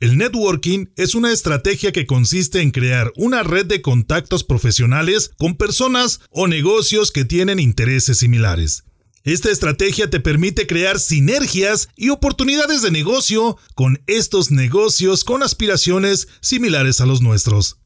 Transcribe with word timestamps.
El 0.00 0.16
networking 0.16 0.86
es 0.94 1.16
una 1.16 1.32
estrategia 1.32 1.90
que 1.90 2.06
consiste 2.06 2.60
en 2.60 2.70
crear 2.70 3.12
una 3.16 3.42
red 3.42 3.66
de 3.66 3.82
contactos 3.82 4.44
profesionales 4.44 5.32
con 5.38 5.56
personas 5.56 6.20
o 6.30 6.46
negocios 6.46 7.10
que 7.10 7.24
tienen 7.24 7.58
intereses 7.58 8.18
similares. 8.18 8.84
Esta 9.24 9.50
estrategia 9.50 10.08
te 10.08 10.20
permite 10.20 10.68
crear 10.68 11.00
sinergias 11.00 11.88
y 11.96 12.10
oportunidades 12.10 12.82
de 12.82 12.92
negocio 12.92 13.58
con 13.74 14.00
estos 14.06 14.52
negocios 14.52 15.24
con 15.24 15.42
aspiraciones 15.42 16.28
similares 16.40 17.00
a 17.00 17.06
los 17.06 17.20
nuestros. 17.20 17.78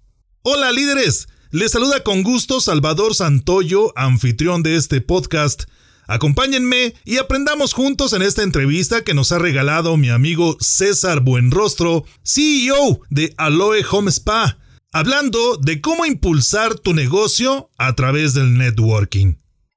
Hola 0.42 0.70
líderes, 0.70 1.29
les 1.50 1.72
saluda 1.72 2.02
con 2.02 2.22
gusto 2.22 2.60
Salvador 2.60 3.14
Santoyo, 3.14 3.90
anfitrión 3.96 4.62
de 4.62 4.76
este 4.76 5.00
podcast 5.00 5.62
Acompáñenme 6.07 6.95
y 7.05 7.18
aprendamos 7.18 7.73
juntos 7.73 8.12
en 8.12 8.23
esta 8.23 8.43
entrevista 8.43 9.03
que 9.03 9.14
nos 9.14 9.32
ha 9.32 9.39
regalado 9.39 9.96
mi 9.96 10.11
amigo 10.11 10.57
César 10.61 11.21
Buenrostro, 11.21 12.05
CEO 12.25 13.00
de 13.09 13.32
Aloe 13.36 13.85
Home 13.90 14.11
Spa, 14.11 14.59
hablando 14.93 15.57
de 15.57 15.81
cómo 15.81 16.04
impulsar 16.04 16.75
tu 16.75 16.93
negocio 16.93 17.71
a 17.79 17.95
través 17.95 18.35
del 18.35 18.59
networking. 18.59 19.35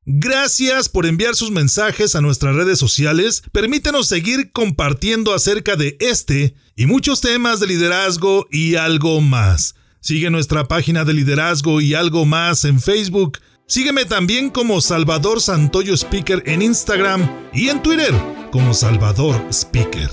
Gracias 0.07 0.87
por 0.87 1.07
enviar 1.07 1.35
sus 1.35 1.49
mensajes 1.49 2.15
a 2.15 2.21
nuestras 2.21 2.55
redes 2.55 2.77
sociales. 2.77 3.41
Permítenos 3.51 4.07
seguir 4.07 4.51
compartiendo 4.51 5.33
acerca 5.33 5.75
de 5.75 5.97
este 5.99 6.53
y 6.75 6.85
muchos 6.85 7.21
temas 7.21 7.59
de 7.59 7.67
liderazgo 7.67 8.45
y 8.51 8.75
algo 8.75 9.19
más. 9.21 9.73
Sigue 10.01 10.29
nuestra 10.29 10.67
página 10.67 11.05
de 11.05 11.13
liderazgo 11.15 11.81
y 11.81 11.95
algo 11.95 12.25
más 12.25 12.65
en 12.65 12.79
Facebook 12.79 13.39
Sígueme 13.67 14.05
también 14.05 14.51
como 14.51 14.79
Salvador 14.79 15.41
Santoyo 15.41 15.95
Speaker 15.95 16.43
en 16.45 16.61
Instagram 16.61 17.27
y 17.51 17.69
en 17.69 17.81
Twitter 17.81 18.13
como 18.51 18.75
Salvador 18.75 19.43
Speaker. 19.49 20.07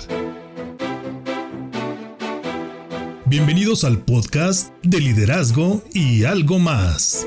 Bienvenidos 3.27 3.85
al 3.85 3.99
podcast 3.99 4.73
de 4.83 5.01
liderazgo 5.01 5.85
y 5.93 6.25
algo 6.25 6.59
más. 6.59 7.27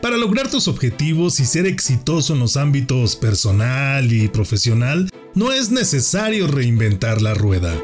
Para 0.00 0.16
lograr 0.16 0.48
tus 0.48 0.68
objetivos 0.68 1.40
y 1.40 1.44
ser 1.44 1.66
exitoso 1.66 2.34
en 2.34 2.38
los 2.38 2.56
ámbitos 2.56 3.16
personal 3.16 4.12
y 4.12 4.28
profesional, 4.28 5.10
no 5.34 5.50
es 5.50 5.72
necesario 5.72 6.46
reinventar 6.46 7.20
la 7.20 7.34
rueda. 7.34 7.74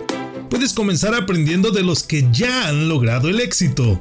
Puedes 0.51 0.73
comenzar 0.73 1.17
aprendiendo 1.17 1.73
de 1.73 1.83
los 1.83 2.05
que 2.05 2.29
ya 2.31 2.69
han 2.69 2.89
logrado 2.89 3.29
el 3.29 3.41
éxito 3.41 4.01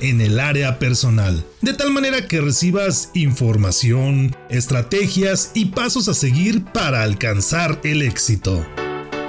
en 0.00 0.20
el 0.20 0.40
área 0.40 0.78
personal, 0.78 1.44
de 1.60 1.74
tal 1.74 1.90
manera 1.90 2.26
que 2.26 2.40
recibas 2.40 3.10
información, 3.14 4.34
estrategias 4.50 5.52
y 5.54 5.66
pasos 5.66 6.08
a 6.08 6.14
seguir 6.14 6.64
para 6.64 7.02
alcanzar 7.02 7.80
el 7.84 8.02
éxito. 8.02 8.66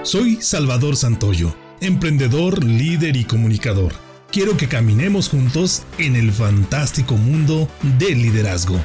Soy 0.03 0.41
Salvador 0.41 0.95
Santoyo, 0.95 1.55
emprendedor, 1.81 2.63
líder 2.63 3.15
y 3.15 3.25
comunicador. 3.25 3.93
Quiero 4.31 4.57
que 4.57 4.67
caminemos 4.67 5.29
juntos 5.29 5.83
en 5.97 6.15
el 6.15 6.31
fantástico 6.31 7.15
mundo 7.15 7.69
del 7.97 8.21
liderazgo. 8.21 8.79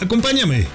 Acompáñame. 0.00 0.66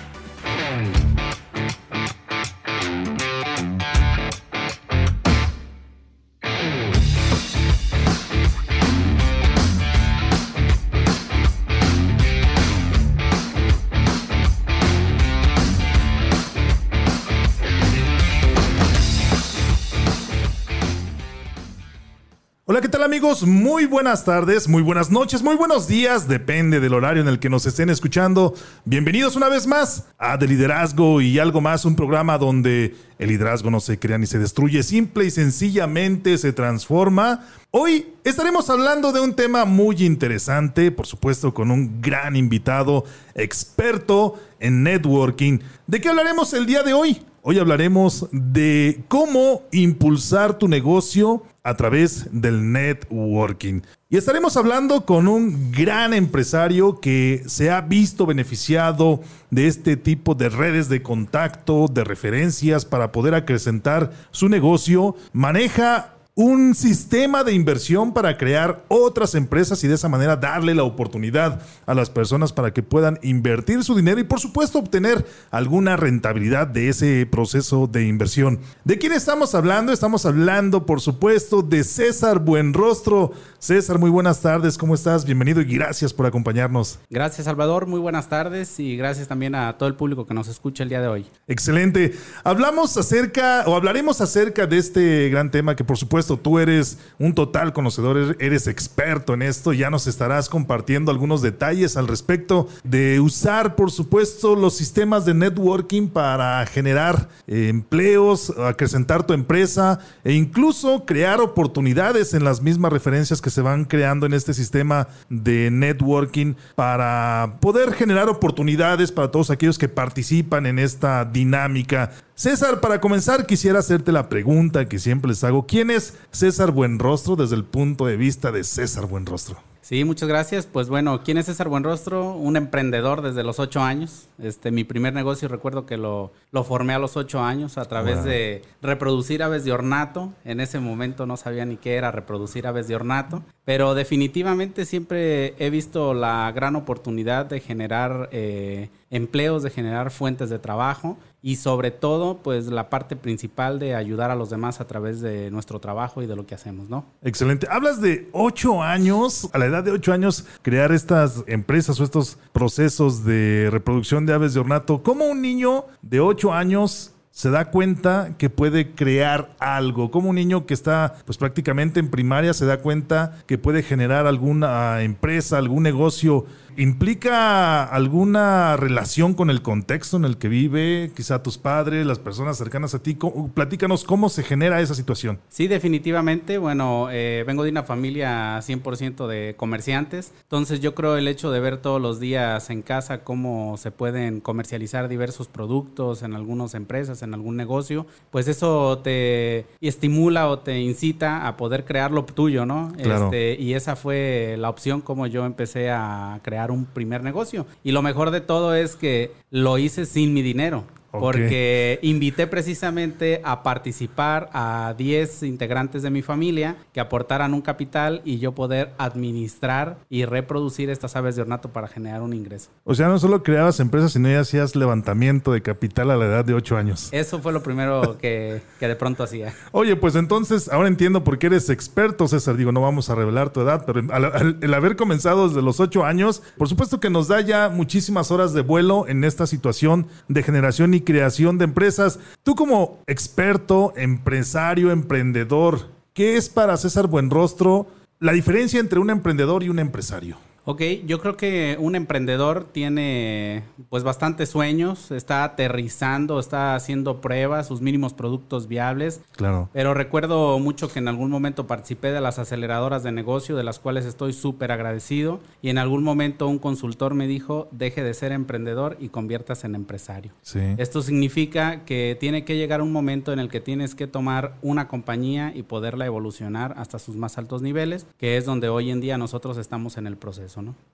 Amigos? 23.04 23.44
Muy 23.44 23.86
buenas 23.86 24.26
tardes, 24.26 24.68
muy 24.68 24.84
buenas 24.84 25.10
noches, 25.10 25.42
muy 25.42 25.56
buenos 25.56 25.88
días, 25.88 26.28
depende 26.28 26.80
del 26.80 26.94
horario 26.94 27.22
en 27.22 27.28
el 27.28 27.40
que 27.40 27.50
nos 27.50 27.66
estén 27.66 27.90
escuchando. 27.90 28.54
Bienvenidos 28.86 29.36
una 29.36 29.50
vez 29.50 29.66
más 29.66 30.06
a 30.20 30.38
De 30.38 30.48
Liderazgo 30.48 31.20
y 31.20 31.40
algo 31.40 31.62
más, 31.62 31.86
un 31.86 31.96
programa 31.96 32.38
donde 32.38 32.96
el 33.18 33.30
liderazgo 33.30 33.72
no 33.72 33.80
se 33.80 33.98
crea 33.98 34.18
ni 34.18 34.28
se 34.28 34.38
destruye, 34.38 34.84
simple 34.84 35.26
y 35.26 35.32
sencillamente 35.32 36.38
se 36.38 36.54
transforma. 36.54 37.48
Hoy 37.72 38.14
estaremos 38.24 38.70
hablando 38.70 39.12
de 39.12 39.22
un 39.22 39.34
tema 39.34 39.66
muy 39.66 40.04
interesante, 40.04 40.92
por 40.92 41.08
supuesto 41.08 41.54
con 41.54 41.72
un 41.72 42.02
gran 42.02 42.36
invitado, 42.36 43.06
experto 43.34 44.40
en 44.60 44.84
networking. 44.84 45.60
¿De 45.88 46.02
qué 46.02 46.10
hablaremos 46.10 46.54
el 46.54 46.66
día 46.66 46.84
de 46.84 46.94
hoy? 46.94 47.22
Hoy 47.44 47.58
hablaremos 47.58 48.28
de 48.32 49.04
cómo 49.08 49.64
impulsar 49.72 50.60
tu 50.60 50.68
negocio 50.68 51.42
a 51.64 51.76
través 51.76 52.28
del 52.32 52.72
networking. 52.72 53.82
Y 54.10 54.18
estaremos 54.18 54.58
hablando 54.58 55.06
con 55.06 55.28
un 55.28 55.72
gran 55.72 56.14
empresario 56.14 57.00
que 57.00 57.44
se 57.46 57.70
ha 57.70 57.82
visto 57.82 58.26
beneficiado 58.26 59.22
de 59.52 59.68
este 59.68 59.96
tipo 59.96 60.36
de 60.36 60.50
redes 60.50 60.90
de 60.90 61.02
contacto, 61.02 61.88
de 61.88 62.04
referencias 62.04 62.86
para 62.86 63.12
poder 63.12 63.36
acrecentar 63.36 64.12
su 64.32 64.50
negocio. 64.50 65.16
Maneja 65.34 66.16
un 66.42 66.74
sistema 66.74 67.44
de 67.44 67.54
inversión 67.54 68.14
para 68.14 68.36
crear 68.36 68.84
otras 68.88 69.36
empresas 69.36 69.84
y 69.84 69.88
de 69.88 69.94
esa 69.94 70.10
manera 70.10 70.36
darle 70.36 70.74
la 70.74 70.84
oportunidad 70.84 71.62
a 71.86 71.94
las 71.94 72.10
personas 72.10 72.52
para 72.52 72.74
que 72.74 72.82
puedan 72.82 73.20
invertir 73.22 73.84
su 73.84 73.96
dinero 73.96 74.20
y 74.20 74.24
por 74.24 74.40
supuesto 74.40 74.80
obtener 74.80 75.24
alguna 75.52 75.98
rentabilidad 75.98 76.66
de 76.66 76.90
ese 76.90 77.28
proceso 77.28 77.86
de 77.86 78.08
inversión. 78.08 78.60
¿De 78.84 78.98
quién 78.98 79.14
estamos 79.14 79.54
hablando? 79.54 79.94
Estamos 79.94 80.26
hablando 80.26 80.88
por 80.88 81.00
supuesto 81.00 81.62
de 81.62 81.84
César 81.84 82.40
Buenrostro. 82.40 83.34
César, 83.62 84.00
muy 84.00 84.10
buenas 84.10 84.42
tardes, 84.42 84.76
¿cómo 84.76 84.96
estás? 84.96 85.24
Bienvenido 85.24 85.62
y 85.62 85.66
gracias 85.66 86.12
por 86.12 86.26
acompañarnos. 86.26 86.98
Gracias 87.12 87.46
Salvador, 87.46 87.86
muy 87.86 88.00
buenas 88.00 88.28
tardes 88.28 88.80
y 88.80 88.98
gracias 88.98 89.28
también 89.28 89.54
a 89.54 89.78
todo 89.78 89.88
el 89.88 89.94
público 89.94 90.26
que 90.26 90.34
nos 90.34 90.48
escucha 90.48 90.82
el 90.82 90.90
día 90.90 91.00
de 91.00 91.08
hoy. 91.08 91.28
Excelente. 91.48 92.18
Hablamos 92.44 92.98
acerca 92.98 93.64
o 93.68 93.76
hablaremos 93.76 94.20
acerca 94.20 94.66
de 94.66 94.80
este 94.80 95.30
gran 95.30 95.52
tema 95.52 95.76
que 95.76 95.84
por 95.84 96.00
supuesto 96.00 96.38
tú 96.38 96.58
eres 96.58 96.98
un 97.20 97.36
total 97.36 97.72
conocedor, 97.72 98.36
eres 98.40 98.66
experto 98.66 99.36
en 99.36 99.44
esto, 99.44 99.74
ya 99.74 99.92
nos 99.92 100.08
estarás 100.08 100.50
compartiendo 100.50 101.12
algunos 101.12 101.44
detalles 101.44 101.98
al 101.98 102.08
respecto 102.08 102.68
de 102.84 103.20
usar, 103.20 103.76
por 103.76 103.92
supuesto, 103.92 104.56
los 104.56 104.76
sistemas 104.76 105.24
de 105.24 105.36
networking 105.36 106.08
para 106.08 106.66
generar 106.66 107.30
eh, 107.46 107.68
empleos, 107.70 108.52
acrecentar 108.58 109.24
tu 109.24 109.34
empresa 109.34 110.00
e 110.24 110.34
incluso 110.34 111.06
crear 111.06 111.40
oportunidades 111.42 112.34
en 112.34 112.44
las 112.44 112.64
mismas 112.64 112.92
referencias 112.92 113.40
que 113.40 113.51
se 113.52 113.62
van 113.62 113.86
creando 113.86 114.26
en 114.26 114.34
este 114.34 114.54
sistema 114.54 115.08
de 115.30 115.70
networking 115.72 116.56
para 116.76 117.58
poder 117.60 117.94
generar 117.94 118.30
oportunidades 118.30 119.12
para 119.12 119.30
todos 119.30 119.52
aquellos 119.52 119.78
que 119.78 119.90
participan 119.90 120.66
en 120.66 120.80
esta 120.80 121.26
dinámica 121.26 122.12
César, 122.42 122.82
para 122.82 123.00
comenzar 123.00 123.46
quisiera 123.46 123.78
hacerte 123.78 124.12
la 124.12 124.28
pregunta 124.28 124.90
que 124.90 124.98
siempre 124.98 125.30
les 125.30 125.44
hago. 125.44 125.68
¿Quién 125.68 125.92
es 125.92 126.18
César 126.32 126.72
Buenrostro 126.72 127.36
desde 127.36 127.56
el 127.56 127.64
punto 127.64 128.08
de 128.08 128.18
vista 128.18 128.52
de 128.52 128.64
César 128.64 129.06
Buenrostro? 129.06 129.60
Sí, 129.82 130.04
muchas 130.06 130.28
gracias. 130.28 130.66
Pues 130.66 130.90
bueno, 130.90 131.22
¿quién 131.24 131.38
es 131.38 131.46
César 131.46 131.70
Buenrostro? 131.70 132.34
Un 132.34 132.58
emprendedor 132.58 133.22
desde 133.22 133.44
los 133.44 133.60
ocho 133.60 133.82
años. 133.82 134.28
Este, 134.40 134.72
mi 134.72 134.84
primer 134.84 135.14
negocio 135.14 135.50
recuerdo 135.50 135.86
que 135.86 135.98
lo, 135.98 136.32
lo 136.52 136.64
formé 136.64 136.96
a 136.96 137.00
los 137.00 137.16
ocho 137.16 137.44
años 137.44 137.78
a 137.78 137.86
través 137.86 138.24
de 138.24 138.64
reproducir 138.82 139.44
aves 139.44 139.64
de 139.64 139.74
ornato. 139.74 140.34
En 140.44 140.62
ese 140.62 140.80
momento 140.80 141.28
no 141.28 141.38
sabía 141.38 141.66
ni 141.66 141.78
qué 141.78 141.94
era 141.94 142.10
reproducir 142.10 142.66
aves 142.66 142.88
de 142.88 142.96
ornato, 142.96 143.44
pero 143.66 143.94
definitivamente 143.94 144.86
siempre 144.86 145.54
he 145.60 145.70
visto 145.70 146.16
la 146.16 146.52
gran 146.56 146.76
oportunidad 146.76 147.46
de 147.46 147.60
generar 147.60 148.30
eh, 148.32 148.90
empleos, 149.12 149.62
de 149.62 149.70
generar 149.70 150.10
fuentes 150.10 150.50
de 150.50 150.58
trabajo 150.58 151.20
y 151.44 151.56
sobre 151.56 151.90
todo, 151.90 152.38
pues 152.38 152.68
la 152.68 152.90
parte 152.90 153.16
principal 153.16 153.80
de 153.80 153.96
ayudar 153.96 154.30
a 154.30 154.36
los 154.36 154.50
demás 154.50 154.80
a 154.80 154.88
través 154.88 155.22
de 155.22 155.50
nuestro 155.50 155.80
trabajo 155.80 156.22
y 156.22 156.28
de 156.28 156.36
lo 156.36 156.46
que 156.46 156.54
hacemos, 156.54 156.90
¿no? 156.90 157.06
Excelente. 157.24 157.68
Hablas 157.70 158.00
de 158.00 158.30
ocho 158.32 158.84
años, 158.84 159.50
a 159.52 159.58
la 159.58 159.66
edad 159.66 159.84
de 159.84 159.92
ocho 159.92 160.14
años, 160.14 160.46
crear 160.62 160.92
estas 160.92 161.44
empresas 161.48 162.00
o 162.00 162.04
estos 162.04 162.38
procesos 162.54 163.26
de 163.26 163.70
reproducción 163.72 164.26
de 164.26 164.34
aves 164.34 164.54
de 164.54 164.60
ornato. 164.60 165.02
¿Cómo 165.02 165.26
un 165.26 165.42
niño 165.42 165.86
de 166.04 166.20
ocho 166.20 166.54
años 166.54 167.14
se 167.32 167.50
da 167.50 167.72
cuenta 167.72 168.36
que 168.38 168.50
puede 168.50 168.92
crear 168.92 169.56
algo, 169.60 170.12
como 170.12 170.30
un 170.30 170.36
niño 170.36 170.66
que 170.66 170.74
está 170.74 171.16
pues 171.26 171.38
prácticamente 171.38 172.00
en 172.00 172.10
primaria 172.10 172.54
se 172.54 172.66
da 172.66 172.82
cuenta 172.82 173.38
que 173.48 173.58
puede 173.58 173.84
generar 173.84 174.28
alguna 174.28 175.02
empresa, 175.02 175.58
algún 175.58 175.84
negocio 175.84 176.46
¿Implica 176.78 177.84
alguna 177.84 178.78
relación 178.78 179.34
con 179.34 179.50
el 179.50 179.62
contexto 179.62 180.18
en 180.18 180.26
el 180.26 180.38
que 180.38 180.48
vive, 180.48 181.12
quizá 181.16 181.44
tus 181.44 181.58
padres, 181.58 182.06
las 182.06 182.20
personas 182.20 182.58
cercanas 182.58 182.94
a 182.96 183.04
ti? 183.04 183.18
Platícanos 183.54 184.04
cómo 184.04 184.30
se 184.30 184.44
genera 184.44 184.82
esa 184.82 184.96
situación. 184.96 185.40
Sí, 185.50 185.68
definitivamente. 185.68 186.58
Bueno, 186.58 187.08
eh, 187.12 187.44
vengo 187.46 187.64
de 187.64 187.72
una 187.72 187.84
familia 187.84 188.60
100% 188.60 189.28
de 189.28 189.56
comerciantes, 189.58 190.34
entonces 190.44 190.80
yo 190.80 190.96
creo 190.96 191.18
el 191.18 191.28
hecho 191.28 191.52
de 191.52 191.60
ver 191.60 191.78
todos 191.78 192.02
los 192.02 192.20
días 192.20 192.70
en 192.70 192.82
casa 192.82 193.24
cómo 193.24 193.78
se 193.78 193.92
pueden 193.92 194.40
comercializar 194.40 195.08
diversos 195.08 195.48
productos 195.48 196.24
en 196.24 196.36
algunas 196.36 196.74
empresas, 196.74 197.22
en 197.22 197.34
algún 197.34 197.58
negocio, 197.58 198.06
pues 198.30 198.48
eso 198.48 199.00
te 199.00 199.66
estimula 199.82 200.48
o 200.48 200.60
te 200.60 200.80
incita 200.80 201.48
a 201.48 201.58
poder 201.58 201.86
crear 201.86 202.12
lo 202.12 202.26
tuyo, 202.26 202.66
¿no? 202.66 202.94
Este, 202.98 203.60
y 203.60 203.74
esa 203.74 203.96
fue 203.96 204.56
la 204.58 204.70
opción 204.70 205.02
como 205.02 205.28
yo 205.28 205.46
empecé 205.46 205.90
a 205.90 206.40
crear 206.44 206.61
un 206.70 206.86
primer 206.86 207.24
negocio. 207.24 207.66
Y 207.84 207.92
lo 207.92 208.04
mejor 208.04 208.30
de 208.30 208.42
todo 208.42 208.76
es 208.76 208.96
que 208.96 209.32
lo 209.50 209.80
hice 209.80 210.06
sin 210.06 210.34
mi 210.36 210.44
dinero. 210.44 210.84
Porque 211.12 212.00
invité 212.02 212.48
precisamente 212.48 213.42
a 213.44 213.64
participar 213.64 214.50
a 214.54 214.96
10 214.98 215.44
integrantes 215.44 216.04
de 216.04 216.10
mi 216.10 216.22
familia 216.22 216.78
que 216.94 217.00
aportaran 217.00 217.54
un 217.54 217.62
capital 217.62 218.22
y 218.24 218.40
yo 218.40 218.54
poder 218.54 218.94
administrar 218.98 219.98
y 220.10 220.26
reproducir 220.26 220.90
estas 220.90 221.16
aves 221.16 221.36
de 221.36 221.42
ornato 221.42 221.70
para 221.70 221.88
generar 221.88 222.22
un 222.22 222.34
ingreso. 222.34 222.70
O 222.84 222.96
sea, 222.96 223.08
no 223.08 223.20
solo 223.20 223.44
creabas 223.44 223.80
empresas, 223.80 224.14
sino 224.14 224.30
ya 224.30 224.40
hacías 224.40 224.76
levantamiento 224.76 225.52
de 225.52 225.62
capital 225.62 226.12
a 226.12 226.18
la 226.18 226.26
edad 226.26 226.46
de 226.46 226.54
8 226.54 226.78
años. 226.78 227.10
Eso 227.12 227.40
fue 227.40 227.54
lo 227.54 227.62
primero 227.62 228.18
que, 228.18 228.62
que 228.80 228.88
de 228.88 228.96
pronto 228.96 229.24
hacía. 229.24 229.54
Oye, 229.72 229.96
pues 229.96 230.16
entonces 230.16 230.70
ahora 230.70 230.88
entiendo 230.88 231.24
por 231.24 231.38
qué 231.38 231.48
eres 231.48 231.70
experto, 231.70 232.28
César. 232.28 232.56
Digo, 232.56 232.72
no 232.72 232.82
vamos 232.82 233.10
a 233.10 233.16
revelar 233.16 233.52
tu 233.52 233.62
edad, 233.62 233.84
pero 233.86 234.00
el 234.00 234.74
haber 234.74 234.96
comenzado 234.96 235.48
desde 235.48 235.62
los 235.62 235.80
8 235.80 236.06
años, 236.06 236.42
por 236.58 236.70
supuesto 236.70 237.00
que 237.00 237.10
nos 237.10 237.28
da 237.28 237.42
ya 237.42 237.70
muchísimas 237.70 238.32
horas 238.32 238.54
de 238.54 238.62
vuelo 238.62 239.08
en 239.08 239.24
esta 239.24 239.48
situación 239.48 240.08
de 240.28 240.44
generación 240.44 240.94
y 240.94 241.01
creación 241.02 241.58
de 241.58 241.66
empresas. 241.66 242.20
Tú 242.44 242.56
como 242.56 243.00
experto, 243.08 243.94
empresario, 243.96 244.92
emprendedor, 244.92 245.90
¿qué 246.14 246.38
es 246.38 246.50
para 246.50 246.78
César 246.78 247.08
Buenrostro 247.08 247.88
la 248.20 248.34
diferencia 248.34 248.80
entre 248.80 249.00
un 249.00 249.10
emprendedor 249.10 249.64
y 249.64 249.70
un 249.70 249.80
empresario? 249.80 250.38
Ok, 250.64 250.82
yo 251.08 251.20
creo 251.20 251.38
que 251.38 251.76
un 251.80 251.96
emprendedor 251.96 252.66
tiene 252.72 253.64
pues 253.90 254.04
bastantes 254.04 254.50
sueños, 254.50 255.10
está 255.10 255.44
aterrizando, 255.44 256.40
está 256.40 256.76
haciendo 256.76 257.20
pruebas, 257.20 257.68
sus 257.68 257.82
mínimos 257.82 258.14
productos 258.14 258.68
viables. 258.68 259.22
Claro. 259.36 259.70
Pero 259.74 259.96
recuerdo 259.96 260.60
mucho 260.60 260.88
que 260.88 261.00
en 261.00 261.08
algún 261.08 261.32
momento 261.32 261.66
participé 261.66 262.12
de 262.12 262.22
las 262.22 262.38
aceleradoras 262.38 263.02
de 263.02 263.12
negocio, 263.12 263.56
de 263.56 263.64
las 263.64 263.80
cuales 263.80 264.06
estoy 264.06 264.34
súper 264.34 264.72
agradecido. 264.72 265.40
Y 265.64 265.70
en 265.70 265.80
algún 265.80 266.04
momento 266.04 266.48
un 266.48 266.60
consultor 266.60 267.16
me 267.16 267.26
dijo, 267.26 267.68
deje 267.72 268.04
de 268.04 268.14
ser 268.14 268.32
emprendedor 268.32 268.98
y 269.00 269.10
conviertas 269.10 269.64
en 269.64 269.74
empresario. 269.74 270.32
Sí. 270.44 270.60
Esto 270.78 271.02
significa 271.02 271.86
que 271.86 272.16
tiene 272.20 272.46
que 272.46 272.56
llegar 272.56 272.84
un 272.84 272.92
momento 272.92 273.34
en 273.34 273.40
el 273.40 273.50
que 273.50 273.62
tienes 273.62 273.96
que 273.96 274.06
tomar 274.06 274.58
una 274.62 274.88
compañía 274.88 275.54
y 275.56 275.64
poderla 275.64 276.06
evolucionar 276.06 276.76
hasta 276.78 277.00
sus 277.00 277.16
más 277.16 277.40
altos 277.40 277.64
niveles, 277.64 278.06
que 278.20 278.38
es 278.38 278.46
donde 278.46 278.70
hoy 278.70 278.92
en 278.92 279.02
día 279.02 279.18
nosotros 279.18 279.58
estamos 279.58 279.98
en 279.98 280.06
el 280.06 280.18
proceso. 280.18 280.51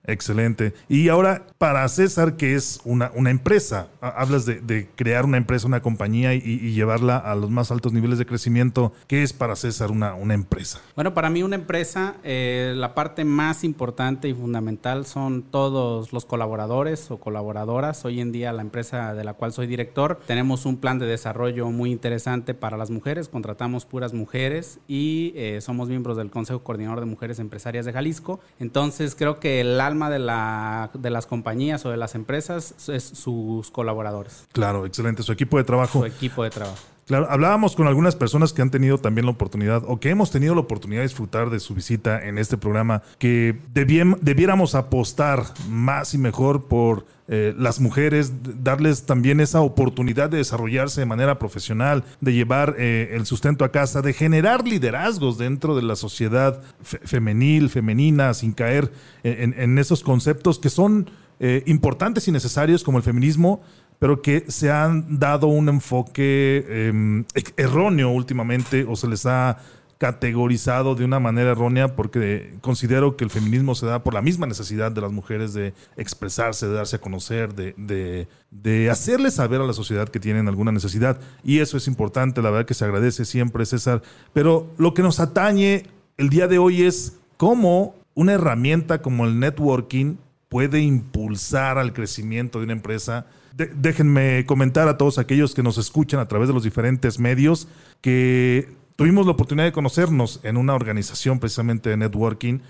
Excelente. 0.08 0.72
Y 0.88 1.10
ahora, 1.10 1.46
para 1.58 1.86
César, 1.88 2.36
que 2.36 2.54
es 2.54 2.80
una, 2.84 3.12
una 3.14 3.30
empresa, 3.30 3.88
hablas 4.00 4.46
de, 4.46 4.88
crear 4.96 5.26
una 5.26 5.36
empresa, 5.36 5.66
una 5.66 5.82
compañía 5.82 6.32
y, 6.34 6.68
llevarla 6.78 7.18
a 7.18 7.34
los 7.34 7.50
más 7.50 7.70
altos 7.70 7.92
niveles 7.92 8.18
de 8.18 8.24
crecimiento. 8.24 8.92
¿Qué 9.06 9.22
es 9.22 9.34
para 9.34 9.54
César 9.54 9.90
una, 9.90 10.14
una 10.14 10.32
empresa? 10.32 10.80
Bueno, 10.94 11.12
para 11.12 11.28
mí 11.28 11.42
una 11.42 11.56
empresa, 11.56 12.14
eh, 12.22 12.72
la 12.74 12.94
parte 12.94 13.24
más 13.24 13.64
importante 13.64 14.28
y 14.28 14.34
fundamental 14.34 15.04
son 15.04 15.42
todos 15.42 16.12
los 16.12 16.24
colaboradores 16.24 17.10
o 17.10 17.18
colaboradoras. 17.18 18.04
Hoy 18.06 18.20
en 18.20 18.32
día 18.32 18.52
la 18.52 18.62
empresa 18.62 19.12
de 19.12 19.24
la 19.24 19.34
cual 19.34 19.52
soy 19.52 19.66
director, 19.66 20.20
tenemos 20.26 20.64
un 20.64 20.78
plan 20.78 20.98
de 20.98 21.06
desarrollo 21.06 21.70
muy 21.70 21.90
interesante 21.90 22.54
para 22.54 22.78
las 22.78 22.90
mujeres. 22.90 23.28
Contratamos 23.28 23.84
puras 23.84 24.14
mujeres 24.14 24.78
y 24.88 25.32
eh, 25.36 25.60
somos 25.60 25.88
miembros 25.88 26.16
del 26.16 26.30
Consejo 26.30 26.62
Coordinador 26.62 27.00
de 27.00 27.06
Mujeres 27.06 27.38
Empresarias 27.38 27.84
de 27.84 27.92
Jalisco. 27.92 28.40
Entonces 28.58 29.14
creo 29.14 29.38
que 29.38 29.47
el 29.48 29.80
alma 29.80 30.10
de, 30.10 30.18
la, 30.18 30.90
de 30.94 31.10
las 31.10 31.26
compañías 31.26 31.84
o 31.86 31.90
de 31.90 31.96
las 31.96 32.14
empresas 32.14 32.88
es 32.88 33.04
sus 33.04 33.70
colaboradores. 33.70 34.46
Claro, 34.52 34.86
excelente. 34.86 35.22
Su 35.22 35.32
equipo 35.32 35.58
de 35.58 35.64
trabajo. 35.64 36.00
Su 36.00 36.06
equipo 36.06 36.44
de 36.44 36.50
trabajo. 36.50 36.82
Claro, 37.08 37.26
hablábamos 37.30 37.74
con 37.74 37.86
algunas 37.86 38.16
personas 38.16 38.52
que 38.52 38.60
han 38.60 38.70
tenido 38.70 38.98
también 38.98 39.24
la 39.24 39.32
oportunidad 39.32 39.82
o 39.86 39.98
que 39.98 40.10
hemos 40.10 40.30
tenido 40.30 40.54
la 40.54 40.60
oportunidad 40.60 41.00
de 41.00 41.08
disfrutar 41.08 41.48
de 41.48 41.58
su 41.58 41.74
visita 41.74 42.22
en 42.22 42.36
este 42.36 42.58
programa, 42.58 43.02
que 43.18 43.58
debiéramos 43.72 44.74
apostar 44.74 45.42
más 45.70 46.12
y 46.12 46.18
mejor 46.18 46.66
por 46.66 47.06
eh, 47.28 47.54
las 47.56 47.80
mujeres, 47.80 48.34
darles 48.62 49.06
también 49.06 49.40
esa 49.40 49.62
oportunidad 49.62 50.28
de 50.28 50.36
desarrollarse 50.36 51.00
de 51.00 51.06
manera 51.06 51.38
profesional, 51.38 52.04
de 52.20 52.34
llevar 52.34 52.74
eh, 52.76 53.08
el 53.12 53.24
sustento 53.24 53.64
a 53.64 53.72
casa, 53.72 54.02
de 54.02 54.12
generar 54.12 54.68
liderazgos 54.68 55.38
dentro 55.38 55.74
de 55.74 55.82
la 55.82 55.96
sociedad 55.96 56.60
femenil, 56.82 57.70
femenina, 57.70 58.34
sin 58.34 58.52
caer 58.52 58.92
en, 59.22 59.78
esos 59.78 60.02
conceptos 60.02 60.58
que 60.58 60.68
son 60.68 61.08
eh, 61.40 61.62
importantes 61.64 62.28
y 62.28 62.32
necesarios 62.32 62.84
como 62.84 62.98
el 62.98 63.04
feminismo, 63.04 63.62
pero 63.98 64.22
que 64.22 64.44
se 64.48 64.70
han 64.70 65.18
dado 65.18 65.48
un 65.48 65.68
enfoque 65.68 66.64
em, 66.68 67.24
erróneo 67.56 68.10
últimamente 68.10 68.84
o 68.88 68.96
se 68.96 69.08
les 69.08 69.26
ha 69.26 69.58
categorizado 69.98 70.94
de 70.94 71.04
una 71.04 71.18
manera 71.18 71.50
errónea 71.50 71.96
porque 71.96 72.56
considero 72.60 73.16
que 73.16 73.24
el 73.24 73.30
feminismo 73.30 73.74
se 73.74 73.86
da 73.86 74.04
por 74.04 74.14
la 74.14 74.22
misma 74.22 74.46
necesidad 74.46 74.92
de 74.92 75.00
las 75.00 75.10
mujeres 75.10 75.52
de 75.54 75.74
expresarse, 75.96 76.68
de 76.68 76.74
darse 76.74 76.96
a 76.96 77.00
conocer, 77.00 77.52
de, 77.52 77.74
de, 77.76 78.28
de 78.52 78.90
hacerles 78.90 79.34
saber 79.34 79.60
a 79.60 79.66
la 79.66 79.72
sociedad 79.72 80.08
que 80.08 80.20
tienen 80.20 80.46
alguna 80.46 80.70
necesidad. 80.70 81.18
Y 81.42 81.58
eso 81.58 81.76
es 81.76 81.88
importante, 81.88 82.40
la 82.42 82.50
verdad 82.50 82.66
que 82.66 82.74
se 82.74 82.84
agradece 82.84 83.24
siempre, 83.24 83.66
César. 83.66 84.02
Pero 84.32 84.70
lo 84.78 84.94
que 84.94 85.02
nos 85.02 85.18
atañe 85.18 85.82
el 86.16 86.28
día 86.28 86.46
de 86.46 86.58
hoy 86.58 86.84
es 86.84 87.18
cómo 87.36 87.96
una 88.14 88.34
herramienta 88.34 89.02
como 89.02 89.24
el 89.24 89.40
networking 89.40 90.16
puede 90.48 90.80
impulsar 90.80 91.76
al 91.76 91.92
crecimiento 91.92 92.58
de 92.58 92.64
una 92.66 92.72
empresa 92.72 93.26
déjenme 93.66 94.44
comentar 94.46 94.88
a 94.88 94.96
todos 94.96 95.18
aquellos 95.18 95.54
que 95.54 95.62
nos 95.62 95.78
escuchan 95.78 96.20
a 96.20 96.28
través 96.28 96.48
de 96.48 96.54
los 96.54 96.62
diferentes 96.62 97.18
medios 97.18 97.68
que 98.00 98.74
tuvimos 98.96 99.26
la 99.26 99.32
oportunidad 99.32 99.66
de 99.66 99.72
conocernos 99.72 100.40
en 100.42 100.56
una 100.56 100.74
organización 100.74 101.38
precisamente 101.38 101.90
de 101.90 101.96
networking. 101.96 102.60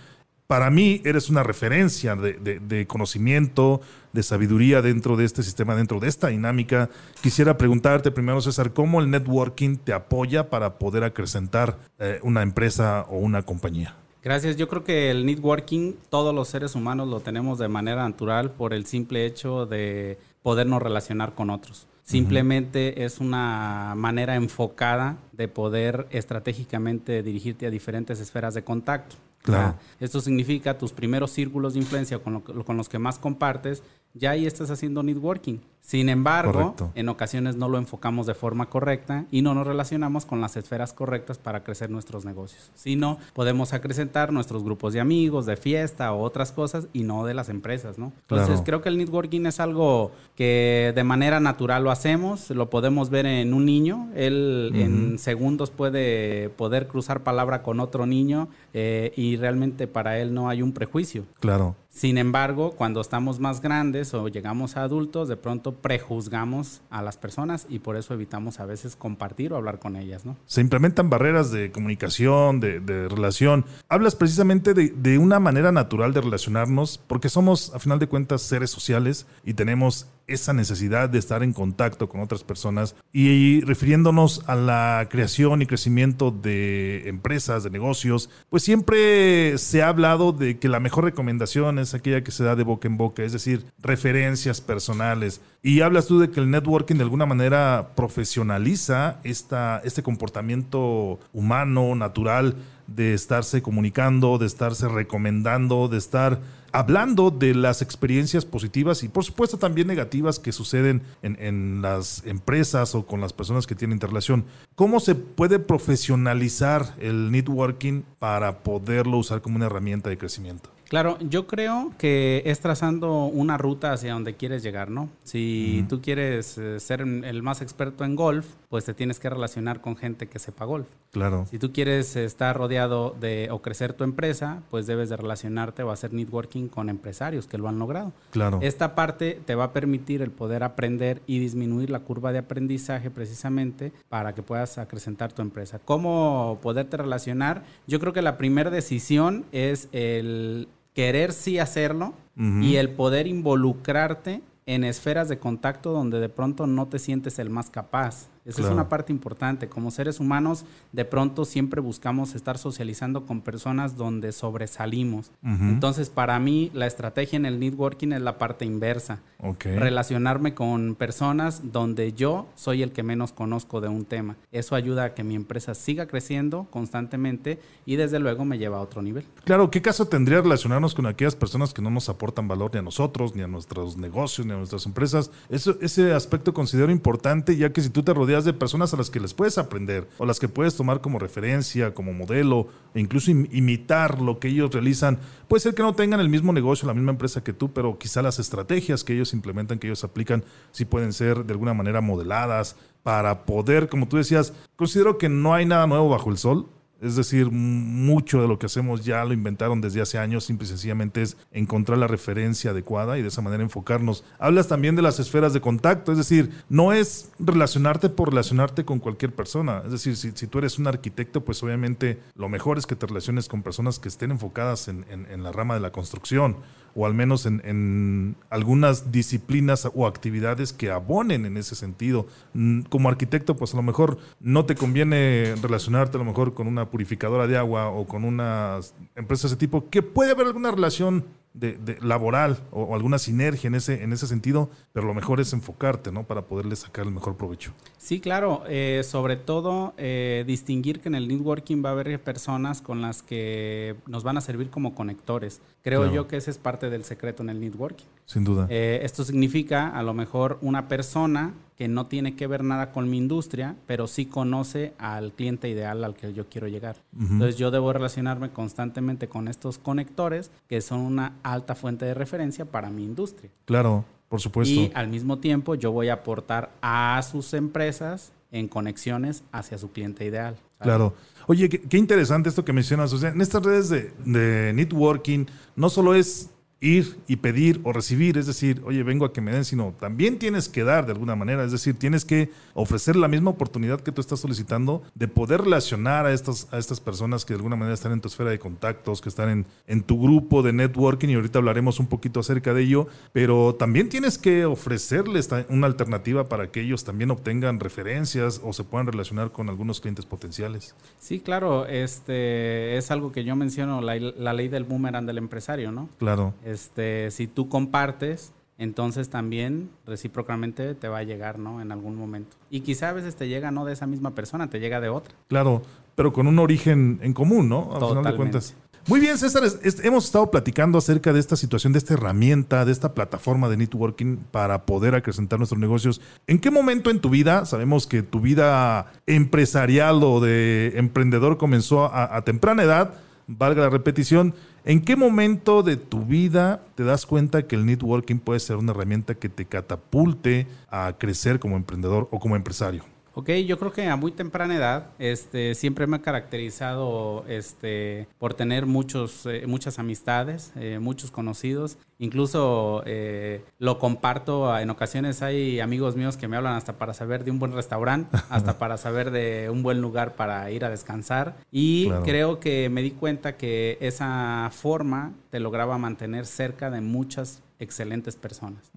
Para 0.46 0.70
mí 0.70 1.02
eres 1.04 1.28
una 1.28 1.42
referencia 1.42 2.16
de, 2.16 2.86
conocimiento, 2.86 3.82
de 4.14 4.22
sabiduría 4.22 4.80
dentro 4.80 5.18
de 5.18 5.26
este 5.26 5.42
sistema, 5.42 5.76
dentro 5.76 6.00
de 6.00 6.08
esta 6.08 6.28
dinámica. 6.28 6.88
Quisiera 7.20 7.58
preguntarte 7.58 8.10
primero, 8.10 8.40
César, 8.40 8.72
¿cómo 8.72 9.00
el 9.00 9.10
networking 9.10 9.76
te 9.76 9.92
apoya 9.92 10.48
para 10.48 10.78
poder 10.78 11.04
acrecentar 11.04 11.76
eh, 11.98 12.18
una 12.22 12.40
empresa 12.40 13.04
o 13.10 13.18
una 13.18 13.42
compañía? 13.42 13.94
Gracias. 14.22 14.56
Yo 14.56 14.68
creo 14.68 14.84
que 14.84 15.10
el 15.10 15.26
networking, 15.26 15.94
todos 16.10 16.34
los 16.34 16.48
seres 16.48 16.74
humanos 16.74 17.08
lo 17.08 17.20
tenemos 17.20 17.58
de 17.58 17.68
manera 17.68 18.02
natural 18.02 18.50
por 18.50 18.74
el 18.74 18.84
simple 18.84 19.26
hecho 19.26 19.66
de 19.66 20.18
podernos 20.42 20.82
relacionar 20.82 21.34
con 21.34 21.50
otros. 21.50 21.86
Simplemente 22.02 23.04
es 23.04 23.18
una 23.18 23.92
manera 23.94 24.34
enfocada 24.34 25.18
de 25.32 25.46
poder 25.46 26.06
estratégicamente 26.10 27.22
dirigirte 27.22 27.66
a 27.66 27.70
diferentes 27.70 28.18
esferas 28.18 28.54
de 28.54 28.64
contacto. 28.64 29.16
Claro. 29.42 29.76
esto 30.00 30.20
significa 30.20 30.76
tus 30.76 30.92
primeros 30.92 31.30
círculos 31.30 31.72
de 31.72 31.78
influencia 31.78 32.18
con, 32.18 32.40
con 32.40 32.76
los 32.76 32.88
que 32.88 32.98
más 32.98 33.18
compartes, 33.18 33.82
ya 34.12 34.30
ahí 34.32 34.46
estás 34.46 34.70
haciendo 34.70 35.02
networking. 35.02 35.58
Sin 35.88 36.10
embargo, 36.10 36.74
en 36.94 37.08
ocasiones 37.08 37.56
no 37.56 37.66
lo 37.70 37.78
enfocamos 37.78 38.26
de 38.26 38.34
forma 38.34 38.68
correcta 38.68 39.24
y 39.30 39.40
no 39.40 39.54
nos 39.54 39.66
relacionamos 39.66 40.26
con 40.26 40.42
las 40.42 40.54
esferas 40.58 40.92
correctas 40.92 41.38
para 41.38 41.64
crecer 41.64 41.88
nuestros 41.88 42.26
negocios. 42.26 42.70
Sino 42.74 43.16
podemos 43.32 43.72
acrecentar 43.72 44.30
nuestros 44.30 44.62
grupos 44.64 44.92
de 44.92 45.00
amigos, 45.00 45.46
de 45.46 45.56
fiesta 45.56 46.12
o 46.12 46.20
otras 46.20 46.52
cosas 46.52 46.88
y 46.92 47.04
no 47.04 47.24
de 47.24 47.32
las 47.32 47.48
empresas, 47.48 47.96
¿no? 47.96 48.12
Entonces 48.28 48.60
creo 48.66 48.82
que 48.82 48.90
el 48.90 48.98
networking 48.98 49.46
es 49.46 49.60
algo 49.60 50.12
que 50.36 50.92
de 50.94 51.04
manera 51.04 51.40
natural 51.40 51.84
lo 51.84 51.90
hacemos, 51.90 52.50
lo 52.50 52.68
podemos 52.68 53.08
ver 53.08 53.24
en 53.24 53.54
un 53.54 53.64
niño, 53.64 54.10
él 54.14 54.72
en 54.74 55.18
segundos 55.18 55.70
puede 55.70 56.50
poder 56.50 56.86
cruzar 56.86 57.22
palabra 57.22 57.62
con 57.62 57.80
otro 57.80 58.04
niño 58.04 58.48
eh, 58.74 59.14
y 59.16 59.38
realmente 59.38 59.86
para 59.86 60.18
él 60.18 60.34
no 60.34 60.50
hay 60.50 60.60
un 60.60 60.74
prejuicio. 60.74 61.24
Claro. 61.40 61.76
Sin 61.98 62.16
embargo, 62.16 62.72
cuando 62.76 63.00
estamos 63.00 63.40
más 63.40 63.60
grandes 63.60 64.14
o 64.14 64.28
llegamos 64.28 64.76
a 64.76 64.84
adultos, 64.84 65.26
de 65.26 65.36
pronto 65.36 65.77
prejuzgamos 65.80 66.82
a 66.90 67.02
las 67.02 67.16
personas 67.16 67.66
y 67.68 67.80
por 67.80 67.96
eso 67.96 68.14
evitamos 68.14 68.60
a 68.60 68.66
veces 68.66 68.96
compartir 68.96 69.52
o 69.52 69.56
hablar 69.56 69.78
con 69.78 69.96
ellas, 69.96 70.24
¿no? 70.24 70.36
Se 70.46 70.60
implementan 70.60 71.10
barreras 71.10 71.50
de 71.50 71.70
comunicación, 71.70 72.60
de, 72.60 73.08
relación. 73.08 73.64
Hablas 73.88 74.16
precisamente 74.16 74.74
de, 74.74 75.18
una 75.18 75.40
manera 75.40 75.72
natural 75.72 76.12
de 76.12 76.20
relacionarnos 76.20 76.98
porque 76.98 77.28
somos, 77.28 77.74
a 77.74 77.78
final 77.78 77.98
de 77.98 78.06
cuentas, 78.06 78.42
seres 78.42 78.70
sociales 78.70 79.26
y 79.44 79.54
tenemos 79.54 80.06
esa 80.28 80.52
necesidad 80.52 81.08
de 81.08 81.18
estar 81.18 81.42
en 81.42 81.52
contacto 81.52 82.08
con 82.08 82.20
otras 82.20 82.44
personas 82.44 82.94
y 83.12 83.62
refiriéndonos 83.62 84.44
a 84.46 84.54
la 84.54 85.08
creación 85.10 85.62
y 85.62 85.66
crecimiento 85.66 86.30
de 86.30 87.08
empresas, 87.08 87.64
de 87.64 87.70
negocios, 87.70 88.30
pues 88.50 88.62
siempre 88.62 89.58
se 89.58 89.82
ha 89.82 89.88
hablado 89.88 90.32
de 90.32 90.58
que 90.58 90.68
la 90.68 90.80
mejor 90.80 91.04
recomendación 91.04 91.78
es 91.78 91.94
aquella 91.94 92.22
que 92.22 92.30
se 92.30 92.44
da 92.44 92.54
de 92.54 92.62
boca 92.62 92.86
en 92.86 92.96
boca, 92.96 93.22
es 93.22 93.32
decir, 93.32 93.64
referencias 93.80 94.60
personales. 94.60 95.40
Y 95.62 95.80
hablas 95.80 96.06
tú 96.06 96.18
de 96.20 96.30
que 96.30 96.40
el 96.40 96.50
networking 96.50 96.96
de 96.96 97.02
alguna 97.02 97.26
manera 97.26 97.90
profesionaliza 97.96 99.18
esta, 99.24 99.80
este 99.84 100.02
comportamiento 100.02 101.18
humano, 101.32 101.94
natural, 101.94 102.54
de 102.88 103.14
estarse 103.14 103.62
comunicando, 103.62 104.38
de 104.38 104.46
estarse 104.46 104.88
recomendando, 104.88 105.88
de 105.88 105.98
estar 105.98 106.40
hablando 106.72 107.30
de 107.30 107.54
las 107.54 107.82
experiencias 107.82 108.44
positivas 108.44 109.02
y 109.02 109.08
por 109.08 109.24
supuesto 109.24 109.58
también 109.58 109.86
negativas 109.86 110.38
que 110.38 110.52
suceden 110.52 111.02
en, 111.22 111.80
las 111.82 112.22
empresas 112.26 112.94
o 112.94 113.06
con 113.06 113.20
las 113.20 113.32
personas 113.32 113.66
que 113.66 113.74
tienen 113.74 113.96
interrelación. 113.96 114.44
¿Cómo 114.74 115.00
se 115.00 115.14
puede 115.14 115.58
profesionalizar 115.58 116.94
el 116.98 117.30
networking 117.30 118.02
para 118.18 118.62
poderlo 118.62 119.18
usar 119.18 119.42
como 119.42 119.56
una 119.56 119.66
herramienta 119.66 120.08
de 120.10 120.18
crecimiento? 120.18 120.70
Claro, 120.88 121.18
yo 121.20 121.46
creo 121.46 121.92
que 121.98 122.42
es 122.46 122.60
trazando 122.60 123.24
una 123.26 123.58
ruta 123.58 123.92
hacia 123.92 124.14
donde 124.14 124.34
quieres 124.34 124.62
llegar, 124.62 124.90
¿no? 124.90 125.10
Si 125.22 125.84
tú 125.88 126.00
quieres 126.00 126.56
eh, 126.56 126.80
ser 126.80 127.00
el 127.02 127.42
más 127.42 127.60
experto 127.60 128.04
en 128.04 128.16
golf, 128.16 128.46
pues 128.70 128.84
te 128.84 128.94
tienes 128.94 129.20
que 129.20 129.28
relacionar 129.28 129.80
con 129.80 129.96
gente 129.96 130.28
que 130.28 130.38
sepa 130.38 130.64
golf. 130.64 130.86
Claro. 131.10 131.46
Si 131.50 131.58
tú 131.58 131.72
quieres 131.72 132.16
estar 132.16 132.56
rodeado 132.56 133.14
de 133.18 133.48
o 133.50 133.60
crecer 133.60 133.92
tu 133.92 134.04
empresa, 134.04 134.62
pues 134.70 134.86
debes 134.86 135.08
de 135.08 135.16
relacionarte 135.16 135.82
o 135.82 135.90
hacer 135.90 136.12
networking 136.12 136.68
con 136.68 136.88
empresarios 136.88 137.46
que 137.46 137.58
lo 137.58 137.68
han 137.68 137.78
logrado. 137.78 138.12
Claro. 138.30 138.58
Esta 138.62 138.94
parte 138.94 139.40
te 139.44 139.54
va 139.54 139.64
a 139.64 139.72
permitir 139.72 140.22
el 140.22 140.30
poder 140.30 140.62
aprender 140.62 141.22
y 141.26 141.38
disminuir 141.38 141.90
la 141.90 142.00
curva 142.00 142.32
de 142.32 142.38
aprendizaje 142.38 143.10
precisamente 143.10 143.92
para 144.08 144.34
que 144.34 144.42
puedas 144.42 144.78
acrecentar 144.78 145.32
tu 145.32 145.42
empresa. 145.42 145.80
¿Cómo 145.84 146.58
poderte 146.62 146.96
relacionar? 146.96 147.64
Yo 147.86 148.00
creo 148.00 148.12
que 148.12 148.22
la 148.22 148.38
primera 148.38 148.70
decisión 148.70 149.44
es 149.52 149.88
el 149.92 150.68
querer 150.98 151.32
sí 151.32 151.60
hacerlo 151.60 152.12
y 152.60 152.74
el 152.74 152.90
poder 152.90 153.28
involucrarte 153.28 154.42
en 154.66 154.82
esferas 154.82 155.28
de 155.28 155.38
contacto 155.38 155.92
donde 155.92 156.18
de 156.18 156.28
pronto 156.28 156.66
no 156.66 156.88
te 156.88 156.98
sientes 156.98 157.38
el 157.38 157.50
más 157.50 157.70
capaz. 157.70 158.26
Esa 158.48 158.62
es 158.62 158.68
una 158.68 158.88
parte 158.88 159.12
importante. 159.12 159.68
Como 159.68 159.90
seres 159.90 160.20
humanos, 160.20 160.64
de 160.92 161.04
pronto 161.04 161.44
siempre 161.44 161.80
buscamos 161.80 162.34
estar 162.34 162.56
socializando 162.56 163.26
con 163.26 163.42
personas 163.42 163.96
donde 163.96 164.32
sobresalimos. 164.32 165.30
Entonces, 165.42 166.10
para 166.10 166.38
mí, 166.38 166.70
la 166.72 166.86
estrategia 166.86 167.36
en 167.36 167.46
el 167.46 167.60
networking 167.60 168.12
es 168.12 168.22
la 168.22 168.38
parte 168.38 168.64
inversa. 168.64 169.20
Relacionarme 169.60 170.54
con 170.54 170.94
personas 170.94 171.72
donde 171.72 172.12
yo 172.12 172.48
soy 172.54 172.82
el 172.82 172.92
que 172.92 173.02
menos 173.02 173.32
conozco 173.32 173.80
de 173.80 173.88
un 173.88 174.04
tema. 174.04 174.36
Eso 174.50 174.74
ayuda 174.74 175.04
a 175.04 175.14
que 175.14 175.24
mi 175.24 175.34
empresa 175.34 175.74
siga 175.74 176.06
creciendo 176.06 176.66
constantemente 176.70 177.58
y 177.84 177.96
desde 177.96 178.18
luego 178.18 178.44
me 178.44 178.58
lleva 178.58 178.78
a 178.78 178.80
otro 178.80 179.02
nivel. 179.02 179.24
Claro, 179.44 179.70
¿qué 179.70 179.82
caso 179.82 180.08
tendría 180.08 180.40
relacionarnos 180.40 180.94
con 180.94 181.06
aquellas 181.06 181.36
personas 181.36 181.74
que 181.74 181.82
no 181.82 181.90
nos 181.90 182.08
aportan 182.08 182.48
valor 182.48 182.70
ni 182.72 182.78
a 182.78 182.82
nosotros, 182.82 183.34
ni 183.34 183.42
a 183.42 183.46
nuestros 183.46 183.96
negocios, 183.96 184.46
ni 184.46 184.52
a 184.52 184.56
nuestras 184.56 184.86
empresas? 184.86 185.30
Eso, 185.48 185.76
ese 185.80 186.12
aspecto 186.12 186.54
considero 186.54 186.90
importante, 186.90 187.56
ya 187.56 187.72
que 187.72 187.80
si 187.80 187.90
tú 187.90 188.02
te 188.02 188.14
rodeas 188.14 188.37
de 188.44 188.52
personas 188.52 188.92
a 188.94 188.96
las 188.96 189.10
que 189.10 189.20
les 189.20 189.34
puedes 189.34 189.58
aprender 189.58 190.08
o 190.18 190.26
las 190.26 190.38
que 190.38 190.48
puedes 190.48 190.76
tomar 190.76 191.00
como 191.00 191.18
referencia, 191.18 191.94
como 191.94 192.12
modelo, 192.12 192.68
e 192.94 193.00
incluso 193.00 193.30
imitar 193.30 194.20
lo 194.20 194.38
que 194.38 194.48
ellos 194.48 194.72
realizan. 194.72 195.18
Puede 195.48 195.60
ser 195.60 195.74
que 195.74 195.82
no 195.82 195.94
tengan 195.94 196.20
el 196.20 196.28
mismo 196.28 196.52
negocio, 196.52 196.86
la 196.86 196.94
misma 196.94 197.12
empresa 197.12 197.42
que 197.42 197.52
tú, 197.52 197.72
pero 197.72 197.98
quizá 197.98 198.22
las 198.22 198.38
estrategias 198.38 199.04
que 199.04 199.14
ellos 199.14 199.32
implementan, 199.32 199.78
que 199.78 199.86
ellos 199.86 200.04
aplican, 200.04 200.44
sí 200.72 200.84
pueden 200.84 201.12
ser 201.12 201.44
de 201.44 201.52
alguna 201.52 201.74
manera 201.74 202.00
modeladas 202.00 202.76
para 203.02 203.44
poder, 203.44 203.88
como 203.88 204.08
tú 204.08 204.16
decías, 204.16 204.52
considero 204.76 205.18
que 205.18 205.28
no 205.28 205.54
hay 205.54 205.66
nada 205.66 205.86
nuevo 205.86 206.08
bajo 206.08 206.30
el 206.30 206.38
sol 206.38 206.68
es 207.00 207.16
decir, 207.16 207.50
mucho 207.50 208.42
de 208.42 208.48
lo 208.48 208.58
que 208.58 208.66
hacemos 208.66 209.04
ya 209.04 209.24
lo 209.24 209.32
inventaron 209.32 209.80
desde 209.80 210.00
hace 210.00 210.18
años, 210.18 210.44
simple 210.44 210.66
y 210.66 210.68
sencillamente 210.68 211.22
es 211.22 211.36
encontrar 211.52 211.98
la 211.98 212.08
referencia 212.08 212.72
adecuada 212.72 213.18
y 213.18 213.22
de 213.22 213.28
esa 213.28 213.40
manera 213.40 213.62
enfocarnos. 213.62 214.24
Hablas 214.38 214.68
también 214.68 214.96
de 214.96 215.02
las 215.02 215.20
esferas 215.20 215.52
de 215.52 215.60
contacto, 215.60 216.10
es 216.10 216.18
decir, 216.18 216.50
no 216.68 216.92
es 216.92 217.30
relacionarte 217.38 218.08
por 218.08 218.30
relacionarte 218.30 218.84
con 218.84 218.98
cualquier 218.98 219.32
persona. 219.34 219.82
Es 219.84 219.92
decir, 219.92 220.16
si, 220.16 220.32
tú 220.48 220.58
eres 220.58 220.78
un 220.78 220.88
arquitecto, 220.88 221.44
pues 221.44 221.62
obviamente 221.62 222.18
lo 222.34 222.48
mejor 222.48 222.78
es 222.78 222.86
que 222.86 222.96
te 222.96 223.06
relaciones 223.06 223.48
con 223.48 223.62
personas 223.62 223.98
que 223.98 224.08
estén 224.08 224.32
enfocadas 224.32 224.88
en, 224.88 225.04
en 225.08 225.42
la 225.42 225.52
rama 225.52 225.74
de 225.74 225.80
la 225.80 225.92
construcción 225.92 226.56
o 226.98 227.06
al 227.06 227.14
menos 227.14 227.46
en, 227.46 228.36
algunas 228.50 229.12
disciplinas 229.12 229.88
o 229.94 230.06
actividades 230.08 230.72
que 230.72 230.90
abonen 230.90 231.46
en 231.46 231.56
ese 231.56 231.76
sentido. 231.76 232.26
Mm, 232.54 232.82
como 232.82 233.08
arquitecto, 233.08 233.56
pues 233.56 233.72
a 233.72 233.76
lo 233.76 233.84
mejor 233.84 234.18
no 234.40 234.64
te 234.64 234.74
conviene 234.74 235.54
relacionarte 235.62 236.16
a 236.16 236.18
lo 236.18 236.24
mejor 236.24 236.54
con 236.54 236.66
una 236.66 236.87
purificadora 236.90 237.46
de 237.46 237.56
agua 237.56 237.88
o 237.90 238.06
con 238.06 238.24
una 238.24 238.80
empresa 239.16 239.42
de 239.42 239.54
ese 239.54 239.56
tipo, 239.56 239.88
que 239.88 240.02
puede 240.02 240.32
haber 240.32 240.46
alguna 240.46 240.70
relación 240.70 241.24
de, 241.54 241.98
laboral 242.00 242.58
o, 242.70 242.94
alguna 242.94 243.18
sinergia 243.18 243.68
en 243.68 243.74
ese, 243.74 244.02
en 244.02 244.12
ese 244.12 244.26
sentido, 244.26 244.70
pero 244.92 245.06
lo 245.06 245.14
mejor 245.14 245.40
es 245.40 245.52
enfocarte, 245.52 246.12
¿no? 246.12 246.24
Para 246.24 246.42
poderle 246.42 246.76
sacar 246.76 247.06
el 247.06 247.12
mejor 247.12 247.36
provecho. 247.36 247.72
Sí, 247.96 248.20
claro. 248.20 248.62
Eh, 248.68 249.02
sobre 249.04 249.36
todo, 249.36 249.94
eh, 249.96 250.44
distinguir 250.46 251.00
que 251.00 251.08
en 251.08 251.14
el 251.14 251.28
networking 251.28 251.84
va 251.84 251.90
a 251.90 251.92
haber 251.92 252.20
personas 252.22 252.80
con 252.80 253.02
las 253.02 253.22
que 253.22 253.96
nos 254.06 254.24
van 254.24 254.36
a 254.36 254.40
servir 254.40 254.70
como 254.70 254.94
conectores. 254.94 255.60
Creo 255.82 256.12
yo 256.12 256.28
que 256.28 256.36
ese 256.36 256.50
es 256.50 256.58
parte 256.58 256.90
del 256.90 257.04
secreto 257.04 257.42
en 257.42 257.50
el 257.50 257.60
networking. 257.60 258.04
Sin 258.26 258.44
duda. 258.44 258.66
Eh, 258.68 259.00
esto 259.02 259.24
significa, 259.24 259.88
a 259.88 260.02
lo 260.02 260.12
mejor, 260.12 260.58
una 260.60 260.86
persona 260.86 261.54
que 261.78 261.86
no 261.86 262.06
tiene 262.06 262.34
que 262.34 262.48
ver 262.48 262.64
nada 262.64 262.90
con 262.90 263.08
mi 263.08 263.16
industria, 263.18 263.76
pero 263.86 264.08
sí 264.08 264.26
conoce 264.26 264.94
al 264.98 265.32
cliente 265.32 265.68
ideal 265.68 266.02
al 266.02 266.16
que 266.16 266.32
yo 266.32 266.48
quiero 266.48 266.66
llegar. 266.66 266.96
Entonces 267.16 267.56
yo 267.56 267.70
debo 267.70 267.92
relacionarme 267.92 268.50
constantemente 268.50 269.28
con 269.28 269.46
estos 269.46 269.78
conectores 269.78 270.50
que 270.68 270.80
son 270.80 270.98
una 271.00 271.34
alta 271.42 271.74
fuente 271.74 272.04
de 272.04 272.14
referencia 272.14 272.64
para 272.64 272.90
mi 272.90 273.04
industria. 273.04 273.50
Claro, 273.64 274.04
por 274.28 274.40
supuesto. 274.40 274.74
Y 274.74 274.90
al 274.94 275.08
mismo 275.08 275.38
tiempo 275.38 275.74
yo 275.74 275.92
voy 275.92 276.08
a 276.08 276.14
aportar 276.14 276.70
a 276.82 277.20
sus 277.22 277.54
empresas 277.54 278.32
en 278.50 278.68
conexiones 278.68 279.44
hacia 279.52 279.78
su 279.78 279.90
cliente 279.92 280.24
ideal. 280.24 280.56
Claro. 280.80 281.14
Oye, 281.46 281.68
qué, 281.68 281.96
interesante 281.96 282.48
esto 282.48 282.64
que 282.64 282.72
mencionas. 282.72 283.12
O 283.12 283.18
sea, 283.18 283.30
en 283.30 283.40
estas 283.40 283.62
redes 283.62 283.88
de, 283.88 284.12
de 284.24 284.72
networking 284.74 285.46
no 285.76 285.90
solo 285.90 286.14
es 286.14 286.50
ir 286.80 287.18
y 287.26 287.36
pedir 287.36 287.80
o 287.82 287.92
recibir, 287.92 288.38
es 288.38 288.46
decir, 288.46 288.82
oye, 288.84 289.02
vengo 289.02 289.24
a 289.24 289.32
que 289.32 289.40
me 289.40 289.50
den, 289.50 289.64
sino 289.64 289.92
también 289.98 290.38
tienes 290.38 290.68
que 290.68 290.84
dar 290.84 291.06
de 291.06 291.12
alguna 291.12 291.34
manera, 291.34 291.64
es 291.64 291.72
decir, 291.72 291.98
tienes 291.98 292.24
que 292.24 292.50
ofrecer 292.74 293.16
la 293.16 293.26
misma 293.26 293.50
oportunidad 293.50 294.00
que 294.00 294.12
tú 294.12 294.20
estás 294.20 294.40
solicitando 294.40 295.02
de 295.14 295.26
poder 295.26 295.62
relacionar 295.62 296.26
a 296.26 296.32
estas, 296.32 296.68
a 296.72 296.78
estas 296.78 297.00
personas 297.00 297.44
que 297.44 297.54
de 297.54 297.58
alguna 297.58 297.74
manera 297.74 297.94
están 297.94 298.12
en 298.12 298.20
tu 298.20 298.28
esfera 298.28 298.50
de 298.50 298.60
contactos, 298.60 299.20
que 299.20 299.28
están 299.28 299.48
en, 299.48 299.66
en 299.88 300.02
tu 300.02 300.22
grupo 300.22 300.62
de 300.62 300.72
networking 300.72 301.28
y 301.28 301.34
ahorita 301.34 301.58
hablaremos 301.58 301.98
un 301.98 302.06
poquito 302.06 302.40
acerca 302.40 302.72
de 302.72 302.82
ello, 302.82 303.08
pero 303.32 303.74
también 303.74 304.08
tienes 304.08 304.38
que 304.38 304.64
ofrecerles 304.64 305.50
una 305.68 305.88
alternativa 305.88 306.48
para 306.48 306.70
que 306.70 306.80
ellos 306.80 307.02
también 307.02 307.32
obtengan 307.32 307.80
referencias 307.80 308.60
o 308.62 308.72
se 308.72 308.84
puedan 308.84 309.08
relacionar 309.08 309.50
con 309.50 309.68
algunos 309.68 310.00
clientes 310.00 310.26
potenciales. 310.26 310.94
Sí, 311.18 311.40
claro, 311.40 311.86
este 311.86 312.96
es 312.96 313.10
algo 313.10 313.32
que 313.32 313.42
yo 313.42 313.56
menciono, 313.56 314.00
la, 314.00 314.16
la 314.16 314.52
ley 314.52 314.68
del 314.68 314.84
boomerang 314.84 315.26
del 315.26 315.38
empresario, 315.38 315.90
¿no? 315.90 316.08
Claro 316.18 316.54
este, 316.68 317.30
si 317.30 317.46
tú 317.46 317.68
compartes, 317.68 318.52
entonces 318.76 319.30
también 319.30 319.90
recíprocamente 320.06 320.94
te 320.94 321.08
va 321.08 321.18
a 321.18 321.22
llegar, 321.22 321.58
¿no? 321.58 321.80
En 321.80 321.92
algún 321.92 322.14
momento. 322.14 322.56
Y 322.70 322.80
quizá 322.80 323.08
a 323.08 323.12
veces 323.12 323.36
te 323.36 323.48
llega 323.48 323.70
no 323.70 323.84
de 323.84 323.94
esa 323.94 324.06
misma 324.06 324.34
persona, 324.34 324.68
te 324.68 324.78
llega 324.78 325.00
de 325.00 325.08
otra. 325.08 325.34
Claro, 325.48 325.82
pero 326.14 326.32
con 326.32 326.46
un 326.46 326.58
origen 326.58 327.20
en 327.22 327.32
común, 327.32 327.68
¿no? 327.68 327.90
A 327.94 328.06
final 328.06 328.22
de 328.22 328.36
cuentas. 328.36 328.76
Muy 329.06 329.20
bien, 329.20 329.38
César, 329.38 329.62
hemos 330.02 330.26
estado 330.26 330.50
platicando 330.50 330.98
acerca 330.98 331.32
de 331.32 331.40
esta 331.40 331.56
situación, 331.56 331.94
de 331.94 331.98
esta 331.98 332.12
herramienta, 332.12 332.84
de 332.84 332.92
esta 332.92 333.14
plataforma 333.14 333.70
de 333.70 333.78
networking 333.78 334.36
para 334.50 334.84
poder 334.84 335.14
acrecentar 335.14 335.58
nuestros 335.58 335.80
negocios. 335.80 336.20
¿En 336.46 336.58
qué 336.58 336.70
momento 336.70 337.08
en 337.08 337.20
tu 337.20 337.30
vida, 337.30 337.64
sabemos 337.64 338.06
que 338.06 338.22
tu 338.22 338.40
vida 338.40 339.10
empresarial 339.26 340.22
o 340.22 340.40
de 340.40 340.92
emprendedor 340.96 341.56
comenzó 341.56 342.04
a, 342.04 342.36
a 342.36 342.42
temprana 342.42 342.82
edad, 342.82 343.14
valga 343.48 343.82
la 343.82 343.90
repetición, 343.90 344.54
¿En 344.88 345.02
qué 345.02 345.16
momento 345.16 345.82
de 345.82 345.98
tu 345.98 346.24
vida 346.24 346.80
te 346.94 347.04
das 347.04 347.26
cuenta 347.26 347.66
que 347.66 347.76
el 347.76 347.84
networking 347.84 348.38
puede 348.38 348.58
ser 348.58 348.76
una 348.76 348.92
herramienta 348.92 349.34
que 349.34 349.50
te 349.50 349.66
catapulte 349.66 350.66
a 350.88 351.12
crecer 351.18 351.58
como 351.58 351.76
emprendedor 351.76 352.26
o 352.30 352.40
como 352.40 352.56
empresario? 352.56 353.04
Ok, 353.38 353.50
yo 353.68 353.78
creo 353.78 353.92
que 353.92 354.04
a 354.08 354.16
muy 354.16 354.32
temprana 354.32 354.74
edad 354.74 355.10
este, 355.20 355.76
siempre 355.76 356.08
me 356.08 356.16
ha 356.16 356.22
caracterizado 356.22 357.44
este, 357.46 358.26
por 358.36 358.54
tener 358.54 358.84
muchos, 358.84 359.46
eh, 359.46 359.64
muchas 359.68 360.00
amistades, 360.00 360.72
eh, 360.74 360.98
muchos 361.00 361.30
conocidos. 361.30 361.98
Incluso 362.18 363.04
eh, 363.06 363.64
lo 363.78 364.00
comparto, 364.00 364.76
en 364.76 364.90
ocasiones 364.90 365.40
hay 365.40 365.78
amigos 365.78 366.16
míos 366.16 366.36
que 366.36 366.48
me 366.48 366.56
hablan 366.56 366.74
hasta 366.74 366.94
para 366.94 367.14
saber 367.14 367.44
de 367.44 367.52
un 367.52 367.60
buen 367.60 367.70
restaurante, 367.70 368.36
hasta 368.50 368.76
para 368.76 368.96
saber 368.96 369.30
de 369.30 369.70
un 369.70 369.84
buen 369.84 370.00
lugar 370.00 370.34
para 370.34 370.68
ir 370.72 370.84
a 370.84 370.90
descansar. 370.90 371.58
Y 371.70 372.10
creo 372.24 372.58
que 372.58 372.88
me 372.88 373.02
di 373.02 373.12
cuenta 373.12 373.56
que 373.56 373.98
esa 374.00 374.68
forma 374.72 375.32
te 375.50 375.60
lograba 375.60 375.96
mantener 375.96 376.44
cerca 376.44 376.90
de 376.90 377.02
muchas 377.02 377.62
excelentes 377.78 378.34
personas. 378.34 378.90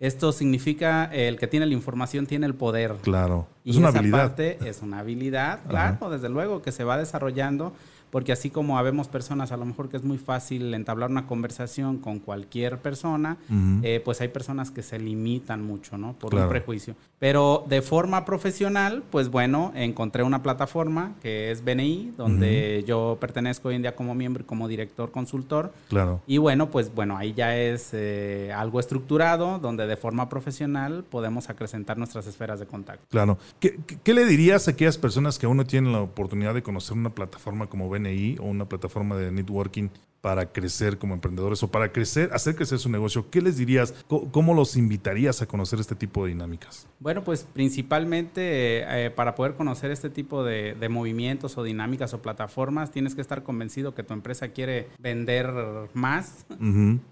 Esto 0.00 0.30
significa 0.30 1.06
el 1.06 1.38
que 1.38 1.48
tiene 1.48 1.66
la 1.66 1.74
información 1.74 2.26
tiene 2.26 2.46
el 2.46 2.54
poder. 2.54 2.96
Claro. 3.02 3.48
Y 3.64 3.70
es 3.70 3.76
una 3.76 3.88
habilidad. 3.88 4.18
Parte 4.18 4.58
es 4.64 4.80
una 4.82 5.00
habilidad, 5.00 5.60
claro, 5.68 6.10
desde 6.10 6.28
luego, 6.28 6.62
que 6.62 6.70
se 6.70 6.84
va 6.84 6.96
desarrollando 6.96 7.72
porque 8.10 8.32
así 8.32 8.50
como 8.50 8.78
habemos 8.78 9.08
personas, 9.08 9.52
a 9.52 9.56
lo 9.56 9.64
mejor 9.64 9.88
que 9.88 9.96
es 9.96 10.04
muy 10.04 10.18
fácil 10.18 10.72
entablar 10.74 11.10
una 11.10 11.26
conversación 11.26 11.98
con 11.98 12.18
cualquier 12.18 12.78
persona, 12.78 13.36
eh, 13.82 14.00
pues 14.04 14.20
hay 14.20 14.28
personas 14.28 14.70
que 14.70 14.82
se 14.82 14.98
limitan 14.98 15.62
mucho, 15.62 15.98
¿no? 15.98 16.14
Por 16.14 16.34
un 16.34 16.48
prejuicio. 16.48 16.94
Pero 17.18 17.64
de 17.68 17.82
forma 17.82 18.24
profesional, 18.24 19.02
pues 19.10 19.28
bueno, 19.28 19.72
encontré 19.74 20.22
una 20.22 20.42
plataforma 20.42 21.14
que 21.20 21.50
es 21.50 21.64
BNI, 21.64 22.12
donde 22.16 22.84
yo 22.86 23.18
pertenezco 23.20 23.68
hoy 23.68 23.74
en 23.74 23.82
día 23.82 23.96
como 23.96 24.14
miembro 24.14 24.44
y 24.44 24.46
como 24.46 24.68
director 24.68 25.10
consultor. 25.10 25.72
Claro. 25.88 26.20
Y 26.28 26.38
bueno, 26.38 26.70
pues 26.70 26.94
bueno, 26.94 27.16
ahí 27.16 27.34
ya 27.34 27.56
es 27.56 27.90
eh, 27.92 28.52
algo 28.54 28.78
estructurado, 28.78 29.58
donde 29.58 29.86
de 29.88 29.96
forma 29.96 30.28
profesional 30.28 31.04
podemos 31.10 31.50
acrecentar 31.50 31.98
nuestras 31.98 32.26
esferas 32.28 32.60
de 32.60 32.66
contacto. 32.66 33.04
Claro. 33.10 33.36
¿Qué, 33.58 33.80
qué 34.04 34.14
le 34.14 34.24
dirías 34.24 34.68
a 34.68 34.72
aquellas 34.72 34.96
personas 34.96 35.38
que 35.38 35.46
aún 35.46 35.56
no 35.56 35.66
tienen 35.66 35.92
la 35.92 36.02
oportunidad 36.02 36.54
de 36.54 36.62
conocer 36.62 36.96
una 36.96 37.10
plataforma 37.10 37.66
como 37.66 37.88
BNI? 37.88 37.97
O 38.40 38.44
una 38.44 38.68
plataforma 38.68 39.16
de 39.16 39.32
networking 39.32 39.88
para 40.20 40.52
crecer 40.52 40.98
como 40.98 41.14
emprendedores 41.14 41.62
o 41.62 41.70
para 41.70 41.92
crecer, 41.92 42.30
hacer 42.32 42.56
crecer 42.56 42.78
su 42.78 42.88
negocio, 42.88 43.30
¿qué 43.30 43.40
les 43.40 43.56
dirías? 43.56 43.94
¿Cómo 44.08 44.54
los 44.54 44.76
invitarías 44.76 45.42
a 45.42 45.46
conocer 45.46 45.78
este 45.78 45.94
tipo 45.94 46.24
de 46.24 46.30
dinámicas? 46.30 46.86
Bueno, 47.00 47.22
pues 47.22 47.46
principalmente 47.52 48.82
eh, 49.06 49.10
para 49.10 49.34
poder 49.36 49.54
conocer 49.54 49.90
este 49.90 50.10
tipo 50.10 50.42
de, 50.42 50.76
movimientos 50.88 51.58
o 51.58 51.62
dinámicas 51.62 52.14
o 52.14 52.22
plataformas, 52.22 52.90
tienes 52.90 53.14
que 53.14 53.20
estar 53.20 53.42
convencido 53.42 53.94
que 53.94 54.02
tu 54.02 54.14
empresa 54.14 54.48
quiere 54.48 54.88
vender 54.98 55.52
más, 55.92 56.46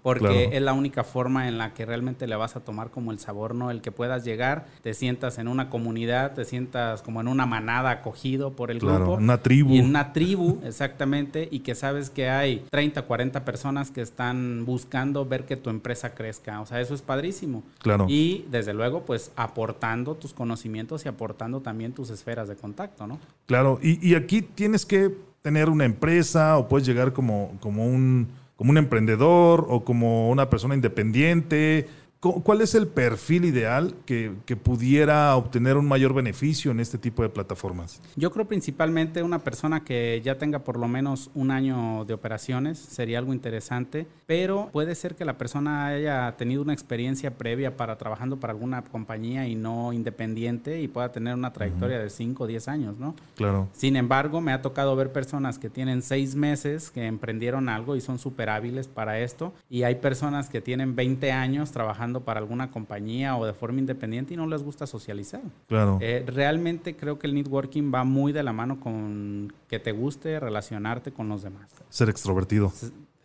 porque 0.01 0.49
es 0.51 0.61
la 0.61 0.73
única 0.73 1.03
forma 1.03 1.47
en 1.47 1.57
la 1.57 1.73
que 1.73 1.85
realmente 1.85 2.27
le 2.27 2.35
vas 2.35 2.55
a 2.55 2.61
tomar 2.61 2.89
como 2.89 3.11
el 3.11 3.19
sabor, 3.19 3.55
¿no? 3.55 3.71
El 3.71 3.81
que 3.81 3.91
puedas 3.91 4.25
llegar, 4.25 4.65
te 4.81 4.93
sientas 4.93 5.37
en 5.37 5.47
una 5.47 5.69
comunidad, 5.69 6.33
te 6.33 6.43
sientas 6.43 7.01
como 7.01 7.21
en 7.21 7.27
una 7.27 7.45
manada 7.45 7.91
acogido 7.91 8.53
por 8.53 8.71
el 8.71 8.79
grupo. 8.79 9.13
Una 9.13 9.41
tribu. 9.41 9.73
Y 9.73 9.79
en 9.79 9.85
una 9.85 10.11
tribu, 10.11 10.59
exactamente, 10.65 11.47
y 11.49 11.59
que 11.59 11.75
sabes 11.75 12.09
que 12.09 12.29
hay 12.29 12.65
30 12.71 12.96
40 13.03 13.45
personas 13.45 13.91
que 13.91 14.01
están 14.01 14.65
buscando 14.65 15.25
ver 15.25 15.45
que 15.45 15.57
tu 15.57 15.69
empresa 15.69 16.13
crezca. 16.13 16.61
O 16.61 16.65
sea, 16.65 16.81
eso 16.81 16.93
es 16.93 17.01
padrísimo. 17.01 17.63
Claro. 17.79 18.05
Y 18.09 18.45
desde 18.49 18.73
luego, 18.73 19.05
pues 19.05 19.31
aportando 19.35 20.15
tus 20.15 20.33
conocimientos 20.33 21.05
y 21.05 21.09
aportando 21.09 21.61
también 21.61 21.93
tus 21.93 22.09
esferas 22.09 22.47
de 22.47 22.55
contacto, 22.55 23.07
¿no? 23.07 23.19
Claro. 23.45 23.79
Y, 23.81 24.15
aquí 24.15 24.41
tienes 24.41 24.85
que 24.85 25.15
tener 25.41 25.69
una 25.69 25.85
empresa 25.85 26.57
o 26.57 26.67
puedes 26.67 26.87
llegar 26.87 27.13
como, 27.13 27.57
como 27.59 27.85
un 27.85 28.27
como 28.55 28.71
un 28.71 28.77
emprendedor 28.77 29.67
o 29.69 29.83
como 29.83 30.31
una 30.31 30.49
persona 30.49 30.73
independiente 30.73 31.87
¿Cuál 32.19 32.61
es 32.61 32.73
el 32.73 32.87
perfil 32.87 33.45
ideal 33.45 33.93
que, 34.05 34.31
pudiera 34.63 35.35
obtener 35.35 35.77
un 35.77 35.87
mayor 35.87 36.15
beneficio 36.15 36.71
en 36.71 36.79
este 36.79 36.97
tipo 36.97 37.21
de 37.21 37.29
plataformas? 37.29 38.01
Yo 38.15 38.31
creo 38.31 38.47
principalmente 38.47 39.21
una 39.21 39.39
persona 39.39 39.83
que 39.83 40.19
ya 40.25 40.37
tenga 40.39 40.59
por 40.59 40.79
lo 40.79 40.87
menos 40.87 41.29
un 41.35 41.51
año 41.51 42.05
de 42.05 42.15
operaciones 42.15 42.79
sería 42.79 43.19
algo 43.19 43.33
interesante, 43.33 44.07
pero 44.25 44.69
puede 44.73 44.95
ser 44.95 45.15
que 45.15 45.25
la 45.25 45.37
persona 45.37 45.87
haya 45.87 46.35
tenido 46.37 46.63
una 46.63 46.73
experiencia 46.73 47.37
previa 47.37 47.77
para 47.77 47.97
trabajando 47.99 48.39
para 48.39 48.51
alguna 48.51 48.83
compañía 48.83 49.47
y 49.47 49.53
no 49.53 49.93
independiente 49.93 50.81
y 50.81 50.87
pueda 50.87 51.11
tener 51.11 51.35
una 51.35 51.53
trayectoria 51.53 51.99
de 51.99 52.09
5 52.09 52.43
o 52.43 52.47
10 52.47 52.67
años, 52.67 52.97
¿no? 52.97 53.15
Claro. 53.35 53.69
Sin 53.73 53.95
embargo, 53.95 54.41
me 54.41 54.53
ha 54.53 54.63
tocado 54.63 54.95
ver 54.95 55.11
personas 55.11 55.59
que 55.59 55.69
tienen 55.69 56.01
6 56.01 56.35
meses 56.35 56.89
que 56.89 57.05
emprendieron 57.05 57.69
algo 57.69 57.95
y 57.95 58.01
son 58.01 58.17
súper 58.17 58.49
hábiles 58.49 58.87
para 58.87 59.19
esto 59.19 59.53
y 59.69 59.83
hay 59.83 59.95
personas 59.95 60.49
que 60.49 60.61
tienen 60.61 60.95
20 60.95 61.31
años 61.31 61.71
trabajando 61.71 62.06
para 62.21 62.39
alguna 62.39 62.71
compañía 62.71 63.35
o 63.37 63.45
de 63.45 63.53
forma 63.53 63.79
independiente 63.79 64.33
y 64.33 64.37
no 64.37 64.47
les 64.47 64.63
gusta 64.63 64.87
socializar. 64.87 65.41
Claro. 65.67 65.99
Eh, 66.01 66.23
realmente 66.27 66.95
creo 66.95 67.19
que 67.19 67.27
el 67.27 67.33
networking 67.33 67.91
va 67.93 68.03
muy 68.03 68.31
de 68.31 68.43
la 68.43 68.53
mano 68.53 68.79
con 68.79 69.53
que 69.67 69.79
te 69.79 69.91
guste 69.91 70.39
relacionarte 70.39 71.11
con 71.11 71.29
los 71.29 71.43
demás. 71.43 71.67
Ser 71.89 72.09
extrovertido. 72.09 72.71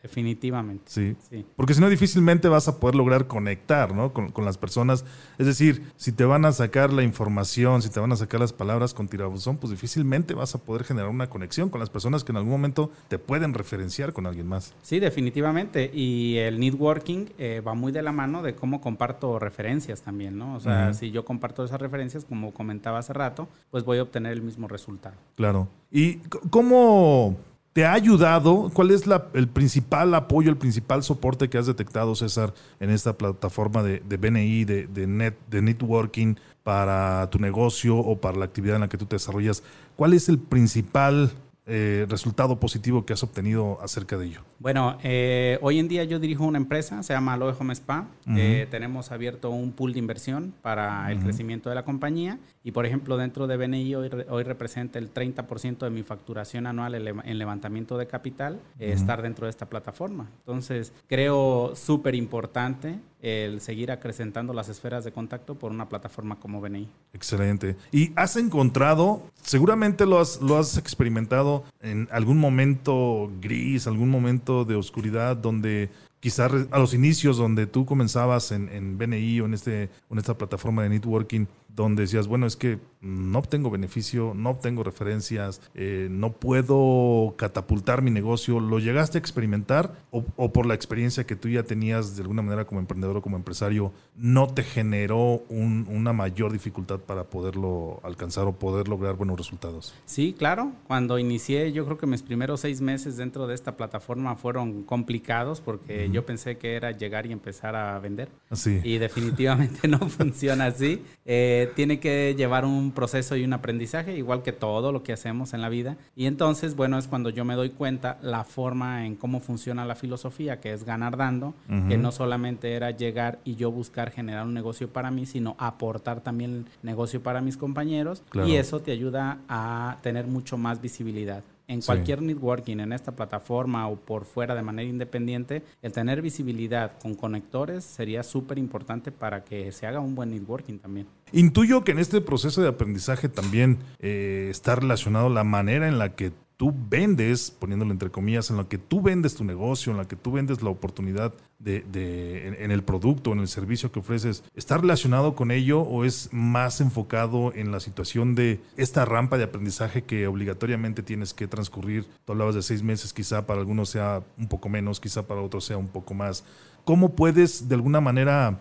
Definitivamente. 0.02 0.82
Sí. 0.87 1.16
sí. 1.30 1.47
Porque 1.54 1.75
si 1.75 1.80
no, 1.80 1.88
difícilmente 1.88 2.49
vas 2.49 2.66
a 2.66 2.80
poder 2.80 2.97
lograr 2.97 3.28
conectar 3.28 3.94
¿no? 3.94 4.12
con, 4.12 4.44
las 4.44 4.59
personas. 4.59 5.04
Es 5.38 5.47
decir, 5.47 5.93
si 5.97 6.10
te 6.10 6.25
van 6.25 6.45
a 6.45 6.50
sacar 6.50 6.93
la 6.93 7.04
información, 7.04 7.82
si 7.82 7.88
te 7.88 8.00
van 8.00 8.10
a 8.10 8.17
sacar 8.17 8.41
las 8.41 8.52
palabras 8.52 8.95
con 8.95 9.06
tirabuzón, 9.06 9.58
pues 9.58 9.71
difícilmente 9.71 10.34
vas 10.34 10.56
a 10.56 10.58
poder 10.58 10.82
generar 10.82 11.08
una 11.08 11.30
conexión 11.30 11.71
con 11.71 11.78
las 11.78 11.88
personas 11.88 12.25
que 12.25 12.32
en 12.32 12.38
algún 12.38 12.50
momento 12.50 12.91
te 13.06 13.21
pueden 13.21 13.54
referenciar 13.54 14.12
con 14.12 14.26
alguien 14.26 14.49
más. 14.49 14.75
Sí, 14.82 14.99
definitivamente. 14.99 15.88
Y 15.95 16.36
el 16.38 16.58
networking 16.58 17.26
eh, 17.38 17.62
va 17.65 17.75
muy 17.75 17.93
de 17.93 18.02
la 18.02 18.10
mano 18.10 18.43
de 18.43 18.56
cómo 18.56 18.80
comparto 18.80 19.38
referencias 19.38 20.02
también, 20.02 20.36
¿no? 20.36 20.56
O 20.56 20.60
sea, 20.60 20.95
si 20.95 21.12
yo 21.12 21.25
comparto 21.25 21.65
esas 21.65 21.80
referencias, 21.80 22.25
como 22.25 22.52
comentaba 22.52 22.99
hace 22.99 23.12
rato, 23.12 23.49
pues 23.71 23.84
voy 23.84 23.99
a 23.99 24.02
obtener 24.02 24.32
el 24.32 24.43
mismo 24.43 24.67
resultado. 24.67 25.15
Claro. 25.36 25.69
¿Y 25.93 26.17
cómo 26.50 27.36
¿Te 27.73 27.87
ha 27.87 27.95
ayudado? 27.95 28.71
¿Cuál 28.75 28.91
es 28.91 29.04
el 29.32 29.49
principal 29.49 30.15
apoyo, 30.15 30.50
el 30.50 30.58
principal 30.58 31.02
soporte 31.02 31.49
que 31.49 31.56
has 31.56 31.67
detectado, 31.67 32.15
César, 32.15 32.52
en 32.80 32.91
esta 32.91 33.17
plataforma 33.17 33.82
de, 33.82 34.00
BNI, 34.00 34.65
de, 34.65 35.06
net, 35.06 35.39
de 35.49 35.63
networking 35.63 36.35
para 36.63 37.30
tu 37.30 37.39
negocio 37.39 37.97
o 37.97 38.21
para 38.21 38.37
la 38.37 38.45
actividad 38.45 38.76
en 38.76 38.82
la 38.82 38.89
que 38.91 38.99
tú 38.99 39.06
te 39.06 39.17
desarrollas? 39.17 39.63
¿Cuál 39.97 40.13
es 40.13 40.28
el 40.28 40.39
principal 40.39 41.32
eh, 41.75 42.04
resultado 42.06 42.61
positivo 42.61 43.06
que 43.06 43.15
has 43.15 43.23
obtenido 43.23 43.78
acerca 43.80 44.19
de 44.19 44.26
ello? 44.26 44.41
Bueno, 44.58 44.99
eh, 45.02 45.58
hoy 45.63 45.78
en 45.78 45.89
día 45.89 46.04
yo 46.04 46.19
dirijo 46.19 46.45
una 46.45 46.58
empresa, 46.58 47.02
se 47.02 47.15
llama 47.15 47.32
Aloe 47.32 47.54
Home 47.58 47.73
Spa. 47.73 48.08
Eh, 48.37 48.67
tenemos 48.71 49.11
abierto 49.11 49.49
un 49.49 49.73
pool 49.73 49.95
de 49.95 49.99
inversión 49.99 50.52
para 50.61 51.11
el 51.11 51.21
crecimiento 51.21 51.71
de 51.71 51.75
la 51.75 51.87
compañía 51.87 52.39
y, 52.63 52.73
por 52.73 52.85
ejemplo, 52.85 53.17
dentro 53.17 53.47
de 53.47 53.56
BNI 53.56 53.95
hoy, 53.95 54.11
hoy 54.28 54.43
representa 54.43 54.99
el 54.99 55.15
30% 55.15 55.78
de 55.78 55.91
mi 55.91 56.02
facturación 56.02 56.67
anual 56.67 56.95
en, 56.95 57.39
levantamiento 57.39 57.97
de 57.97 58.06
capital 58.06 58.61
estar 58.78 59.23
dentro 59.23 59.47
de 59.47 59.50
esta 59.50 59.65
plataforma. 59.65 60.28
Entonces, 60.41 60.93
creo 61.06 61.75
súper 61.75 62.15
importante 62.15 62.99
el 63.23 63.61
seguir 63.61 63.93
acrecentando 63.93 64.52
las 64.52 64.69
esferas 64.69 65.04
de 65.04 65.13
contacto 65.13 65.54
por 65.54 65.71
una 65.71 65.89
plataforma 65.89 66.39
como 66.41 66.61
BNI. 66.61 66.89
Excelente. 67.15 67.76
¿Y 67.93 68.13
has 68.17 68.37
encontrado, 68.37 69.23
seguramente 69.43 70.04
lo 70.04 70.19
has, 70.19 70.41
lo 70.43 70.58
has 70.58 70.76
experimentado 70.76 71.65
en 71.80 72.08
algún 72.11 72.39
momento 72.39 73.30
gris, 73.41 73.87
algún 73.87 74.11
momento 74.11 74.65
de 74.65 74.75
oscuridad 74.75 75.37
donde 75.37 75.89
quizás 76.23 76.52
a 76.71 76.78
los 76.78 76.95
inicios 76.95 77.37
donde 77.37 77.67
tú 77.67 77.85
comenzabas 77.85 78.52
en, 78.52 78.69
en 78.69 78.99
BNI 78.99 79.41
o 79.41 79.47
en, 79.47 79.54
este, 79.54 79.91
en 80.08 80.19
esta 80.19 80.35
plataforma 80.39 80.82
de 80.82 80.89
networking, 80.89 81.47
donde 81.75 82.02
decías, 82.02 82.26
bueno, 82.26 82.47
es 82.47 82.56
que 82.56 82.78
no 83.02 83.41
obtengo 83.41 83.71
beneficio, 83.71 84.32
no 84.35 84.50
obtengo 84.50 84.85
referencias, 84.85 85.61
eh, 85.75 86.06
no 86.11 86.32
puedo 86.32 87.35
catapultar 87.37 88.00
mi 88.00 88.11
negocio. 88.11 88.61
¿Lo 88.61 88.78
llegaste 88.78 89.19
a 89.19 89.21
experimentar 89.21 89.95
o, 90.11 90.52
por 90.52 90.67
la 90.67 90.75
experiencia 90.75 91.25
que 91.25 91.35
tú 91.35 91.49
ya 91.49 91.65
tenías 91.65 92.17
de 92.17 92.23
alguna 92.23 92.43
manera 92.43 92.65
como 92.65 92.80
emprendedor 92.80 93.17
o 93.17 93.23
como 93.23 93.37
empresario, 93.37 93.93
no 94.17 94.47
te 94.47 94.63
generó 94.63 95.43
una 95.49 96.13
mayor 96.13 96.52
dificultad 96.52 97.00
para 97.00 97.25
poderlo 97.25 98.00
alcanzar 98.04 98.47
o 98.47 98.52
poder 98.52 98.87
lograr 98.87 99.17
buenos 99.17 99.37
resultados? 99.37 99.95
Sí, 100.04 100.35
claro. 100.39 100.73
Cuando 100.87 101.19
inicié, 101.19 101.73
yo 101.73 101.85
creo 101.85 101.99
que 101.99 102.06
mis 102.06 102.23
primeros 102.23 102.61
seis 102.61 102.80
meses 102.80 103.17
dentro 103.17 103.47
de 103.47 103.54
esta 103.54 103.76
plataforma 103.76 104.37
fueron 104.37 104.85
complicados 104.85 105.61
porque 105.61 106.08
yo 106.11 106.25
pensé 106.25 106.56
que 106.56 106.75
era 106.75 106.93
llegar 106.93 107.26
y 107.26 107.32
empezar 107.32 107.75
a 107.75 107.99
vender. 107.99 108.28
Así. 108.49 108.80
Y 108.85 108.99
definitivamente 108.99 109.89
no 109.89 109.99
funciona 110.08 110.67
así. 110.67 111.02
Eh, 111.25 111.62
tiene 111.67 112.01
que 112.01 112.35
llevar 112.37 112.65
un 112.65 112.93
proceso 112.93 113.37
y 113.37 113.45
un 113.45 113.53
aprendizaje, 113.53 114.17
igual 114.17 114.43
que 114.43 114.53
todo 114.53 114.93
lo 114.93 115.03
que 115.03 115.13
hacemos 115.13 115.55
en 115.55 115.61
la 115.61 115.69
vida. 115.69 115.97
Y 116.17 116.27
entonces, 116.27 116.77
bueno, 116.77 116.99
es 116.99 117.09
cuando 117.09 117.31
yo 117.31 117.45
me 117.45 117.55
doy 117.55 117.71
cuenta 117.71 118.19
la 118.23 118.45
forma 118.45 119.07
en 119.07 119.17
cómo 119.17 119.41
funciona 119.41 119.85
la 119.85 119.95
filosofía, 119.95 120.61
que 120.61 120.73
es 120.73 120.85
ganar 120.85 121.17
dando, 121.17 121.55
que 121.89 121.97
no 121.97 122.13
solamente 122.13 122.75
era 122.75 122.91
llegar 122.91 123.39
y 123.45 123.57
yo 123.57 123.71
buscar 123.71 124.11
generar 124.11 124.47
un 124.47 124.55
negocio 124.55 124.89
para 124.89 125.11
mí, 125.11 125.27
sino 125.27 125.57
aportar 125.59 126.21
también 126.21 126.67
negocio 126.83 127.23
para 127.23 127.41
mis 127.41 127.57
compañeros. 127.57 128.23
Y 128.47 128.57
eso 128.57 128.81
te 128.81 128.93
ayuda 128.93 129.39
a 129.49 129.99
tener 130.03 130.27
mucho 130.27 130.57
más 130.57 130.81
visibilidad 130.81 131.43
en 131.73 131.80
cualquier 131.80 132.23
networking, 132.23 132.78
en 132.78 132.93
esta 132.93 133.13
plataforma 133.13 133.89
o 133.89 133.97
por 133.97 134.25
fuera 134.25 134.54
de 134.54 134.63
manera 134.63 134.89
independiente, 134.89 135.63
el 135.80 135.93
tener 135.93 136.23
visibilidad 136.23 136.99
con 137.00 137.15
conectores 137.15 137.85
sería 137.85 138.23
súper 138.23 138.58
importante 138.58 139.11
para 139.11 139.45
que 139.45 139.73
se 139.73 139.87
haga 139.87 140.00
un 140.00 140.15
buen 140.15 140.30
networking 140.30 140.78
también. 140.78 141.06
Intuyo 141.32 141.82
que 141.82 141.93
en 141.93 141.99
este 141.99 142.21
proceso 142.21 142.61
de 142.61 142.69
aprendizaje 142.69 143.28
también 143.28 143.78
eh, 144.00 144.49
está 144.50 144.75
relacionado 144.75 145.30
la 145.30 145.45
manera 145.45 145.89
en 145.89 145.99
la 145.99 146.15
que 146.15 146.32
tú 146.56 146.75
vendes, 146.88 147.50
poniéndolo 147.50 147.93
entre 147.93 148.10
comillas, 148.10 148.50
en 148.50 148.56
la 148.56 148.69
que 148.69 148.78
tú 148.78 149.02
vendes 149.02 149.34
tu 149.34 149.45
negocio, 149.45 149.93
en 149.93 149.99
la 149.99 150.06
que 150.06 150.17
tú 150.17 150.32
vendes 150.32 150.62
la 150.62 150.71
oportunidad 150.71 151.34
de, 151.58 152.56
en, 152.58 152.71
el 152.71 152.82
producto, 152.82 153.32
en 153.32 153.38
el 153.38 153.49
servicio 153.49 153.93
que 153.93 154.00
ofreces, 154.00 154.43
¿está 154.54 154.78
relacionado 154.78 155.34
con 155.34 155.50
ello 155.50 155.80
o 155.80 156.04
es 156.04 156.28
más 156.32 156.80
enfocado 156.80 157.52
en 157.54 157.71
la 157.71 157.80
situación 157.80 158.34
de 158.34 158.60
esta 158.76 159.04
rampa 159.04 159.38
de 159.38 159.45
aprendizaje 159.45 160.02
que 160.02 160.26
obligatoriamente 160.26 161.02
tienes 161.02 161.34
que 161.34 161.47
transcurrir? 161.47 162.06
Tú 162.25 162.32
hablabas 162.32 162.54
de 162.54 162.62
seis 162.62 162.82
meses, 162.82 163.12
quizá 163.12 163.47
para 163.47 163.60
algunos 163.60 163.91
sea 163.91 164.23
un 164.38 164.49
poco 164.49 164.69
menos, 164.69 164.99
quizá 164.99 165.26
para 165.26 165.41
otros 165.41 165.65
sea 165.65 165.78
un 165.78 165.88
poco 165.88 166.15
más. 166.15 166.45
¿Cómo 166.84 167.15
puedes 167.15 167.69
de 167.69 167.75
alguna 167.76 168.00
manera 168.00 168.58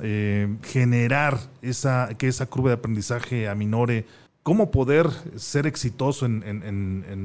eh, 0.00 0.56
generar 0.62 1.38
esa, 1.60 2.08
que 2.16 2.26
esa 2.26 2.46
curva 2.46 2.70
de 2.70 2.76
aprendizaje 2.76 3.46
aminore, 3.46 4.06
cómo 4.42 4.70
poder 4.70 5.08
ser 5.36 5.66
exitoso 5.66 6.26
en, 6.26 6.42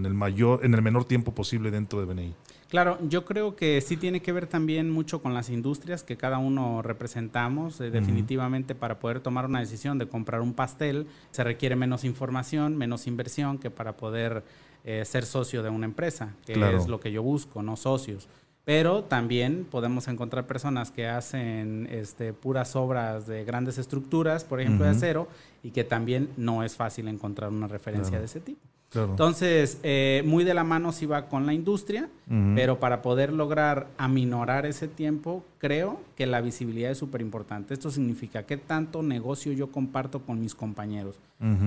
el 0.05 0.13
mayor, 0.13 0.65
en 0.65 0.73
el 0.73 0.81
menor 0.81 1.05
tiempo 1.05 1.33
posible 1.33 1.71
dentro 1.71 1.99
de 1.99 2.05
BNI. 2.05 2.33
Claro, 2.69 2.97
yo 3.07 3.23
creo 3.23 3.55
que 3.55 3.79
sí 3.79 3.95
tiene 3.95 4.21
que 4.21 4.33
ver 4.33 4.45
también 4.45 4.89
mucho 4.89 5.21
con 5.21 5.33
las 5.33 5.49
industrias 5.49 6.03
que 6.03 6.17
cada 6.17 6.37
uno 6.37 6.81
representamos. 6.81 7.79
Eh, 7.79 7.89
definitivamente 7.91 8.75
para 8.75 8.99
poder 8.99 9.21
tomar 9.21 9.45
una 9.45 9.61
decisión 9.61 9.97
de 9.97 10.07
comprar 10.07 10.41
un 10.41 10.53
pastel 10.53 11.07
se 11.31 11.45
requiere 11.45 11.77
menos 11.77 12.03
información, 12.03 12.75
menos 12.75 13.07
inversión 13.07 13.57
que 13.57 13.71
para 13.71 13.95
poder 13.95 14.43
eh, 14.83 15.05
ser 15.05 15.25
socio 15.25 15.63
de 15.63 15.69
una 15.69 15.85
empresa, 15.85 16.35
que 16.45 16.53
es 16.75 16.87
lo 16.87 16.99
que 16.99 17.11
yo 17.11 17.23
busco, 17.23 17.63
no 17.63 17.77
socios. 17.77 18.27
Pero 18.67 19.05
también 19.05 19.63
podemos 19.63 20.09
encontrar 20.09 20.45
personas 20.45 20.91
que 20.91 21.07
hacen 21.07 21.87
este, 21.89 22.33
puras 22.33 22.75
obras 22.75 23.25
de 23.25 23.45
grandes 23.45 23.77
estructuras, 23.77 24.43
por 24.43 24.59
ejemplo, 24.59 24.83
de 24.83 24.91
acero, 24.91 25.29
y 25.63 25.71
que 25.71 25.85
también 25.85 26.27
no 26.35 26.61
es 26.63 26.75
fácil 26.75 27.07
encontrar 27.07 27.49
una 27.49 27.69
referencia 27.69 28.19
de 28.19 28.25
ese 28.25 28.41
tipo. 28.41 28.59
Entonces, 28.93 29.79
eh, 29.83 30.23
muy 30.25 30.43
de 30.43 30.53
la 30.53 30.63
mano 30.63 30.91
sí 30.91 31.05
va 31.05 31.27
con 31.27 31.45
la 31.45 31.53
industria, 31.53 32.09
pero 32.55 32.79
para 32.79 33.01
poder 33.01 33.31
lograr 33.31 33.87
aminorar 33.97 34.65
ese 34.65 34.87
tiempo, 34.87 35.43
creo 35.59 36.01
que 36.15 36.25
la 36.25 36.41
visibilidad 36.41 36.91
es 36.91 36.97
súper 36.97 37.21
importante. 37.21 37.73
Esto 37.73 37.91
significa 37.91 38.43
qué 38.43 38.57
tanto 38.57 39.03
negocio 39.03 39.53
yo 39.53 39.71
comparto 39.71 40.21
con 40.21 40.39
mis 40.39 40.55
compañeros, 40.55 41.15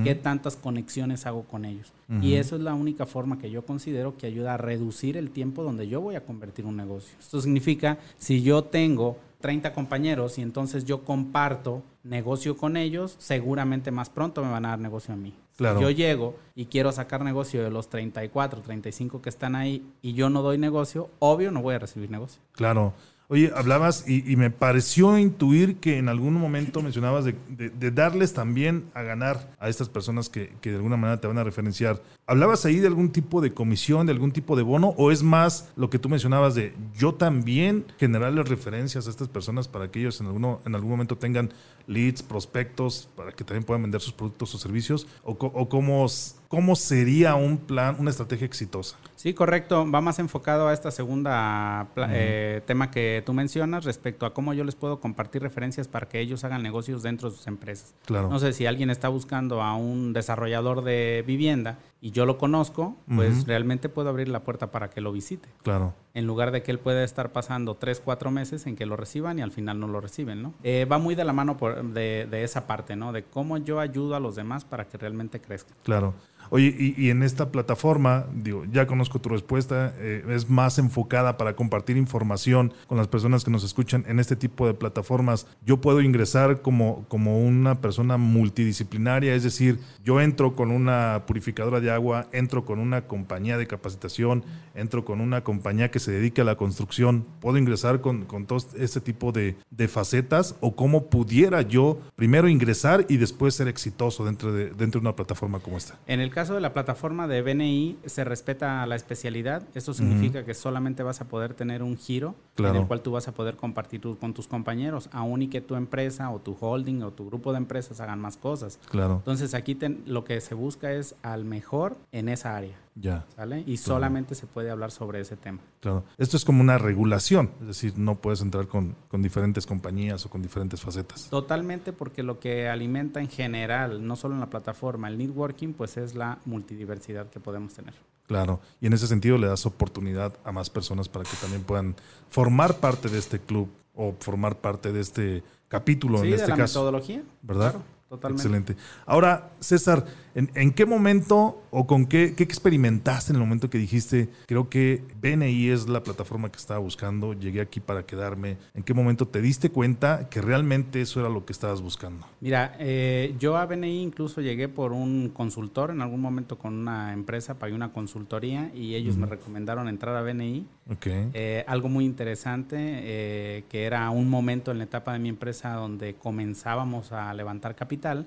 qué 0.04 0.14
tantas 0.14 0.56
conexiones 0.56 1.26
hago 1.26 1.44
con 1.44 1.64
ellos. 1.64 1.92
Y 2.22 2.34
eso 2.34 2.56
es 2.56 2.62
la 2.62 2.74
única 2.74 3.06
forma 3.06 3.38
que 3.38 3.50
yo 3.50 3.64
considero 3.64 4.16
que 4.16 4.26
ayuda 4.26 4.54
a 4.54 4.56
reducir 4.56 5.16
el 5.16 5.30
tiempo 5.30 5.62
donde 5.62 5.88
yo 5.88 6.00
voy 6.00 6.16
a 6.16 6.24
convertir 6.24 6.64
un 6.64 6.76
negocio. 6.76 7.14
Esto 7.20 7.40
significa, 7.40 7.98
si 8.18 8.42
yo 8.42 8.64
tengo 8.64 9.18
30 9.40 9.72
compañeros 9.72 10.38
y 10.38 10.42
entonces 10.42 10.84
yo 10.84 11.04
comparto 11.04 11.82
negocio 12.02 12.56
con 12.56 12.76
ellos, 12.76 13.16
seguramente 13.18 13.90
más 13.90 14.10
pronto 14.10 14.44
me 14.44 14.50
van 14.50 14.66
a 14.66 14.70
dar 14.70 14.78
negocio 14.78 15.14
a 15.14 15.16
mí. 15.16 15.34
Yo 15.58 15.90
llego 15.90 16.36
y 16.54 16.66
quiero 16.66 16.90
sacar 16.90 17.22
negocio 17.22 17.62
de 17.62 17.70
los 17.70 17.90
34, 17.90 18.62
35 18.62 19.20
que 19.20 19.28
están 19.28 19.54
ahí 19.54 19.86
y 20.00 20.14
yo 20.14 20.30
no 20.30 20.40
doy 20.40 20.56
negocio, 20.56 21.10
obvio 21.18 21.50
no 21.50 21.60
voy 21.60 21.74
a 21.74 21.78
recibir 21.78 22.10
negocio. 22.10 22.40
Claro. 22.52 22.94
Oye, 23.32 23.52
hablabas 23.54 24.08
y, 24.08 24.34
me 24.34 24.50
pareció 24.50 25.16
intuir 25.16 25.76
que 25.76 25.98
en 25.98 26.08
algún 26.08 26.34
momento 26.34 26.82
mencionabas 26.82 27.24
de, 27.24 27.90
darles 27.92 28.34
también 28.34 28.86
a 28.92 29.02
ganar 29.02 29.54
a 29.60 29.68
estas 29.68 29.88
personas 29.88 30.28
que, 30.28 30.52
que, 30.60 30.70
de 30.70 30.76
alguna 30.76 30.96
manera 30.96 31.20
te 31.20 31.28
van 31.28 31.38
a 31.38 31.44
referenciar. 31.44 32.02
¿Hablabas 32.26 32.64
ahí 32.64 32.80
de 32.80 32.88
algún 32.88 33.12
tipo 33.12 33.40
de 33.40 33.54
comisión, 33.54 34.06
de 34.06 34.12
algún 34.12 34.32
tipo 34.32 34.56
de 34.56 34.64
bono 34.64 34.94
o 34.96 35.12
es 35.12 35.22
más 35.22 35.68
lo 35.76 35.90
que 35.90 36.00
tú 36.00 36.08
mencionabas 36.08 36.56
de 36.56 36.74
yo 36.98 37.14
también 37.14 37.84
generarles 38.00 38.48
referencias 38.48 39.06
a 39.06 39.10
estas 39.10 39.28
personas 39.28 39.68
para 39.68 39.92
que 39.92 40.00
ellos 40.00 40.20
en, 40.20 40.26
alguno, 40.26 40.60
en 40.66 40.74
algún 40.74 40.90
momento 40.90 41.16
tengan 41.16 41.52
leads, 41.90 42.22
prospectos, 42.22 43.08
para 43.16 43.32
que 43.32 43.44
también 43.44 43.64
puedan 43.64 43.82
vender 43.82 44.00
sus 44.00 44.12
productos 44.12 44.54
o 44.54 44.58
servicios? 44.58 45.06
¿O, 45.24 45.32
o 45.32 45.68
cómo, 45.68 46.06
cómo 46.48 46.76
sería 46.76 47.34
un 47.34 47.58
plan, 47.58 47.96
una 47.98 48.10
estrategia 48.10 48.46
exitosa? 48.46 48.96
Sí, 49.16 49.34
correcto. 49.34 49.90
Va 49.90 50.00
más 50.00 50.18
enfocado 50.18 50.68
a 50.68 50.72
esta 50.72 50.90
segunda 50.90 51.88
eh, 52.08 52.62
tema 52.66 52.90
que 52.90 53.22
tú 53.26 53.34
mencionas 53.34 53.84
respecto 53.84 54.24
a 54.24 54.32
cómo 54.32 54.54
yo 54.54 54.64
les 54.64 54.76
puedo 54.76 55.00
compartir 55.00 55.42
referencias 55.42 55.88
para 55.88 56.08
que 56.08 56.20
ellos 56.20 56.44
hagan 56.44 56.62
negocios 56.62 57.02
dentro 57.02 57.28
de 57.28 57.36
sus 57.36 57.46
empresas. 57.46 57.94
Claro. 58.06 58.30
No 58.30 58.38
sé 58.38 58.52
si 58.52 58.66
alguien 58.66 58.88
está 58.88 59.08
buscando 59.08 59.60
a 59.60 59.74
un 59.74 60.12
desarrollador 60.12 60.84
de 60.84 61.24
vivienda 61.26 61.78
y 62.02 62.12
yo 62.12 62.24
lo 62.24 62.38
conozco, 62.38 62.96
pues 63.14 63.46
realmente 63.46 63.90
puedo 63.90 64.08
abrir 64.08 64.28
la 64.28 64.42
puerta 64.42 64.70
para 64.70 64.88
que 64.88 65.02
lo 65.02 65.12
visite. 65.12 65.48
Claro. 65.62 65.94
En 66.14 66.26
lugar 66.26 66.50
de 66.50 66.62
que 66.62 66.70
él 66.70 66.78
pueda 66.78 67.04
estar 67.04 67.30
pasando 67.32 67.76
tres, 67.76 68.00
cuatro 68.02 68.30
meses 68.30 68.66
en 68.66 68.74
que 68.74 68.86
lo 68.86 68.96
reciban 68.96 69.38
y 69.38 69.42
al 69.42 69.52
final 69.52 69.78
no 69.78 69.86
lo 69.86 70.00
reciben, 70.00 70.42
¿no? 70.42 70.54
Eh, 70.62 70.86
va 70.90 70.98
muy 70.98 71.14
de 71.14 71.24
la 71.24 71.34
mano 71.34 71.58
de, 71.92 72.26
de, 72.30 72.42
esa 72.42 72.66
parte, 72.66 72.96
¿no? 72.96 73.12
De 73.12 73.24
cómo 73.24 73.58
yo 73.58 73.80
ayudo 73.80 74.14
a 74.14 74.20
los 74.20 74.34
demás 74.34 74.64
para 74.64 74.88
que 74.88 74.96
realmente 74.96 75.40
crezcan. 75.40 75.76
Claro. 75.82 76.14
Oye, 76.48 76.94
y, 76.96 77.10
en 77.10 77.22
esta 77.22 77.52
plataforma, 77.52 78.26
digo, 78.34 78.64
ya 78.72 78.86
conozco 78.86 79.20
tu 79.20 79.28
respuesta, 79.28 79.94
eh, 79.98 80.24
es 80.30 80.50
más 80.50 80.78
enfocada 80.78 81.36
para 81.36 81.54
compartir 81.54 81.96
información 81.96 82.72
con 82.88 82.98
las 82.98 83.06
personas 83.08 83.44
que 83.44 83.50
nos 83.50 83.62
escuchan 83.62 84.04
en 84.08 84.18
este 84.18 84.34
tipo 84.34 84.66
de 84.66 84.74
plataformas. 84.74 85.46
Yo 85.64 85.80
puedo 85.80 86.00
ingresar 86.00 86.60
como, 86.62 87.04
como 87.08 87.40
una 87.40 87.80
persona 87.80 88.16
multidisciplinaria, 88.16 89.34
es 89.34 89.44
decir, 89.44 89.78
yo 90.04 90.20
entro 90.20 90.56
con 90.56 90.70
una 90.70 91.24
purificadora 91.26 91.80
de 91.80 91.90
agua, 91.90 92.26
entro 92.32 92.64
con 92.64 92.78
una 92.78 93.02
compañía 93.02 93.58
de 93.58 93.66
capacitación, 93.66 94.44
entro 94.74 95.04
con 95.04 95.20
una 95.20 95.42
compañía 95.42 95.90
que 95.90 95.98
se 95.98 96.10
dedique 96.10 96.40
a 96.40 96.44
la 96.44 96.56
construcción. 96.56 97.26
¿Puedo 97.40 97.58
ingresar 97.58 98.00
con, 98.00 98.24
con 98.24 98.46
todo 98.46 98.58
este 98.76 99.00
tipo 99.00 99.32
de, 99.32 99.56
de 99.70 99.88
facetas 99.88 100.56
o 100.60 100.74
cómo 100.74 101.06
pudiera 101.06 101.62
yo 101.62 102.00
primero 102.16 102.48
ingresar 102.48 103.06
y 103.08 103.16
después 103.18 103.54
ser 103.54 103.68
exitoso 103.68 104.24
dentro 104.24 104.52
de, 104.52 104.70
dentro 104.70 105.00
de 105.00 105.06
una 105.06 105.16
plataforma 105.16 105.60
como 105.60 105.76
esta? 105.76 105.98
En 106.06 106.20
el 106.20 106.29
caso 106.30 106.54
de 106.54 106.60
la 106.60 106.72
plataforma 106.72 107.26
de 107.26 107.42
BNI 107.42 107.98
se 108.06 108.24
respeta 108.24 108.84
la 108.86 108.96
especialidad. 108.96 109.62
Esto 109.74 109.94
significa 109.94 110.44
que 110.44 110.54
solamente 110.54 111.02
vas 111.02 111.20
a 111.20 111.28
poder 111.28 111.54
tener 111.54 111.82
un 111.82 111.96
giro 111.96 112.34
en 112.58 112.76
el 112.76 112.86
cual 112.86 113.00
tú 113.00 113.12
vas 113.12 113.28
a 113.28 113.32
poder 113.32 113.56
compartir 113.56 114.00
con 114.20 114.34
tus 114.34 114.46
compañeros, 114.46 115.08
aún 115.12 115.42
y 115.42 115.48
que 115.48 115.60
tu 115.60 115.74
empresa 115.74 116.30
o 116.30 116.40
tu 116.40 116.56
holding 116.58 117.02
o 117.02 117.12
tu 117.12 117.26
grupo 117.26 117.52
de 117.52 117.58
empresas 117.58 118.00
hagan 118.00 118.20
más 118.20 118.36
cosas. 118.36 118.78
Claro. 118.90 119.16
Entonces 119.16 119.54
aquí 119.54 119.78
lo 120.06 120.24
que 120.24 120.40
se 120.40 120.54
busca 120.54 120.92
es 120.92 121.14
al 121.22 121.44
mejor 121.44 121.96
en 122.12 122.28
esa 122.28 122.56
área. 122.56 122.76
Ya. 122.94 123.24
¿Sale? 123.36 123.62
Y 123.66 123.76
solamente 123.76 124.34
se 124.34 124.46
puede 124.46 124.70
hablar 124.70 124.90
sobre 124.90 125.20
ese 125.20 125.36
tema. 125.36 125.60
Claro. 125.80 126.04
Esto 126.18 126.36
es 126.36 126.44
como 126.44 126.60
una 126.60 126.76
regulación, 126.76 127.50
es 127.60 127.68
decir, 127.68 127.94
no 127.96 128.16
puedes 128.16 128.40
entrar 128.40 128.66
con, 128.66 128.96
con, 129.08 129.22
diferentes 129.22 129.66
compañías 129.66 130.26
o 130.26 130.30
con 130.30 130.42
diferentes 130.42 130.80
facetas. 130.80 131.28
Totalmente, 131.30 131.92
porque 131.92 132.22
lo 132.22 132.40
que 132.40 132.68
alimenta 132.68 133.20
en 133.20 133.28
general, 133.28 134.06
no 134.06 134.16
solo 134.16 134.34
en 134.34 134.40
la 134.40 134.50
plataforma, 134.50 135.08
el 135.08 135.18
networking, 135.18 135.72
pues 135.72 135.96
es 135.96 136.14
la 136.14 136.38
multidiversidad 136.44 137.30
que 137.30 137.40
podemos 137.40 137.72
tener. 137.74 137.94
Claro, 138.26 138.60
y 138.80 138.86
en 138.86 138.92
ese 138.92 139.08
sentido 139.08 139.38
le 139.38 139.48
das 139.48 139.66
oportunidad 139.66 140.32
a 140.44 140.52
más 140.52 140.70
personas 140.70 141.08
para 141.08 141.24
que 141.24 141.36
también 141.40 141.64
puedan 141.64 141.96
formar 142.28 142.76
parte 142.76 143.08
de 143.08 143.18
este 143.18 143.40
club 143.40 143.68
o 143.94 144.14
formar 144.20 144.56
parte 144.58 144.92
de 144.92 145.00
este 145.00 145.42
capítulo 145.68 146.18
sí, 146.18 146.28
en 146.28 146.34
este 146.34 146.44
de 146.44 146.50
la 146.50 146.56
caso. 146.56 146.78
metodología. 146.80 147.22
¿Verdad? 147.42 147.74
Totalmente. 148.08 148.42
Excelente. 148.42 148.76
Ahora, 149.06 149.50
César, 149.60 150.04
¿en, 150.34 150.72
qué 150.72 150.86
momento 150.86 151.62
o 151.70 151.86
con 151.86 152.06
qué, 152.06 152.34
qué, 152.34 152.42
experimentaste 152.42 153.32
en 153.32 153.36
el 153.36 153.40
momento 153.40 153.70
que 153.70 153.78
dijiste, 153.78 154.28
creo 154.46 154.68
que 154.68 155.02
BNI 155.20 155.68
es 155.68 155.88
la 155.88 156.02
plataforma 156.02 156.50
que 156.50 156.58
estaba 156.58 156.80
buscando, 156.80 157.32
llegué 157.32 157.60
aquí 157.60 157.80
para 157.80 158.04
quedarme? 158.04 158.56
¿En 158.74 158.82
qué 158.82 158.94
momento 158.94 159.26
te 159.26 159.40
diste 159.40 159.70
cuenta 159.70 160.28
que 160.28 160.40
realmente 160.40 161.00
eso 161.00 161.20
era 161.20 161.28
lo 161.28 161.44
que 161.44 161.52
estabas 161.52 161.80
buscando? 161.80 162.26
Mira, 162.40 162.76
eh, 162.78 163.34
yo 163.38 163.56
a 163.56 163.66
BNI 163.66 164.02
incluso 164.02 164.40
llegué 164.40 164.68
por 164.68 164.92
un 164.92 165.30
consultor, 165.30 165.90
en 165.90 166.02
algún 166.02 166.20
momento 166.20 166.58
con 166.58 166.74
una 166.74 167.12
empresa, 167.12 167.58
pagué 167.58 167.74
una 167.74 167.92
consultoría 167.92 168.70
y 168.74 168.94
ellos 168.94 169.16
me 169.16 169.26
recomendaron 169.26 169.88
entrar 169.88 170.16
a 170.16 170.22
BNI. 170.22 170.66
Okay. 170.92 171.30
Eh, 171.34 171.64
algo 171.68 171.88
muy 171.88 172.04
interesante, 172.04 172.76
eh, 172.78 173.64
que 173.68 173.84
era 173.84 174.10
un 174.10 174.28
momento 174.28 174.72
en 174.72 174.78
la 174.78 174.84
etapa 174.84 175.12
de 175.12 175.20
mi 175.20 175.28
empresa 175.28 175.74
donde 175.74 176.14
comenzábamos 176.14 177.12
a 177.12 177.32
levantar 177.32 177.76
capital 177.76 178.26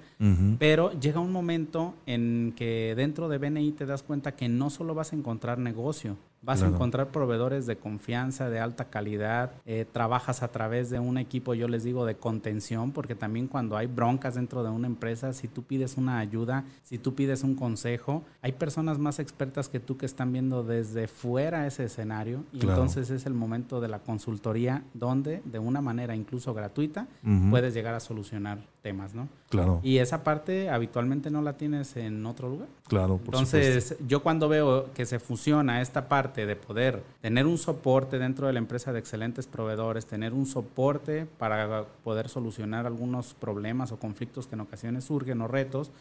pero 0.60 0.92
llega 1.00 1.20
un 1.20 1.32
momento 1.32 1.93
en 2.06 2.54
que 2.56 2.94
dentro 2.96 3.30
de 3.30 3.38
BNI 3.38 3.72
te 3.74 3.86
das 3.86 4.04
cuenta 4.04 4.36
que 4.36 4.50
no 4.50 4.70
solo 4.70 4.94
vas 4.94 5.14
a 5.14 5.16
encontrar 5.16 5.60
negocio, 5.60 6.18
Vas 6.44 6.62
a 6.62 6.68
encontrar 6.68 7.08
proveedores 7.08 7.66
de 7.66 7.78
confianza, 7.78 8.50
de 8.50 8.60
alta 8.60 8.86
calidad. 8.86 9.54
Eh, 9.66 9.86
trabajas 9.90 10.44
a 10.44 10.50
través 10.50 10.90
de 10.90 11.00
un 11.00 11.18
equipo, 11.18 11.54
yo 11.54 11.68
les 11.68 11.84
digo, 11.84 12.06
de 12.06 12.16
contención, 12.16 12.92
porque 12.92 13.16
también 13.16 13.48
cuando 13.48 13.78
hay 13.78 13.88
broncas 13.88 14.36
dentro 14.36 14.64
de 14.64 14.70
una 14.70 14.88
empresa, 14.88 15.32
si 15.32 15.48
tú 15.48 15.64
pides 15.64 15.96
una 15.98 16.20
ayuda, 16.20 16.66
si 16.84 16.98
tú 16.98 17.16
pides 17.16 17.44
un 17.44 17.56
consejo, 17.56 18.24
hay 18.42 18.52
personas 18.52 19.00
más 19.00 19.20
expertas 19.20 19.70
que 19.70 19.80
tú 19.80 19.98
que 19.98 20.06
están 20.06 20.34
viendo 20.34 20.64
desde 20.64 21.08
fuera 21.08 21.66
ese 21.66 21.86
escenario. 21.86 22.44
Y 22.52 22.62
entonces 22.62 23.10
es 23.10 23.26
el 23.26 23.34
momento 23.34 23.80
de 23.80 23.88
la 23.88 24.00
consultoría 24.00 24.84
donde, 24.94 25.42
de 25.46 25.60
una 25.60 25.82
manera 25.82 26.16
incluso 26.16 26.54
gratuita, 26.54 27.08
puedes 27.50 27.74
llegar 27.74 27.96
a 27.96 28.00
solucionar 28.00 28.60
temas, 28.82 29.16
¿no? 29.16 29.30
Claro. 29.50 29.80
Y 29.82 30.00
esa 30.00 30.24
parte 30.24 30.70
habitualmente 30.70 31.32
no 31.32 31.42
la 31.42 31.54
tienes 31.54 31.96
en 31.96 32.26
otro 32.26 32.50
lugar. 32.50 32.68
Claro, 32.88 33.18
por 33.18 33.34
Entonces, 33.36 33.96
yo 34.08 34.22
cuando 34.22 34.50
veo 34.50 34.92
que 34.94 35.06
se 35.06 35.20
fusiona 35.20 35.82
esta 35.82 36.10
parte, 36.10 36.33
de 36.42 36.56
poder 36.56 37.04
tener 37.22 37.46
un 37.46 37.58
soporte 37.58 38.20
dentro 38.20 38.48
de 38.48 38.54
la 38.54 38.60
empresa 38.60 38.92
de 38.92 39.00
excelentes 39.00 39.48
proveedores, 39.48 40.06
tener 40.06 40.34
un 40.34 40.46
soporte 40.46 41.26
para 41.26 41.86
poder 42.04 42.30
solucionar 42.30 42.86
algunos 42.86 43.34
problemas 43.34 43.92
o 43.92 43.98
conflictos 43.98 44.48
que 44.48 44.56
en 44.56 44.62
ocasiones 44.62 45.06
surgen 45.06 45.42
o 45.42 45.48
retos, 45.48 45.92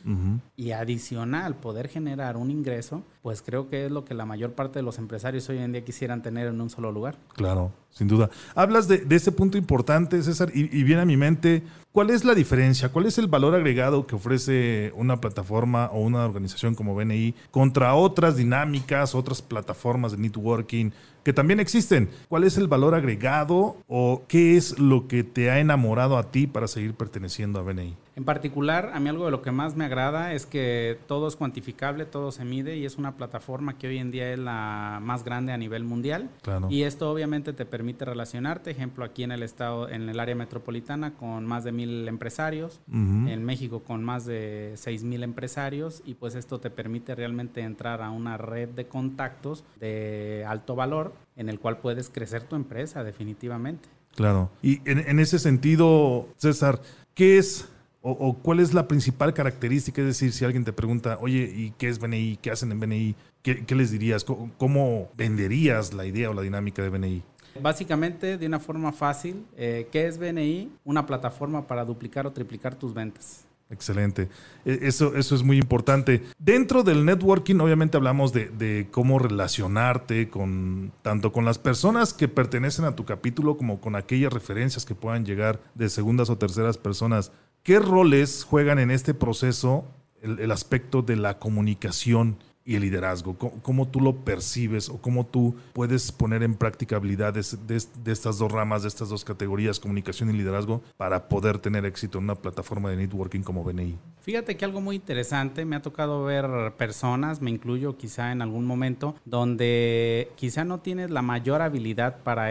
y 0.57 0.73
adicional 0.73 1.55
poder 1.55 1.89
generar 1.89 2.37
un 2.37 2.51
ingreso, 2.51 3.03
pues 3.23 3.43
creo 3.43 3.69
que 3.69 3.87
es 3.87 3.93
lo 3.93 4.05
que 4.05 4.15
la 4.15 4.27
mayor 4.27 4.53
parte 4.53 4.79
de 4.79 4.83
los 4.83 4.99
empresarios 4.99 5.49
hoy 5.49 5.59
en 5.59 5.73
día 5.73 5.85
quisieran 5.85 6.23
tener 6.23 6.47
en 6.49 6.61
un 6.61 6.71
solo 6.71 6.91
lugar. 6.93 7.17
Claro, 7.35 7.73
sin 7.93 8.09
duda. 8.09 8.31
Hablas 8.55 8.89
de, 8.89 9.05
ese 9.11 9.33
punto 9.33 9.57
importante, 9.59 10.23
César, 10.23 10.51
y, 10.55 10.77
y 10.77 10.83
viene 10.83 11.03
a 11.03 11.07
mi 11.07 11.17
mente 11.17 11.63
¿Cuál 11.93 12.09
es 12.09 12.25
la 12.25 12.35
diferencia? 12.35 12.89
¿Cuál 12.89 13.05
es 13.05 13.19
el 13.19 13.27
valor 13.27 13.55
agregado 13.55 14.07
que 14.07 14.15
ofrece 14.15 14.95
una 14.97 15.21
plataforma 15.21 15.91
o 15.93 16.01
una 16.01 16.25
organización 16.25 16.75
como 16.75 16.95
BNI 16.95 17.35
contra 17.51 17.93
otras 17.95 18.35
dinámicas, 18.35 19.15
otras 19.15 19.43
plataformas 19.43 20.13
de 20.13 20.19
networking 20.19 20.91
que 21.23 21.33
también 21.33 21.61
existen. 21.61 22.09
¿Cuál 22.29 22.45
es 22.45 22.57
el 22.57 22.69
valor 22.69 22.95
agregado 22.95 23.77
o 23.89 24.23
qué 24.29 24.57
es 24.57 24.79
lo 24.79 25.09
que 25.09 25.25
te 25.25 25.51
ha 25.51 25.61
enamorado 25.61 26.19
a 26.19 26.31
ti 26.31 26.47
para 26.47 26.69
seguir 26.69 26.95
perteneciendo 26.95 27.59
a 27.59 27.63
BNI? 27.63 27.97
En 28.15 28.25
particular, 28.25 28.91
a 28.93 29.01
mí 29.01 29.09
algo 29.09 29.25
de 29.25 29.31
lo 29.31 29.41
que 29.41 29.53
más 29.53 29.75
me 29.75 29.87
agrada 29.87 30.35
es 30.35 30.45
que 30.45 30.99
todo 31.07 31.29
es 31.29 31.37
cuantificable, 31.37 32.05
todo 32.05 32.31
se 32.31 32.45
mide 32.45 32.77
y 32.77 32.85
es 32.85 32.99
una 32.99 33.17
plataforma 33.17 33.79
que 33.79 33.89
hoy 33.89 33.97
en 33.97 34.11
día 34.11 34.35
es 34.35 34.39
la 34.39 35.01
más 35.03 35.25
grande 35.25 35.53
a 35.53 35.57
nivel 35.57 35.85
mundial. 35.85 36.29
Y 36.69 36.83
esto 36.83 37.11
obviamente 37.11 37.55
te 37.55 37.65
permite 37.65 38.05
relacionarte, 38.05 38.71
ejemplo, 38.71 39.05
aquí 39.05 39.23
en 39.23 39.33
el 39.33 39.43
estado, 39.43 39.89
en 39.89 40.11
el 40.11 40.21
área 40.21 40.35
metropolitana, 40.35 41.15
con 41.15 41.47
más 41.47 41.65
de 41.65 41.73
mil 41.73 42.07
empresarios, 42.07 42.81
en 42.93 43.45
México 43.45 43.83
con 43.83 44.05
más 44.05 44.27
de 44.27 44.73
seis 44.75 45.05
mil 45.05 45.23
empresarios, 45.23 46.03
y 46.05 46.15
pues 46.15 46.35
esto 46.35 46.61
te 46.61 46.69
permite 46.69 47.15
realmente 47.15 47.63
entrar 47.63 48.03
a 48.03 48.11
una 48.11 48.37
red 48.37 48.69
de 48.69 48.87
contactos 48.87 49.65
de 49.81 50.45
alto 50.47 50.77
valor 50.77 51.12
en 51.37 51.49
el 51.49 51.59
cual 51.59 51.79
puedes 51.79 52.11
crecer 52.11 52.45
tu 52.45 52.57
empresa 52.57 53.05
definitivamente. 53.05 53.89
Claro. 54.15 54.51
Y 54.63 54.81
en, 54.89 54.99
en 54.99 55.19
ese 55.19 55.39
sentido, 55.39 56.29
César, 56.37 56.81
¿qué 57.15 57.39
es 57.39 57.69
o, 58.03 58.37
cuál 58.43 58.59
es 58.61 58.75
la 58.75 58.89
principal 58.89 59.33
característica? 59.33 60.03
Es 60.03 60.09
decir, 60.09 60.33
si 60.33 60.45
alguien 60.45 60.65
te 60.65 60.73
pregunta, 60.73 61.19
oye, 61.21 61.51
¿y 61.55 61.71
qué 61.79 61.89
es 61.89 62.01
BNI? 62.01 62.39
¿Qué 62.43 62.51
hacen 62.51 62.73
en 62.73 62.81
BNI? 62.81 63.15
¿Qué, 63.43 63.75
les 63.75 63.91
dirías? 63.91 64.25
¿Cómo, 64.25 65.11
venderías 65.17 65.95
la 65.95 66.05
idea 66.05 66.31
o 66.31 66.35
la 66.35 66.43
dinámica 66.43 66.83
de 66.83 66.89
BNI? 66.89 67.23
Básicamente, 67.61 68.39
de 68.39 68.47
una 68.47 68.59
forma 68.59 68.93
fácil, 68.93 69.47
eh, 69.57 69.89
¿qué 69.93 70.07
es 70.07 70.19
BNI? 70.19 70.73
Una 70.85 71.07
plataforma 71.07 71.67
para 71.67 71.85
duplicar 71.85 72.27
o 72.27 72.33
triplicar 72.33 72.75
tus 72.75 72.93
ventas. 72.93 73.47
Excelente. 73.73 74.29
E, 74.65 74.81
eso, 74.83 75.17
eso 75.17 75.35
es 75.35 75.43
muy 75.43 75.59
importante. 75.59 76.23
Dentro 76.39 76.83
del 76.83 77.05
networking, 77.05 77.57
obviamente 77.57 77.97
hablamos 77.97 78.33
de, 78.33 78.49
de, 78.51 78.89
cómo 78.91 79.19
relacionarte 79.19 80.29
con 80.29 80.93
tanto 81.03 81.33
con 81.33 81.45
las 81.45 81.59
personas 81.59 82.13
que 82.13 82.29
pertenecen 82.29 82.85
a 82.85 82.95
tu 82.95 83.05
capítulo 83.05 83.57
como 83.57 83.81
con 83.81 83.97
aquellas 83.97 84.33
referencias 84.33 84.85
que 84.85 84.95
puedan 84.95 85.25
llegar 85.25 85.61
de 85.75 85.89
segundas 85.89 86.31
o 86.31 86.39
terceras 86.39 86.77
personas. 86.77 87.33
¿Qué 87.63 87.79
roles 87.79 88.45
juegan 88.45 88.79
en 88.79 88.91
este 88.91 89.15
proceso 89.15 89.87
el, 90.23 90.51
aspecto 90.51 91.03
de 91.03 91.17
la 91.17 91.39
comunicación 91.39 92.37
y 92.65 92.77
el 92.77 92.83
liderazgo? 92.83 93.37
¿Cómo, 93.37 93.89
tú 93.89 94.01
lo 94.01 94.17
percibes 94.17 94.89
o 94.89 94.99
cómo 95.01 95.27
tú 95.27 95.55
puedes 95.73 96.13
poner 96.13 96.43
en 96.43 96.55
práctica 96.55 96.97
habilidades 96.97 97.59
de, 97.67 97.77
estas 98.13 98.39
dos 98.39 98.51
ramas, 98.51 98.83
de 98.83 98.89
estas 98.89 99.09
dos 99.09 99.25
categorías, 99.25 99.81
comunicación 99.81 100.31
y 100.31 100.35
liderazgo, 100.35 100.83
para 100.97 101.29
poder 101.29 101.59
tener 101.59 101.85
éxito 101.85 102.19
en 102.19 102.25
una 102.25 102.35
plataforma 102.35 102.91
de 102.91 102.97
networking 102.97 103.41
como 103.41 103.65
BNI? 103.65 103.99
Fíjate 104.21 104.57
que 104.57 104.65
algo 104.65 104.81
muy 104.81 104.97
interesante, 104.97 105.65
me 105.65 105.77
ha 105.77 105.83
tocado 105.83 106.25
ver 106.25 106.75
personas, 106.77 107.41
me 107.41 107.51
incluyo 107.51 107.97
quizá 107.97 108.33
en 108.33 108.43
algún 108.43 108.65
momento, 108.65 109.17
donde 109.25 110.31
quizá 110.37 110.65
no 110.65 110.81
tienes 110.81 111.11
la 111.11 111.23
mayor 111.23 111.63
habilidad 111.63 112.23
para, 112.23 112.51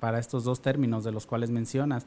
para 0.00 0.18
estos 0.18 0.44
dos 0.44 0.60
términos 0.60 1.04
de 1.04 1.12
los 1.12 1.26
cuales 1.26 1.50
mencionas, 1.50 2.06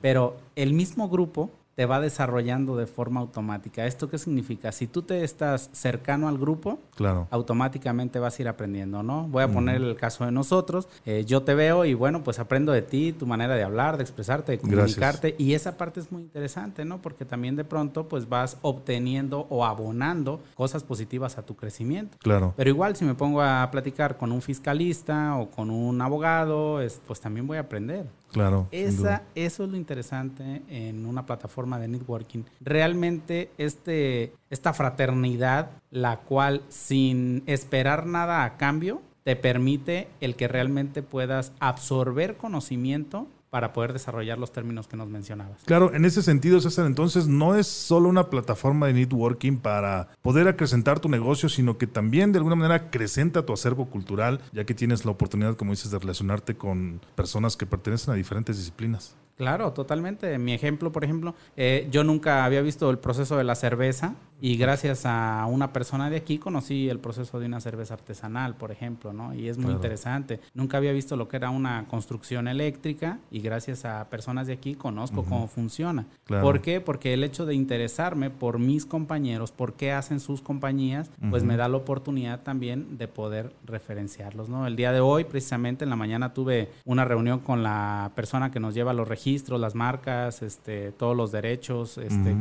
pero 0.00 0.36
el 0.54 0.72
mismo 0.72 1.08
grupo 1.08 1.50
te 1.76 1.84
va 1.84 2.00
desarrollando 2.00 2.74
de 2.74 2.86
forma 2.86 3.20
automática. 3.20 3.84
¿Esto 3.84 4.08
qué 4.08 4.16
significa? 4.16 4.72
Si 4.72 4.86
tú 4.86 5.02
te 5.02 5.22
estás 5.22 5.68
cercano 5.72 6.26
al 6.26 6.38
grupo, 6.38 6.78
claro. 6.94 7.28
automáticamente 7.30 8.18
vas 8.18 8.38
a 8.38 8.42
ir 8.42 8.48
aprendiendo, 8.48 9.02
¿no? 9.02 9.28
Voy 9.28 9.42
a 9.42 9.48
poner 9.48 9.82
el 9.82 9.94
caso 9.94 10.24
de 10.24 10.32
nosotros. 10.32 10.88
Eh, 11.04 11.24
yo 11.26 11.42
te 11.42 11.54
veo 11.54 11.84
y 11.84 11.92
bueno, 11.92 12.24
pues 12.24 12.38
aprendo 12.38 12.72
de 12.72 12.80
ti, 12.80 13.12
tu 13.12 13.26
manera 13.26 13.56
de 13.56 13.62
hablar, 13.62 13.98
de 13.98 14.04
expresarte, 14.04 14.52
de 14.52 14.58
comunicarte. 14.58 15.34
Y 15.36 15.52
esa 15.52 15.76
parte 15.76 16.00
es 16.00 16.10
muy 16.10 16.22
interesante, 16.22 16.86
¿no? 16.86 17.02
Porque 17.02 17.26
también 17.26 17.56
de 17.56 17.64
pronto 17.64 18.08
pues 18.08 18.26
vas 18.26 18.56
obteniendo 18.62 19.46
o 19.50 19.66
abonando 19.66 20.40
cosas 20.54 20.82
positivas 20.82 21.36
a 21.36 21.44
tu 21.44 21.56
crecimiento. 21.56 22.16
Claro. 22.22 22.54
Pero 22.56 22.70
igual 22.70 22.96
si 22.96 23.04
me 23.04 23.14
pongo 23.14 23.42
a 23.42 23.70
platicar 23.70 24.16
con 24.16 24.32
un 24.32 24.40
fiscalista 24.40 25.36
o 25.36 25.50
con 25.50 25.68
un 25.70 26.00
abogado, 26.00 26.80
pues 27.06 27.20
también 27.20 27.46
voy 27.46 27.58
a 27.58 27.60
aprender. 27.60 28.06
Claro. 28.36 28.68
Esa, 28.70 29.22
eso 29.34 29.64
es 29.64 29.70
lo 29.70 29.78
interesante 29.78 30.60
en 30.68 31.06
una 31.06 31.24
plataforma 31.24 31.78
de 31.78 31.88
networking. 31.88 32.42
Realmente 32.60 33.50
este, 33.56 34.34
esta 34.50 34.74
fraternidad, 34.74 35.70
la 35.90 36.18
cual 36.18 36.60
sin 36.68 37.42
esperar 37.46 38.04
nada 38.04 38.44
a 38.44 38.58
cambio, 38.58 39.00
te 39.24 39.36
permite 39.36 40.08
el 40.20 40.36
que 40.36 40.48
realmente 40.48 41.02
puedas 41.02 41.52
absorber 41.60 42.36
conocimiento 42.36 43.26
para 43.56 43.72
poder 43.72 43.94
desarrollar 43.94 44.36
los 44.38 44.52
términos 44.52 44.86
que 44.86 44.98
nos 44.98 45.08
mencionabas. 45.08 45.62
Claro, 45.64 45.94
en 45.94 46.04
ese 46.04 46.20
sentido, 46.20 46.60
César, 46.60 46.84
entonces 46.84 47.26
no 47.26 47.54
es 47.54 47.66
solo 47.66 48.10
una 48.10 48.28
plataforma 48.28 48.86
de 48.86 48.92
networking 48.92 49.56
para 49.56 50.08
poder 50.20 50.46
acrecentar 50.46 51.00
tu 51.00 51.08
negocio, 51.08 51.48
sino 51.48 51.78
que 51.78 51.86
también 51.86 52.32
de 52.32 52.38
alguna 52.38 52.54
manera 52.54 52.74
acrecenta 52.74 53.46
tu 53.46 53.54
acervo 53.54 53.86
cultural, 53.86 54.42
ya 54.52 54.66
que 54.66 54.74
tienes 54.74 55.06
la 55.06 55.12
oportunidad, 55.12 55.56
como 55.56 55.70
dices, 55.70 55.90
de 55.90 55.98
relacionarte 55.98 56.54
con 56.54 57.00
personas 57.14 57.56
que 57.56 57.64
pertenecen 57.64 58.12
a 58.12 58.16
diferentes 58.18 58.58
disciplinas. 58.58 59.16
Claro, 59.36 59.72
totalmente. 59.72 60.38
Mi 60.38 60.54
ejemplo, 60.54 60.90
por 60.92 61.04
ejemplo, 61.04 61.34
eh, 61.56 61.88
yo 61.90 62.04
nunca 62.04 62.44
había 62.46 62.62
visto 62.62 62.88
el 62.90 62.98
proceso 62.98 63.36
de 63.36 63.44
la 63.44 63.54
cerveza 63.54 64.14
y 64.40 64.56
gracias 64.56 65.04
a 65.04 65.46
una 65.46 65.72
persona 65.72 66.08
de 66.08 66.16
aquí 66.16 66.38
conocí 66.38 66.88
el 66.88 66.98
proceso 66.98 67.38
de 67.38 67.46
una 67.46 67.60
cerveza 67.60 67.94
artesanal, 67.94 68.54
por 68.54 68.70
ejemplo, 68.70 69.12
¿no? 69.12 69.34
Y 69.34 69.48
es 69.48 69.58
muy 69.58 69.72
interesante. 69.72 70.40
Nunca 70.54 70.78
había 70.78 70.92
visto 70.92 71.16
lo 71.16 71.28
que 71.28 71.36
era 71.36 71.50
una 71.50 71.86
construcción 71.86 72.48
eléctrica 72.48 73.18
y 73.30 73.40
gracias 73.40 73.84
a 73.84 74.08
personas 74.08 74.46
de 74.46 74.54
aquí 74.54 74.74
conozco 74.74 75.24
cómo 75.24 75.48
funciona. 75.48 76.06
¿Por 76.26 76.62
qué? 76.62 76.80
Porque 76.80 77.12
el 77.12 77.22
hecho 77.22 77.44
de 77.44 77.54
interesarme 77.54 78.30
por 78.30 78.58
mis 78.58 78.86
compañeros, 78.86 79.52
por 79.52 79.74
qué 79.74 79.92
hacen 79.92 80.20
sus 80.20 80.40
compañías, 80.40 81.10
pues 81.30 81.44
me 81.44 81.58
da 81.58 81.68
la 81.68 81.76
oportunidad 81.76 82.42
también 82.42 82.96
de 82.96 83.08
poder 83.08 83.52
referenciarlos, 83.66 84.48
¿no? 84.48 84.66
El 84.66 84.76
día 84.76 84.92
de 84.92 85.00
hoy, 85.00 85.24
precisamente 85.24 85.84
en 85.84 85.90
la 85.90 85.96
mañana 85.96 86.32
tuve 86.32 86.70
una 86.86 87.04
reunión 87.04 87.40
con 87.40 87.62
la 87.62 88.12
persona 88.14 88.50
que 88.50 88.60
nos 88.60 88.74
lleva 88.74 88.94
los 88.94 89.06
registros 89.08 89.25
registros, 89.26 89.60
las 89.60 89.74
marcas, 89.74 90.40
este, 90.42 90.92
todos 90.92 91.16
los 91.16 91.32
derechos 91.32 91.98
este, 91.98 92.36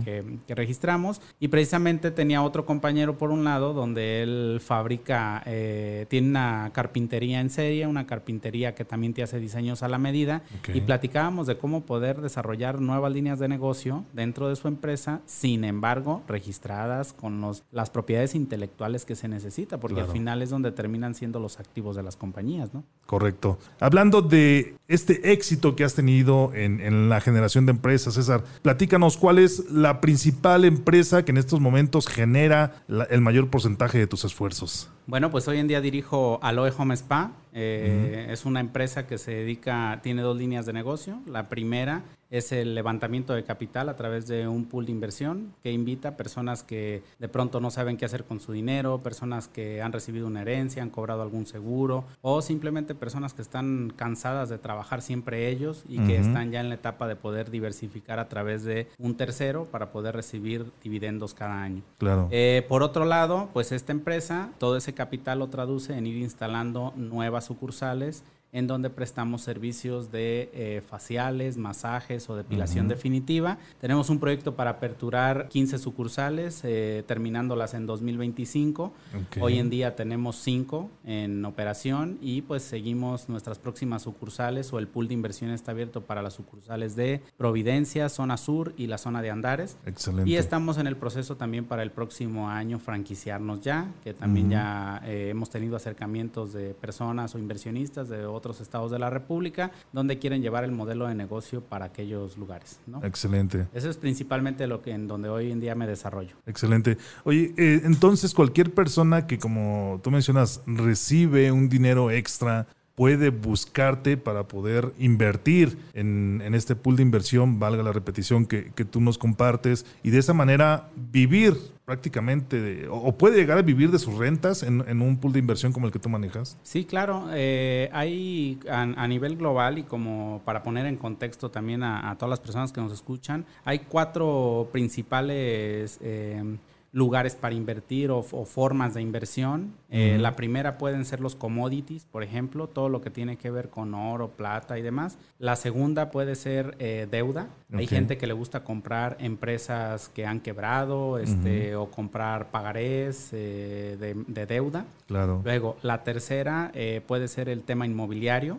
que, 0.46 0.56
registramos. 0.56 1.20
Y 1.40 1.48
precisamente 1.48 2.12
tenía 2.12 2.44
otro 2.44 2.66
compañero 2.66 3.18
por 3.18 3.32
un 3.32 3.44
lado 3.44 3.74
donde 3.74 4.22
él 4.22 4.62
fabrica, 4.64 5.42
eh, 5.48 6.06
tiene 6.10 6.30
una 6.30 6.70
carpintería 6.74 7.40
en 7.40 7.50
serie, 7.50 7.88
una 7.88 8.06
carpintería 8.06 8.76
que 8.76 8.86
también 8.86 9.16
te 9.16 9.24
hace 9.24 9.40
diseños 9.40 9.82
a 9.82 9.90
la 9.90 9.98
medida. 9.98 10.44
Y 10.74 10.82
platicábamos 10.82 11.48
de 11.48 11.58
cómo 11.58 11.82
poder 11.86 12.22
desarrollar 12.22 12.80
nuevas 12.80 13.12
líneas 13.12 13.40
de 13.40 13.48
negocio 13.48 14.06
dentro 14.14 14.48
de 14.50 14.56
su 14.56 14.68
empresa, 14.68 15.22
sin 15.26 15.64
embargo, 15.64 16.22
registradas 16.28 17.14
con 17.14 17.42
los, 17.42 17.64
las 17.72 17.90
propiedades 17.90 18.36
intelectuales 18.36 19.06
que 19.06 19.16
se 19.16 19.28
necesita, 19.28 19.80
porque 19.80 20.02
al 20.02 20.08
final 20.08 20.44
es 20.44 20.52
donde 20.52 20.72
terminan 20.72 21.16
siendo 21.16 21.40
los 21.40 21.60
activos 21.60 21.96
de 21.96 22.04
las 22.04 22.16
compañías, 22.16 22.74
¿no? 22.74 22.84
Correcto. 23.08 23.58
Hablando 23.80 24.22
de 24.22 24.76
este 24.88 25.32
éxito 25.32 25.76
que 25.76 25.84
has 25.84 25.96
tenido 25.96 26.54
en 26.54 26.75
en, 26.82 27.10
la 27.10 27.22
generación 27.22 27.66
de 27.66 27.72
empresas. 27.72 28.16
César, 28.16 28.44
platícanos 28.62 29.18
cuál 29.18 29.40
es 29.40 29.70
la 29.72 30.02
principal 30.02 30.66
empresa 30.66 31.24
que 31.24 31.32
en 31.32 31.38
estos 31.38 31.60
momentos 31.60 32.08
genera 32.08 32.84
el 33.10 33.22
mayor 33.22 33.50
porcentaje 33.50 33.98
de 33.98 34.08
tus 34.08 34.26
esfuerzos. 34.26 34.90
Bueno, 35.08 35.30
pues 35.30 35.48
hoy 35.48 35.60
en 35.60 35.68
día 35.68 35.82
dirijo 35.82 36.40
Aloe 36.42 36.72
Home 36.76 36.96
Spa. 36.96 37.32
Eh, 37.54 38.28
es 38.32 38.46
una 38.46 38.60
empresa 38.60 39.06
que 39.06 39.20
se 39.20 39.32
dedica, 39.32 40.00
tiene 40.02 40.24
dos 40.24 40.36
líneas 40.36 40.66
de 40.66 40.74
negocio. 40.74 41.22
La 41.28 41.48
primera 41.48 42.04
es 42.30 42.52
el 42.52 42.76
levantamiento 42.76 43.34
de 43.34 43.44
capital 43.44 43.88
a 43.90 43.96
través 43.96 44.28
de 44.28 44.48
un 44.48 44.66
pool 44.66 44.86
de 44.86 44.92
inversión 44.92 45.54
que 45.64 45.72
invita 45.72 46.10
a 46.10 46.18
personas 46.18 46.64
que 46.64 47.04
de 47.20 47.30
pronto 47.30 47.60
no 47.60 47.72
saben 47.72 47.98
qué 47.98 48.06
hacer 48.06 48.24
con 48.24 48.40
su 48.40 48.52
dinero, 48.52 49.00
personas 49.02 49.48
que 49.48 49.82
han 49.82 49.94
recibido 49.94 50.28
una 50.28 50.42
herencia, 50.42 50.82
han 50.82 50.90
cobrado 50.90 51.22
algún 51.22 51.46
seguro 51.46 52.06
o 52.22 52.42
simplemente 52.42 52.96
personas 52.96 53.34
que 53.34 53.42
están 53.42 53.94
cansadas 53.96 54.50
de 54.50 54.58
trabajar 54.58 55.02
siempre 55.02 55.50
ellos 55.50 55.84
y 55.88 56.00
que 56.00 56.18
están 56.18 56.52
ya 56.52 56.60
en 56.62 56.70
la 56.70 56.76
etapa 56.76 57.08
de 57.08 57.16
poder 57.16 57.52
diversificar 57.52 58.20
a 58.20 58.28
través 58.28 58.64
de 58.64 58.88
un 58.98 59.16
tercero 59.16 59.66
para 59.66 59.92
poder 59.92 60.16
recibir 60.16 60.66
dividendos 60.84 61.34
cada 61.34 61.62
año. 61.62 61.84
Claro. 62.00 62.28
Eh, 62.32 62.66
por 62.68 62.84
otro 62.84 63.06
lado, 63.06 63.50
pues 63.54 63.72
esta 63.72 63.92
empresa, 63.92 64.50
todo 64.58 64.78
ese 64.78 64.94
capital 64.96 65.40
lo 65.40 65.48
traduce 65.48 65.96
en 65.96 66.08
ir 66.08 66.18
instalando 66.18 66.94
nuevas 66.96 67.46
sucursales 67.46 68.24
en 68.56 68.68
donde 68.68 68.90
prestamos 68.90 69.42
servicios 69.42 70.14
de 70.14 70.50
eh, 70.54 70.82
faciales, 70.90 71.58
masajes 71.58 72.30
o 72.30 72.38
depilación 72.38 72.88
definitiva. 72.88 73.58
Tenemos 73.82 74.10
un 74.10 74.18
proyecto 74.18 74.56
para 74.56 74.72
aperturar 74.72 75.50
15 75.50 75.78
sucursales, 75.78 76.62
eh, 76.64 77.04
terminándolas 77.06 77.74
en 77.74 77.86
2025. 77.86 78.94
Hoy 79.42 79.60
en 79.60 79.70
día 79.70 79.98
tenemos 79.98 80.38
5 80.38 80.90
en 81.04 81.44
operación 81.44 82.18
y 82.22 82.44
pues 82.44 82.64
seguimos 82.64 83.28
nuestras 83.28 83.60
próximas 83.60 84.04
sucursales 84.04 84.72
o 84.72 84.80
el 84.80 84.88
pool 84.88 85.10
de 85.10 85.16
inversión 85.16 85.52
está 85.52 85.72
abierto 85.72 86.06
para 86.06 86.22
las 86.22 86.36
sucursales 86.36 86.96
de 86.96 87.22
Providencia, 87.36 88.08
zona 88.08 88.38
sur 88.38 88.74
y 88.78 88.88
la 88.88 88.98
zona 88.98 89.22
de 89.22 89.32
Andares. 89.32 89.78
Excelente. 89.86 90.32
Y 90.32 90.38
estamos 90.38 90.78
en 90.78 90.88
el 90.88 90.96
proceso 90.96 91.36
también 91.36 91.66
para 91.66 91.84
el 91.84 91.92
próximo 91.92 92.50
año 92.50 92.80
franquiciarnos 92.80 93.60
ya, 93.60 93.92
que 94.06 94.14
también 94.14 94.50
ya 94.50 95.02
eh, 95.04 95.28
hemos 95.32 95.50
tenido 95.50 95.76
acercamientos 95.76 96.54
de 96.54 96.74
personas 96.74 97.36
o 97.36 97.38
inversionistas 97.38 98.08
de 98.08 98.26
otros 98.26 98.45
otros 98.46 98.62
estados 98.62 98.92
de 98.92 99.00
la 99.00 99.10
República, 99.10 99.72
donde 99.92 100.20
quieren 100.20 100.44
llevar 100.44 100.64
el 100.66 100.72
modelo 100.72 101.08
de 101.08 101.16
negocio 101.16 101.62
para 101.62 101.86
aquellos 101.86 102.38
lugares. 102.38 102.80
Excelente. 103.02 103.66
Eso 103.74 103.90
es 103.90 103.98
principalmente 103.98 104.68
lo 104.68 104.84
que 104.84 104.92
en 104.92 105.08
donde 105.08 105.30
hoy 105.30 105.52
en 105.52 105.60
día 105.60 105.74
me 105.74 105.88
desarrollo. 105.88 106.36
Excelente. 106.46 107.00
Oye, 107.24 107.56
eh, 107.58 107.82
entonces 107.86 108.36
cualquier 108.36 108.72
persona 108.72 109.26
que, 109.26 109.40
como 109.40 110.00
tú 110.04 110.12
mencionas, 110.12 110.62
recibe 110.68 111.52
un 111.52 111.70
dinero 111.70 112.12
extra 112.12 112.68
puede 112.96 113.30
buscarte 113.30 114.18
para 114.18 114.48
poder 114.48 114.94
invertir 114.98 115.78
en, 115.94 116.42
este 116.54 116.76
pool 116.76 116.96
de 116.96 117.04
inversión, 117.04 117.60
valga 117.60 117.84
la 117.84 117.92
repetición 117.92 118.46
que, 118.46 118.72
que 118.74 118.86
tú 118.86 119.02
nos 119.02 119.18
compartes, 119.18 119.86
y 120.04 120.10
de 120.10 120.20
esa 120.20 120.34
manera 120.34 120.90
vivir 120.96 121.56
prácticamente, 121.86 122.88
o, 122.90 123.16
puede 123.16 123.38
llegar 123.38 123.60
a 123.60 123.62
vivir 123.62 123.92
de 123.92 124.00
sus 124.00 124.18
rentas 124.18 124.64
en, 124.64 124.82
un 125.02 125.18
pool 125.18 125.34
de 125.34 125.40
inversión 125.40 125.72
como 125.72 125.86
el 125.86 125.94
que 125.94 126.00
tú 126.00 126.10
manejas? 126.10 126.58
Sí, 126.64 126.84
claro. 126.84 127.28
Eh, 127.32 127.90
hay 127.94 128.60
a, 128.68 129.08
nivel 129.08 129.38
global 129.38 129.78
y 129.78 129.84
como 129.84 130.42
para 130.46 130.64
poner 130.64 130.88
en 130.88 130.98
contexto 130.98 131.52
también 131.52 131.84
a, 131.84 132.16
todas 132.18 132.32
las 132.32 132.40
personas 132.40 132.72
que 132.72 132.82
nos 132.82 132.92
escuchan, 132.92 133.46
hay 133.64 133.80
cuatro 133.80 134.70
principales... 134.72 136.00
Eh, 136.02 136.58
lugares 136.96 137.36
para 137.36 137.54
invertir 137.54 138.10
o, 138.10 138.24
formas 138.24 138.94
de 138.94 139.02
inversión. 139.02 139.74
Eh, 139.90 140.18
la 140.18 140.38
primera 140.38 140.78
pueden 140.78 141.04
ser 141.04 141.20
los 141.20 141.36
commodities, 141.36 142.06
por 142.06 142.24
ejemplo, 142.24 142.68
todo 142.68 142.88
lo 142.88 143.02
que 143.02 143.10
tiene 143.10 143.36
que 143.36 143.52
ver 143.52 143.70
con 143.70 143.94
oro, 143.94 144.30
plata 144.30 144.80
y 144.80 144.82
demás. 144.82 145.18
La 145.38 145.58
segunda 145.58 146.10
puede 146.10 146.36
ser 146.36 146.78
eh, 146.80 147.06
deuda. 147.12 147.50
Hay 147.74 147.86
gente 147.86 148.18
que 148.18 148.28
le 148.28 148.34
gusta 148.34 148.64
comprar 148.64 149.18
empresas 149.20 150.08
que 150.08 150.26
han 150.26 150.40
quebrado 150.40 151.18
este, 151.18 151.76
o 151.76 151.92
comprar 151.92 152.50
pagarés 152.50 153.32
eh, 153.34 153.98
de, 154.26 154.46
deuda. 154.46 154.86
Claro. 155.06 155.42
Luego, 155.44 155.76
la 155.82 156.06
tercera 156.06 156.72
puede 157.06 157.28
ser 157.28 157.50
el 157.50 157.64
tema 157.64 157.86
inmobiliario. 157.86 158.58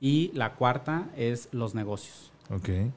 Y 0.00 0.30
la 0.32 0.54
cuarta 0.54 1.08
es 1.16 1.50
los 1.52 1.74
negocios. 1.74 2.31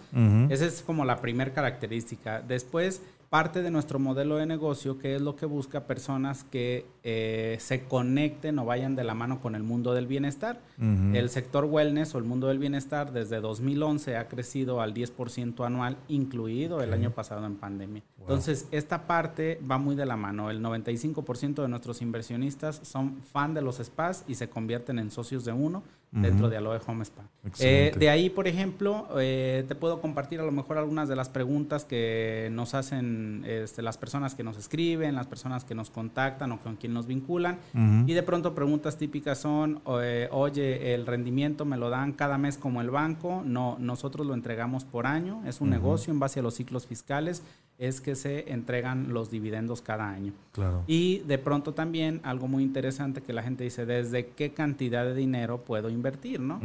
Esa 0.48 0.66
es 0.66 0.82
como 0.82 1.04
la 1.04 1.20
primera 1.20 1.52
característica. 1.52 2.40
Después, 2.40 3.02
parte 3.30 3.62
de 3.62 3.70
nuestro 3.70 3.98
modelo 3.98 4.36
de 4.36 4.46
negocio, 4.46 4.98
que 4.98 5.14
es 5.14 5.20
lo 5.22 5.36
que 5.36 5.44
busca 5.44 5.86
personas 5.86 6.44
que 6.44 6.86
eh, 7.02 7.56
se 7.60 7.84
conecten 7.84 8.58
o 8.58 8.64
vayan 8.64 8.96
de 8.96 9.04
la 9.04 9.14
mano 9.14 9.40
con 9.40 9.54
el 9.54 9.62
mundo 9.62 9.92
del 9.92 10.06
bienestar. 10.06 10.60
El 10.78 11.28
sector 11.28 11.64
wellness 11.64 12.14
o 12.14 12.18
el 12.18 12.24
mundo 12.24 12.46
del 12.46 12.58
bienestar 12.58 13.12
desde 13.12 13.40
2011 13.40 14.16
ha 14.16 14.28
crecido 14.28 14.80
al 14.80 14.94
10% 14.94 15.66
anual, 15.66 15.96
incluido 16.08 16.80
el 16.82 16.92
año 16.92 17.10
pasado 17.10 17.44
en 17.46 17.56
pandemia. 17.56 18.02
Entonces, 18.20 18.68
esta 18.70 19.06
parte 19.06 19.60
va 19.68 19.78
muy 19.78 19.96
de 19.96 20.06
la 20.06 20.16
mano. 20.16 20.50
El 20.50 20.62
95% 20.62 21.62
de 21.62 21.68
nuestros 21.68 22.00
inversionistas 22.00 22.80
son 22.84 23.22
fan 23.22 23.54
de 23.54 23.62
los 23.62 23.78
spas 23.78 24.24
y 24.28 24.36
se 24.36 24.48
convierten 24.48 24.98
en 24.98 25.10
socios 25.10 25.44
de 25.44 25.52
uno 25.52 25.82
dentro 26.10 26.48
de 26.48 26.56
Aloe 26.56 26.80
Home 26.86 27.04
Spa. 27.04 27.22
Eh, 27.60 27.92
de 27.96 28.10
ahí, 28.10 28.30
por 28.30 28.48
ejemplo, 28.48 29.08
eh, 29.18 29.64
te 29.68 29.74
puedo 29.74 30.00
compartir 30.00 30.40
a 30.40 30.44
lo 30.44 30.52
mejor 30.52 30.78
algunas 30.78 31.08
de 31.08 31.16
las 31.16 31.28
preguntas 31.28 31.84
que 31.84 32.48
nos 32.52 32.74
hacen 32.74 33.44
este, 33.46 33.82
las 33.82 33.98
personas 33.98 34.34
que 34.34 34.44
nos 34.44 34.56
escriben, 34.56 35.14
las 35.14 35.26
personas 35.26 35.64
que 35.64 35.74
nos 35.74 35.90
contactan 35.90 36.52
o 36.52 36.60
con 36.60 36.76
quien 36.76 36.92
nos 36.94 37.06
vinculan. 37.06 37.58
Y 38.06 38.12
de 38.12 38.22
pronto 38.22 38.54
preguntas 38.54 38.96
típicas 38.96 39.38
son, 39.38 39.80
eh, 40.02 40.28
oye, 40.30 40.94
el 40.94 41.06
rendimiento 41.06 41.64
me 41.64 41.76
lo 41.76 41.90
dan 41.90 42.12
cada 42.12 42.38
mes 42.38 42.58
como 42.58 42.80
el 42.80 42.90
banco, 42.90 43.42
no, 43.44 43.76
nosotros 43.78 44.26
lo 44.26 44.34
entregamos 44.34 44.84
por 44.84 45.06
año, 45.06 45.42
es 45.46 45.60
un 45.60 45.70
negocio 45.70 46.12
en 46.12 46.18
base 46.18 46.40
a 46.40 46.42
los 46.42 46.54
ciclos 46.54 46.86
fiscales 46.86 47.42
es 47.78 48.00
que 48.00 48.16
se 48.16 48.52
entregan 48.52 49.12
los 49.12 49.30
dividendos 49.30 49.82
cada 49.82 50.10
año. 50.10 50.32
Claro. 50.52 50.82
Y 50.88 51.20
de 51.20 51.38
pronto 51.38 51.74
también 51.74 52.20
algo 52.24 52.48
muy 52.48 52.64
interesante 52.64 53.22
que 53.22 53.32
la 53.32 53.42
gente 53.42 53.62
dice, 53.64 53.86
¿desde 53.86 54.28
qué 54.30 54.52
cantidad 54.52 55.04
de 55.04 55.14
dinero 55.14 55.64
puedo 55.64 55.88
invertir? 55.88 56.40
¿no? 56.40 56.60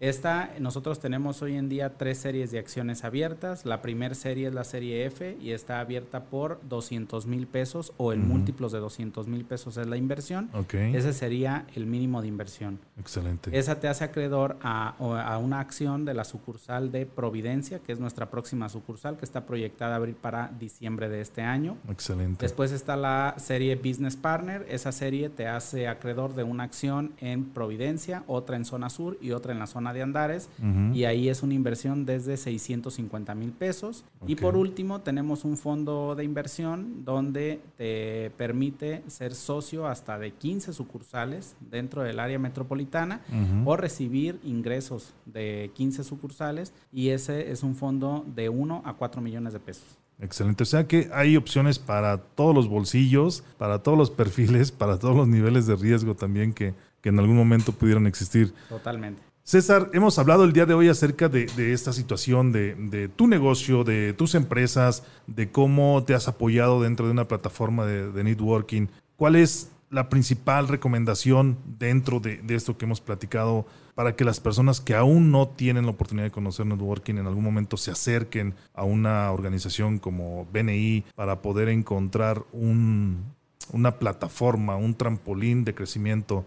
Esta, 0.00 0.52
nosotros 0.58 1.00
tenemos 1.00 1.42
hoy 1.42 1.56
en 1.56 1.68
día 1.68 1.98
tres 1.98 2.18
series 2.18 2.50
de 2.50 2.58
acciones 2.58 3.04
abiertas. 3.04 3.66
La 3.66 3.82
primera 3.82 4.14
serie 4.14 4.48
es 4.48 4.54
la 4.54 4.64
serie 4.64 5.04
F 5.04 5.36
y 5.40 5.50
está 5.50 5.80
abierta 5.80 6.24
por 6.24 6.60
200 6.68 7.26
mil 7.26 7.46
pesos 7.46 7.92
o 7.98 8.12
el 8.12 8.20
múltiplo 8.20 8.70
de 8.70 8.78
200 8.78 9.26
mil 9.28 9.44
pesos 9.44 9.76
es 9.76 9.86
la 9.86 9.96
inversión. 9.98 10.48
Ese 10.72 11.12
sería 11.12 11.66
el 11.74 11.86
mínimo 11.86 12.22
de 12.22 12.28
inversión. 12.28 12.78
Excelente. 12.98 13.56
Esa 13.56 13.80
te 13.80 13.88
hace 13.88 14.04
acreedor 14.04 14.56
a, 14.62 14.88
a 14.88 15.38
una 15.38 15.60
acción 15.60 16.04
de 16.04 16.14
la 16.14 16.24
sucursal 16.24 16.90
de 16.90 17.04
Providencia, 17.04 17.80
que 17.80 17.92
es 17.92 18.00
nuestra 18.00 18.30
próxima 18.30 18.68
sucursal, 18.70 19.18
que 19.18 19.24
está 19.24 19.44
proyectada 19.44 19.94
a 19.94 19.96
abrir 19.96 20.16
para 20.16 20.53
diciembre 20.58 21.08
de 21.08 21.20
este 21.20 21.42
año. 21.42 21.76
Excelente. 21.88 22.44
Después 22.44 22.72
está 22.72 22.96
la 22.96 23.34
serie 23.38 23.76
Business 23.76 24.16
Partner. 24.16 24.66
Esa 24.68 24.92
serie 24.92 25.28
te 25.28 25.48
hace 25.48 25.88
acreedor 25.88 26.34
de 26.34 26.42
una 26.42 26.64
acción 26.64 27.12
en 27.18 27.44
Providencia, 27.44 28.24
otra 28.26 28.56
en 28.56 28.64
zona 28.64 28.90
sur 28.90 29.18
y 29.20 29.32
otra 29.32 29.52
en 29.52 29.58
la 29.58 29.66
zona 29.66 29.92
de 29.92 30.02
Andares. 30.02 30.48
Y 30.92 31.04
ahí 31.04 31.28
es 31.28 31.42
una 31.42 31.54
inversión 31.54 32.06
desde 32.06 32.36
650 32.36 33.34
mil 33.34 33.52
pesos. 33.52 34.04
Y 34.26 34.36
por 34.36 34.56
último, 34.56 35.00
tenemos 35.00 35.44
un 35.44 35.56
fondo 35.56 36.14
de 36.14 36.24
inversión 36.24 37.04
donde 37.04 37.60
te 37.76 38.30
permite 38.36 39.02
ser 39.06 39.34
socio 39.34 39.86
hasta 39.86 40.18
de 40.18 40.32
15 40.32 40.72
sucursales 40.72 41.56
dentro 41.60 42.02
del 42.02 42.18
área 42.18 42.38
metropolitana 42.38 43.20
o 43.64 43.76
recibir 43.76 44.40
ingresos 44.42 45.14
de 45.26 45.70
15 45.74 46.04
sucursales. 46.04 46.72
Y 46.92 47.10
ese 47.10 47.50
es 47.50 47.62
un 47.62 47.76
fondo 47.76 48.24
de 48.34 48.48
1 48.48 48.82
a 48.84 48.94
4 48.94 49.20
millones 49.20 49.52
de 49.52 49.60
pesos. 49.60 49.98
Excelente. 50.20 50.62
O 50.62 50.66
sea 50.66 50.86
que 50.86 51.10
hay 51.12 51.36
opciones 51.36 51.78
para 51.78 52.18
todos 52.18 52.54
los 52.54 52.68
bolsillos, 52.68 53.44
para 53.58 53.82
todos 53.82 53.98
los 53.98 54.10
perfiles, 54.10 54.72
para 54.72 54.98
todos 54.98 55.16
los 55.16 55.28
niveles 55.28 55.66
de 55.66 55.76
riesgo 55.76 56.14
también 56.14 56.52
que, 56.52 56.74
en 57.02 57.18
algún 57.18 57.36
momento 57.36 57.72
pudieran 57.72 58.06
existir. 58.06 58.54
Totalmente. 58.70 59.22
César, 59.42 59.90
hemos 59.92 60.18
hablado 60.18 60.44
el 60.44 60.54
día 60.54 60.64
de 60.64 60.72
hoy 60.72 60.88
acerca 60.88 61.28
de, 61.28 61.44
esta 61.74 61.92
situación 61.92 62.50
de, 62.50 63.10
tu 63.14 63.26
negocio, 63.26 63.84
de 63.84 64.14
tus 64.14 64.34
empresas, 64.34 65.02
de 65.26 65.50
cómo 65.50 66.02
te 66.04 66.14
has 66.14 66.28
apoyado 66.28 66.80
dentro 66.80 67.04
de 67.04 67.12
una 67.12 67.28
plataforma 67.28 67.84
de, 67.84 68.10
de 68.10 68.24
networking. 68.24 68.86
¿Cuál 69.16 69.36
es 69.36 69.70
la 69.94 70.08
principal 70.08 70.66
recomendación 70.66 71.56
dentro 71.78 72.18
de, 72.18 72.42
esto 72.48 72.76
que 72.76 72.84
hemos 72.84 73.00
platicado 73.00 73.64
para 73.94 74.16
que 74.16 74.24
las 74.24 74.40
personas 74.40 74.80
que 74.80 74.96
aún 74.96 75.30
no 75.30 75.46
tienen 75.46 75.84
la 75.84 75.92
oportunidad 75.92 76.26
de 76.26 76.32
conocer 76.32 76.66
networking 76.66 77.14
en 77.14 77.28
algún 77.28 77.44
momento 77.44 77.76
se 77.76 77.92
acerquen 77.92 78.54
a 78.74 78.82
una 78.82 79.30
organización 79.30 79.98
como 79.98 80.46
BNI 80.52 81.04
para 81.14 81.42
poder 81.42 81.68
encontrar 81.68 82.44
un, 82.50 83.24
una 83.72 84.00
plataforma, 84.00 84.74
un 84.74 84.94
trampolín 84.94 85.64
de 85.64 85.76
crecimiento 85.76 86.44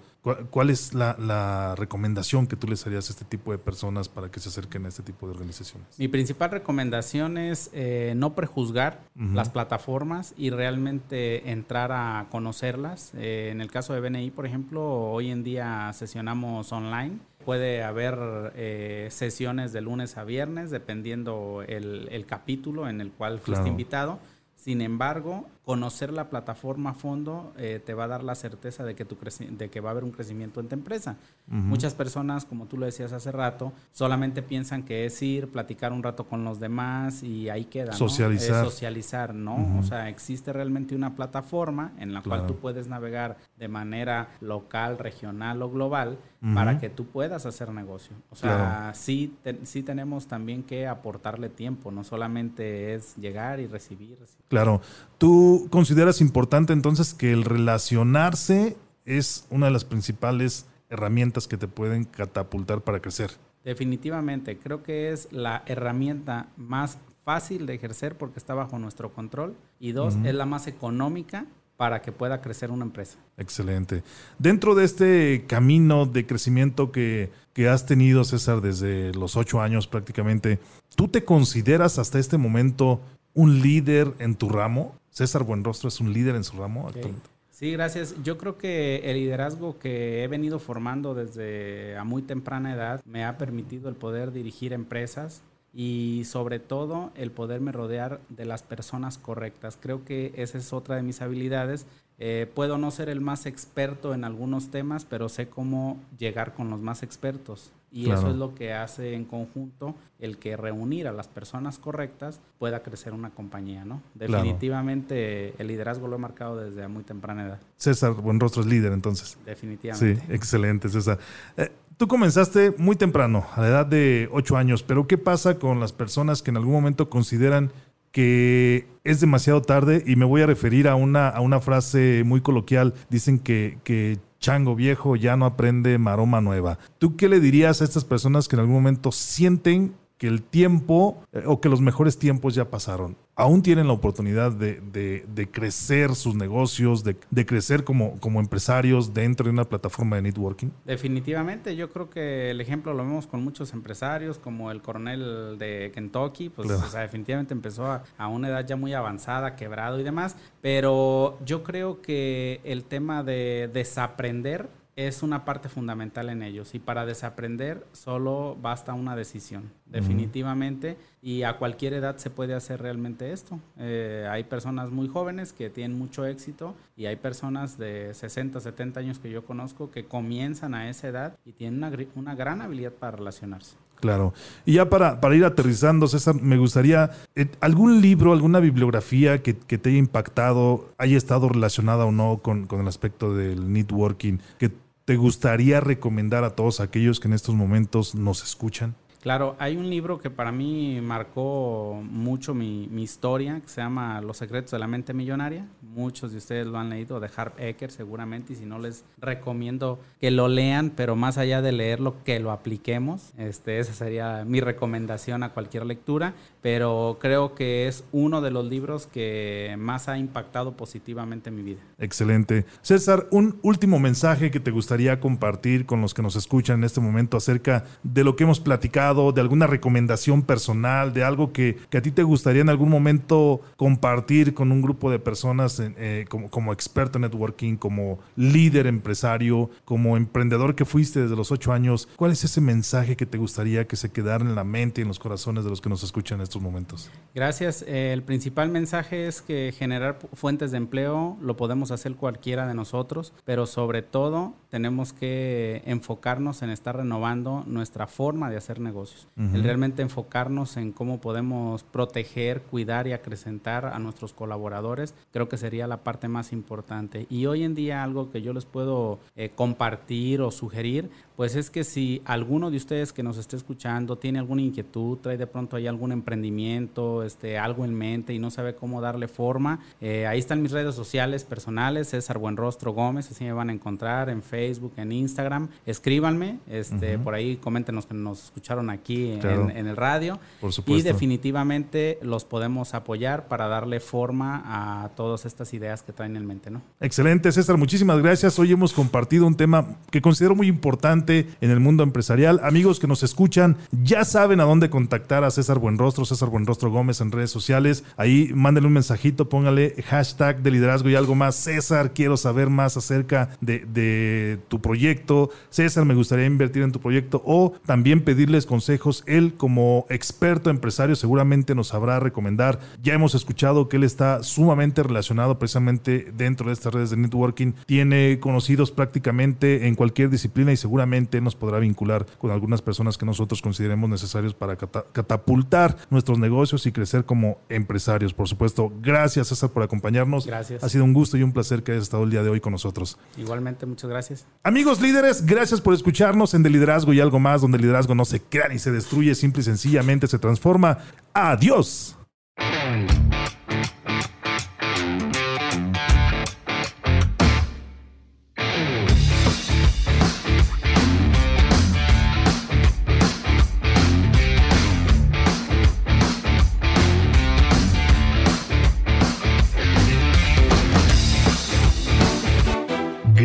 ¿Cuál 0.50 0.70
es 0.70 0.94
la, 0.94 1.76
recomendación 1.78 2.48
que 2.48 2.56
tú 2.56 2.68
les 2.68 2.86
harías 2.86 3.10
a 3.10 3.14
este 3.14 3.26
tipo 3.26 3.52
de 3.52 3.58
personas 3.58 4.10
para 4.10 4.30
que 4.30 4.40
se 4.40 4.50
acerquen 4.50 4.86
a 4.86 4.90
este 4.90 5.04
tipo 5.04 5.28
de 5.28 5.34
organizaciones? 5.34 5.88
Mi 5.98 6.08
principal 6.08 6.52
recomendación 6.52 7.38
es 7.38 7.70
eh, 7.74 8.14
no 8.16 8.36
prejuzgar 8.36 9.00
las 9.34 9.50
plataformas 9.50 10.34
y 10.38 10.50
realmente 10.50 11.52
entrar 11.52 11.92
a 11.92 12.28
conocerlas. 12.30 13.12
Eh, 13.16 13.50
en 13.52 13.62
el 13.62 13.72
caso 13.72 13.94
de 13.94 14.02
BNI, 14.02 14.32
por 14.32 14.46
ejemplo, 14.46 14.84
hoy 14.84 15.32
en 15.32 15.44
día 15.44 15.92
sesionamos 15.94 16.72
online. 16.72 17.18
Puede 17.46 17.84
haber 17.84 18.18
eh, 18.56 19.08
sesiones 19.12 19.72
de 19.72 19.82
lunes 19.82 20.18
a 20.18 20.24
viernes, 20.26 20.70
dependiendo 20.70 21.64
el, 21.66 22.26
capítulo 22.28 22.90
en 22.90 23.00
el 23.00 23.12
cual 23.12 23.40
fuiste 23.40 23.70
invitado. 23.70 24.20
Sin 24.56 24.82
embargo, 24.82 25.48
conocer 25.68 26.14
la 26.14 26.30
plataforma 26.30 26.92
a 26.92 26.94
fondo 26.94 27.52
eh, 27.58 27.82
te 27.86 27.94
va 27.94 28.06
a 28.06 28.08
dar 28.08 28.24
la 28.24 28.36
certeza 28.36 28.86
de 28.86 28.96
que, 28.96 29.04
tu 29.04 29.18
de 29.50 29.70
que 29.70 29.82
va 29.82 29.90
a 29.90 29.92
haber 29.92 30.06
un 30.06 30.12
crecimiento 30.12 30.62
en 30.62 30.70
tu 30.70 30.76
empresa. 30.76 31.18
Muchas 31.46 31.94
personas, 31.94 32.46
como 32.46 32.68
tú 32.68 32.78
lo 32.78 32.86
decías 32.86 33.12
hace 33.12 33.34
rato, 33.34 33.74
solamente 33.92 34.42
piensan 34.42 34.84
que 34.84 35.06
es 35.06 35.22
ir, 35.22 35.50
platicar 35.50 35.92
un 35.92 36.04
rato 36.04 36.26
con 36.26 36.46
los 36.46 36.62
demás 36.62 37.22
y 37.22 37.50
ahí 37.50 37.66
queda. 37.66 37.92
Socializar. 37.92 38.64
socializar, 38.64 39.36
¿no? 39.36 39.78
O 39.78 39.84
sea, 39.84 40.08
existe 40.08 40.54
realmente 40.54 40.96
una 40.96 41.16
plataforma 41.18 41.92
en 42.00 42.14
la 42.14 42.22
cual 42.22 42.48
tú 42.48 42.56
puedes 42.56 42.88
navegar 42.88 43.36
de 43.58 43.68
manera 43.68 44.30
local, 44.40 44.98
regional 44.98 45.62
o 45.62 45.70
global 45.70 46.18
para 46.54 46.80
que 46.80 46.90
tú 46.90 47.08
puedas 47.08 47.46
hacer 47.46 47.74
negocio. 47.74 48.16
O 48.30 48.36
sea, 48.38 48.94
sí, 48.96 49.36
sí 49.64 49.84
tenemos 49.84 50.28
también 50.28 50.64
que 50.64 50.88
aportarle 50.88 51.50
tiempo, 51.50 51.92
no 51.92 52.06
solamente 52.06 52.94
es 52.94 53.18
llegar 53.18 53.60
y 53.60 53.68
recibir. 53.68 54.18
Claro. 54.48 54.82
Tú 55.18 55.68
consideras 55.70 56.22
importante 56.22 56.74
entonces 56.74 57.14
que 57.14 57.32
el 57.32 57.44
relacionarse 57.44 58.76
es 59.06 59.48
una 59.50 59.68
de 59.68 59.72
las 59.72 59.86
principales 59.86 60.66
herramientas 60.90 61.48
que 61.48 61.58
te 61.58 61.68
pueden 61.68 62.04
catapultar 62.04 62.82
para 62.82 63.00
crecer? 63.00 63.32
Definitivamente, 63.64 64.58
creo 64.58 64.84
que 64.84 65.12
es 65.12 65.28
la 65.32 65.64
herramienta 65.66 66.48
más 66.56 66.98
fácil 67.26 67.66
de 67.66 67.74
ejercer 67.74 68.18
porque 68.18 68.40
está 68.40 68.54
bajo 68.54 68.80
nuestro 68.80 69.12
control 69.14 69.56
y 69.80 69.92
dos, 69.92 70.16
es 70.24 70.34
la 70.34 70.46
más 70.46 70.68
económica 70.68 71.46
para 71.76 72.02
que 72.02 72.12
pueda 72.12 72.42
crecer 72.42 72.72
una 72.72 72.86
empresa. 72.86 73.18
Excelente. 73.38 74.04
Dentro 74.40 74.74
de 74.74 74.86
este 74.86 75.46
camino 75.48 76.06
de 76.06 76.26
crecimiento 76.26 76.92
que, 76.92 77.30
que, 77.54 77.68
has 77.68 77.86
tenido, 77.86 78.24
César, 78.24 78.62
desde 78.62 79.14
los 79.14 79.36
ocho 79.36 79.62
años 79.62 79.88
prácticamente, 79.88 80.60
¿tú 80.96 81.08
te 81.10 81.26
consideras 81.26 82.00
hasta 82.00 82.20
este 82.20 82.38
momento 82.38 83.02
un 83.34 83.62
líder 83.62 84.14
en 84.20 84.36
tu 84.36 84.50
ramo? 84.50 84.96
César 85.18 85.44
Buenrostro 85.44 85.88
es 85.88 86.00
un 86.00 86.14
líder 86.14 86.36
en 86.36 86.44
su 86.44 86.58
ramo 86.58 86.88
actualmente. 86.88 87.28
Sí, 87.50 87.72
gracias. 87.72 88.14
Yo 88.24 88.38
creo 88.38 88.60
que 88.60 88.98
el 88.98 89.18
liderazgo 89.18 89.80
que 89.80 90.24
he 90.24 90.28
venido 90.28 90.60
formando 90.60 91.16
desde 91.16 91.98
a 91.98 92.04
muy 92.04 92.22
temprana 92.22 92.76
edad 92.76 93.02
me 93.04 93.26
ha 93.26 93.36
permitido 93.40 93.90
el 93.90 93.96
poder 93.96 94.32
dirigir 94.32 94.74
empresas 94.74 95.42
y 95.74 96.22
sobre 96.26 96.60
todo 96.60 97.12
el 97.16 97.32
poderme 97.32 97.72
rodear 97.72 98.22
de 98.30 98.46
las 98.46 98.62
personas 98.62 99.18
correctas. 99.18 99.80
Creo 99.82 100.06
que 100.06 100.34
esa 100.36 100.60
es 100.60 100.72
otra 100.72 100.98
de 100.98 101.02
mis 101.02 101.20
habilidades. 101.24 101.88
Eh, 102.20 102.48
puedo 102.54 102.78
no 102.78 102.92
ser 102.92 103.10
el 103.10 103.20
más 103.20 103.48
experto 103.48 104.14
en 104.14 104.24
algunos 104.24 104.70
temas, 104.70 105.06
pero 105.06 105.30
sé 105.30 105.50
cómo 105.50 106.00
llegar 106.20 106.54
con 106.54 106.70
los 106.70 106.82
más 106.82 107.02
expertos. 107.02 107.72
Y 107.92 108.12
eso 108.12 108.30
es 108.30 108.36
lo 108.36 108.54
que 108.54 108.74
hace 108.74 109.14
en 109.14 109.24
conjunto 109.24 109.96
el 110.20 110.38
que 110.38 110.58
reunir 110.58 111.08
a 111.08 111.14
las 111.14 111.28
personas 111.28 111.80
correctas 111.80 112.42
pueda 112.60 112.84
crecer 112.84 113.14
una 113.14 113.30
compañía, 113.30 113.86
¿no? 113.86 114.02
Definitivamente 114.14 115.54
el 115.58 115.68
liderazgo 115.68 116.08
lo 116.08 116.18
he 116.18 116.20
marcado 116.20 116.58
desde 116.58 116.88
muy 116.88 117.04
temprana 117.04 117.46
edad. 117.46 117.60
César 117.78 118.14
Buenrostro 118.14 118.62
es 118.62 118.68
líder 118.68 118.92
entonces. 118.92 119.38
Definitivamente. 119.46 120.22
Sí, 120.22 120.34
excelente 120.34 120.90
César. 120.90 121.20
Eh, 121.56 121.72
tú 121.98 122.08
comenzaste 122.08 122.74
muy 122.78 122.96
temprano, 122.96 123.46
a 123.56 123.62
la 123.62 123.68
edad 123.68 123.86
de 123.86 124.28
8 124.32 124.58
años, 124.58 124.84
pero 124.84 125.08
¿qué 125.08 125.18
pasa 125.18 125.58
con 125.58 125.80
las 125.80 125.94
personas 125.94 126.42
que 126.42 126.52
en 126.52 126.58
algún 126.58 126.74
momento 126.74 127.10
consideran 127.10 127.72
que 128.12 128.88
es 129.04 129.20
demasiado 129.20 129.62
tarde 129.62 130.04
y 130.06 130.16
me 130.16 130.26
voy 130.26 130.42
a 130.42 130.48
referir 130.48 130.88
a 130.88 130.96
una, 130.96 131.30
a 131.30 131.40
una 131.40 131.60
frase 131.60 132.24
muy 132.26 132.42
coloquial. 132.42 132.96
Dicen 133.12 133.38
que, 133.38 133.78
que 133.84 134.18
chango 134.40 134.76
viejo 134.76 135.16
ya 135.16 135.36
no 135.38 135.46
aprende 135.46 135.98
maroma 135.98 136.42
nueva. 136.42 136.80
¿Tú 137.00 137.16
qué 137.16 137.30
le 137.30 137.40
dirías 137.40 137.82
a 137.82 137.86
estas 137.86 138.06
personas 138.06 138.48
que 138.48 138.56
en 138.56 138.62
algún 138.62 138.76
momento 138.76 139.12
sienten 139.12 139.96
que 140.18 140.28
el 140.28 140.42
tiempo 140.42 141.22
eh, 141.32 141.44
o 141.46 141.62
que 141.62 141.70
los 141.70 141.82
mejores 141.82 142.18
tiempos 142.18 142.56
ya 142.56 142.70
pasaron. 142.70 143.16
Aún 143.40 143.62
tienen 143.62 143.86
la 143.86 143.94
oportunidad 143.94 144.52
de, 144.52 144.82
de, 144.82 145.52
crecer 145.52 146.16
sus 146.16 146.34
negocios, 146.34 147.04
de, 147.04 147.16
de, 147.30 147.46
crecer 147.46 147.84
como, 147.84 148.20
como 148.20 148.40
empresarios 148.40 149.14
dentro 149.14 149.44
de 149.44 149.52
una 149.52 149.64
plataforma 149.64 150.16
de 150.16 150.24
networking. 150.24 150.70
Definitivamente, 150.86 151.76
yo 151.76 151.92
creo 151.92 152.10
que 152.10 152.50
el 152.50 152.60
ejemplo 152.62 152.96
lo 152.96 153.04
vemos 153.04 153.28
con 153.28 153.44
muchos 153.44 153.74
empresarios, 153.74 154.40
como 154.40 154.72
el 154.72 154.82
coronel 154.82 155.58
de 155.60 155.92
Kentucky, 155.94 156.50
pues 156.50 156.68
o 156.72 156.90
sea, 156.90 157.02
definitivamente 157.02 157.54
empezó 157.54 157.86
a, 157.86 158.04
a 158.18 158.28
una 158.28 158.48
edad 158.48 158.66
ya 158.66 158.76
muy 158.76 158.94
avanzada, 158.94 159.56
quebrado 159.56 160.00
y 160.00 160.04
demás, 160.04 160.36
pero 160.62 161.38
yo 161.46 161.64
creo 161.64 162.02
que 162.02 162.60
el 162.64 162.86
tema 162.86 163.24
de 163.24 163.70
desaprender 163.72 164.68
es 164.98 165.22
una 165.22 165.46
parte 165.46 165.70
fundamental 165.70 166.28
en 166.30 166.42
ellos 166.42 166.74
y 166.74 166.80
para 166.80 167.06
desaprender 167.06 167.86
solo 167.94 168.58
basta 168.60 168.96
una 168.96 169.16
decisión, 169.16 169.72
definitivamente, 169.86 170.98
y 171.22 171.44
a 171.44 171.58
cualquier 171.58 171.94
edad 171.94 172.18
se 172.18 172.32
puede 172.32 172.56
hacer 172.56 172.82
realmente 172.82 173.32
esto. 173.32 173.60
Eh, 173.78 174.28
hay 174.30 174.44
personas 174.46 174.90
muy 174.90 175.08
jóvenes 175.08 175.54
que 175.54 175.70
tienen 175.70 175.96
mucho 175.96 176.26
éxito 176.26 176.74
y 176.96 177.06
hay 177.06 177.16
personas 177.16 177.78
de 177.78 178.12
60, 178.16 178.60
70 178.60 179.00
años 179.00 179.20
que 179.20 179.30
yo 179.30 179.46
conozco 179.46 179.92
que 179.92 180.06
comienzan 180.06 180.74
a 180.74 180.90
esa 180.90 181.08
edad 181.10 181.38
y 181.46 181.52
tienen 181.52 181.84
una, 181.84 181.96
una 182.16 182.34
gran 182.34 182.64
habilidad 182.64 182.92
para 182.92 183.18
relacionarse. 183.18 183.78
Claro. 184.00 184.34
Y 184.66 184.74
ya 184.74 184.90
para, 184.90 185.22
para 185.22 185.36
ir 185.36 185.46
aterrizando, 185.46 186.08
César, 186.08 186.36
me 186.42 186.58
gustaría, 186.58 187.12
eh, 187.36 187.48
¿algún 187.62 188.02
libro, 188.02 188.34
alguna 188.34 188.60
bibliografía 188.60 189.42
que, 189.44 189.54
te 189.54 189.90
haya 189.90 189.98
impactado, 189.98 190.90
haya 190.98 191.18
estado 191.18 191.50
relacionada 191.50 192.06
o 192.06 192.12
no 192.12 192.40
con, 192.42 192.66
con 192.66 192.82
el 192.82 192.88
aspecto 192.88 193.34
del 193.36 193.72
networking, 193.72 194.38
que 194.60 194.72
te 195.08 195.16
gustaría 195.16 195.80
recomendar 195.80 196.44
a 196.44 196.50
todos 196.50 196.82
aquellos 196.82 197.22
que 197.22 197.30
en 197.30 197.34
estos 197.34 197.56
momentos 197.56 198.14
nos 198.14 198.44
escuchan? 198.44 198.98
Claro, 199.28 199.58
hay 199.60 199.76
un 199.76 199.90
libro 199.90 200.20
que 200.20 200.30
para 200.30 200.54
mí 200.54 201.02
marcó 201.02 202.02
mucho 202.02 202.54
mi, 202.54 202.88
historia, 202.96 203.60
que 203.60 203.68
se 203.68 203.82
llama 203.82 204.22
Los 204.22 204.38
secretos 204.38 204.72
de 204.72 204.80
la 204.80 204.88
mente 204.88 205.14
millonaria. 205.14 205.66
Muchos 205.82 206.32
de 206.32 206.38
ustedes 206.38 206.66
lo 206.66 206.78
han 206.78 206.90
leído, 206.90 207.20
de 207.20 207.30
Harp 207.36 207.60
Ecker 207.60 207.92
seguramente, 207.92 208.54
y 208.54 208.56
si 208.56 208.66
no 208.66 208.80
les 208.80 209.04
recomiendo 209.20 210.00
que 210.22 210.32
lo 210.32 210.48
lean, 210.48 210.92
pero 210.96 211.18
más 211.18 211.38
allá 211.38 211.62
de 211.62 211.74
leerlo, 211.74 212.24
que 212.24 212.40
lo 212.40 212.52
apliquemos. 212.52 213.34
Este, 213.38 213.80
esa 213.80 213.92
sería 213.92 214.46
mi 214.46 214.62
recomendación 214.62 215.44
a 215.44 215.50
cualquier 215.50 215.86
lectura, 215.86 216.34
pero 216.62 217.18
creo 217.20 217.54
que 217.54 217.90
es 217.90 218.06
uno 218.14 218.40
de 218.40 218.52
los 218.52 218.64
libros 218.64 219.08
que 219.08 219.76
más 219.78 220.08
ha 220.08 220.18
impactado 220.18 220.78
positivamente 220.78 221.52
mi 221.52 221.64
vida. 221.64 221.82
Excelente. 222.00 222.66
César, 222.82 223.28
un 223.32 223.60
último 223.62 224.00
mensaje 224.00 224.52
que 224.52 224.62
te 224.62 224.72
gustaría 224.72 225.20
compartir 225.20 225.86
con 225.86 226.00
los 226.00 226.14
que 226.14 226.22
nos 226.22 226.38
escuchan 226.38 226.78
en 226.78 226.84
este 226.86 227.02
momento 227.02 227.36
acerca 227.36 227.84
de 228.04 228.24
lo 228.24 228.38
que 228.38 228.46
hemos 228.46 228.62
platicado 228.62 229.17
de 229.18 229.42
alguna 229.42 229.68
recomendación 229.68 230.44
personal, 230.44 231.14
de 231.14 231.24
algo 231.24 231.52
que, 231.52 231.78
a 231.92 232.02
ti 232.02 232.12
te 232.12 232.24
gustaría 232.24 232.62
en 232.62 232.70
algún 232.70 232.90
momento 232.90 233.62
compartir 233.76 234.54
con 234.54 234.72
un 234.72 234.82
grupo 234.82 235.10
de 235.10 235.18
personas 235.18 235.82
eh, 235.82 236.26
como, 236.30 236.50
como 236.50 236.72
experto 236.72 237.18
en 237.18 237.24
networking, 237.24 237.76
como 237.76 238.20
líder 238.36 238.86
empresario, 238.86 239.70
como 239.84 240.16
emprendedor 240.16 240.76
que 240.76 240.86
fuiste 240.86 241.22
desde 241.22 241.36
los 241.36 241.52
ocho 241.52 241.74
años? 241.74 242.08
¿Cuál 242.16 242.32
es 242.32 242.44
ese 242.44 242.62
mensaje 242.62 243.16
que 243.16 243.26
te 243.26 243.38
gustaría 243.38 243.88
que 243.88 243.96
se 243.96 244.12
quedara 244.12 244.44
en 244.44 244.54
la 244.54 244.64
mente 244.64 245.02
y 245.02 245.04
en 245.04 245.08
los 245.08 245.20
corazones 245.20 245.64
de 245.64 245.70
los 245.70 245.82
que 245.82 245.90
nos 245.90 246.04
escuchan 246.04 246.40
en 246.40 246.44
estos 246.44 246.62
momentos? 246.62 247.10
Gracias. 247.34 247.84
el 247.88 248.22
principal 248.24 248.70
mensaje 248.70 249.28
es 249.28 249.42
que 249.42 249.74
generar 249.76 250.20
fuentes 250.34 250.72
de 250.72 250.78
empleo 250.78 251.38
lo 251.42 251.58
podemos 251.58 251.92
hacer 251.92 252.16
cualquiera 252.16 252.68
de 252.68 252.74
nosotros, 252.74 253.34
pero 253.46 253.66
sobre 253.66 254.02
todo 254.02 254.54
tenemos 254.70 255.14
que 255.14 255.82
enfocarnos 255.86 256.62
en 256.62 256.70
estar 256.70 256.96
renovando 256.98 257.64
nuestra 257.66 258.08
forma 258.08 258.50
de 258.50 258.58
hacer 258.58 258.80
negocios 258.80 259.07
el 259.38 259.64
realmente 259.64 260.02
enfocarnos 260.02 260.78
en 260.78 260.92
cómo 260.92 261.22
podemos 261.22 261.84
proteger, 261.84 262.62
cuidar 262.64 263.08
y 263.08 263.14
acrecentar 263.14 263.86
a 263.86 264.00
nuestros 264.00 264.34
colaboradores, 264.34 265.14
creo 265.32 265.48
que 265.48 265.58
sería 265.58 265.88
la 265.88 266.04
parte 266.04 266.28
más 266.28 266.52
importante. 266.52 267.28
Y 267.30 267.46
hoy 267.46 267.64
en 267.64 267.76
día 267.76 268.04
algo 268.04 268.32
que 268.32 268.42
yo 268.42 268.54
les 268.54 268.66
puedo 268.66 269.20
eh, 269.36 269.52
compartir 269.54 270.42
o 270.42 270.52
sugerir, 270.52 271.10
pues 271.36 271.56
es 271.56 271.70
que 271.70 271.84
si 271.84 272.22
alguno 272.26 272.72
de 272.72 272.78
ustedes 272.78 273.14
que 273.14 273.22
nos 273.22 273.38
esté 273.38 273.56
escuchando 273.56 274.18
tiene 274.18 274.40
alguna 274.40 274.64
inquietud, 274.64 275.20
trae 275.20 275.38
de 275.38 275.46
pronto 275.46 275.76
ahí 275.76 275.86
algún 275.86 276.12
emprendimiento, 276.12 277.22
este, 277.24 277.60
algo 277.60 277.86
en 277.86 277.94
mente 277.94 278.34
y 278.34 278.40
no 278.40 278.50
sabe 278.50 278.74
cómo 278.74 279.02
darle 279.02 279.28
forma, 279.28 279.80
eh, 280.02 280.26
ahí 280.26 280.40
están 280.40 280.64
mis 280.64 280.72
redes 280.72 280.96
sociales 280.96 281.44
personales, 281.44 282.10
César 282.10 282.40
Buenrostro 282.40 282.92
Gómez, 282.94 283.30
así 283.30 283.44
me 283.44 283.54
van 283.54 283.70
a 283.70 283.74
encontrar 283.74 284.30
en 284.30 284.42
Facebook, 284.42 284.94
en 284.98 285.12
Instagram, 285.12 285.70
escríbanme, 285.86 286.58
este, 286.68 287.20
por 287.20 287.36
ahí 287.36 287.58
coméntenos 287.58 288.08
que 288.08 288.16
nos 288.16 288.46
escucharon 288.46 288.87
aquí 288.90 289.32
en, 289.32 289.88
el 289.88 289.96
radio 289.96 290.40
y 290.86 291.02
definitivamente 291.02 292.20
los 292.22 292.46
podemos 292.46 292.94
apoyar 292.94 293.48
para 293.48 293.68
darle 293.68 294.00
forma 294.00 294.64
a 294.66 295.10
todas 295.10 295.46
estas 295.46 295.74
ideas 295.74 296.04
que 296.04 296.14
traen 296.14 296.36
en 296.36 296.46
mente, 296.46 296.70
¿no? 296.70 296.82
Excelente, 297.00 297.52
César, 297.52 297.78
muchísimas 297.78 298.20
gracias. 298.20 298.58
Hoy 298.60 298.72
hemos 298.72 298.94
compartido 298.94 299.48
un 299.48 299.56
tema 299.56 299.98
que 300.12 300.22
considero 300.22 300.56
muy 300.56 300.68
importante 300.68 301.48
en 301.62 301.72
el 301.72 301.80
mundo 301.80 302.04
empresarial. 302.04 302.60
Amigos 302.64 303.00
que 303.00 303.08
nos 303.08 303.24
escuchan, 303.24 303.78
ya 303.92 304.26
saben 304.26 304.60
a 304.60 304.64
dónde 304.64 304.90
contactar 304.90 305.44
a 305.44 305.52
César 305.52 305.80
Buenrostro, 305.80 306.26
César 306.26 306.50
Buenrostro 306.50 306.92
Gómez 306.92 307.22
en 307.22 307.32
redes 307.32 307.52
sociales. 307.52 308.04
Ahí 308.16 308.52
mándenle 308.54 308.88
un 308.88 308.94
mensajito, 308.94 309.50
póngale 309.50 309.96
hashtag 310.04 310.62
de 310.62 310.72
liderazgo 310.72 311.10
y 311.10 311.16
algo 311.16 311.36
más. 311.36 311.56
César, 311.56 312.14
quiero 312.14 312.38
saber 312.38 312.70
más 312.70 312.98
acerca 312.98 313.50
de, 313.62 313.80
de 313.80 314.60
tu 314.68 314.82
proyecto. 314.82 315.50
César, 315.70 316.06
me 316.06 316.16
gustaría 316.16 316.46
invertir 316.46 316.84
en 316.84 316.92
tu 316.92 317.00
proyecto 317.00 317.42
o 317.46 317.74
también 317.86 318.22
pedirles 318.22 318.66
consejos. 318.66 318.77
Él 319.26 319.54
como 319.56 320.06
experto 320.10 320.70
empresario 320.70 321.16
seguramente 321.16 321.76
nos 321.76 321.90
sabrá 321.90 322.20
recomendar. 322.20 322.80
Ya 323.02 323.14
hemos 323.14 323.36
escuchado 323.36 323.90
que 323.90 323.98
él 323.98 324.04
está 324.04 324.44
sumamente 324.44 325.04
relacionado 325.04 325.60
precisamente 325.60 326.32
dentro 326.36 326.68
de 326.68 326.74
estas 326.74 326.94
redes 326.94 327.10
de 327.10 327.18
networking. 327.18 327.74
Tiene 327.86 328.40
conocidos 328.40 328.92
prácticamente 328.92 329.88
en 329.88 329.96
cualquier 329.96 330.30
disciplina 330.30 330.72
y 330.72 330.78
seguramente 330.78 331.42
nos 331.42 331.56
podrá 331.56 331.80
vincular 331.80 332.26
con 332.38 332.52
algunas 332.52 332.82
personas 332.82 333.18
que 333.18 333.26
nosotros 333.26 333.62
consideremos 333.62 334.10
necesarios 334.10 334.54
para 334.54 334.76
catapultar 334.76 335.98
nuestros 336.10 336.40
negocios 336.40 336.86
y 336.86 336.92
crecer 336.92 337.26
como 337.26 337.60
empresarios. 337.70 338.34
Por 338.34 338.48
supuesto, 338.48 338.92
gracias 339.02 339.48
César 339.48 339.70
por 339.70 339.84
acompañarnos. 339.84 340.46
Gracias. 340.46 340.84
Ha 340.84 340.90
sido 340.90 341.04
un 341.04 341.14
gusto 341.14 341.38
y 341.38 341.44
un 341.44 341.52
placer 341.52 341.84
que 341.84 341.94
hayas 341.94 342.04
estado 342.04 342.24
el 342.24 342.30
día 342.30 342.44
de 342.44 342.50
hoy 342.50 342.60
con 342.60 342.72
nosotros. 342.72 343.18
Igualmente, 343.38 343.86
muchas 343.86 344.10
gracias. 344.10 344.46
Amigos 344.64 345.02
líderes, 345.02 345.46
gracias 345.46 345.82
por 345.82 345.94
escucharnos 345.94 346.54
en 346.54 346.64
De 346.64 346.70
Liderazgo 346.70 347.14
y 347.14 347.20
algo 347.20 347.40
más, 347.40 347.62
donde 347.62 347.78
el 347.78 347.84
liderazgo 347.84 348.16
no 348.16 348.26
se 348.26 348.42
crea 348.42 348.67
ni 348.70 348.80
se 348.80 348.92
destruye, 348.92 349.36
simple 349.36 349.62
y 349.62 349.66
sencillamente 349.66 350.28
se 350.28 350.40
transforma. 350.40 350.98
Adiós. 351.34 352.18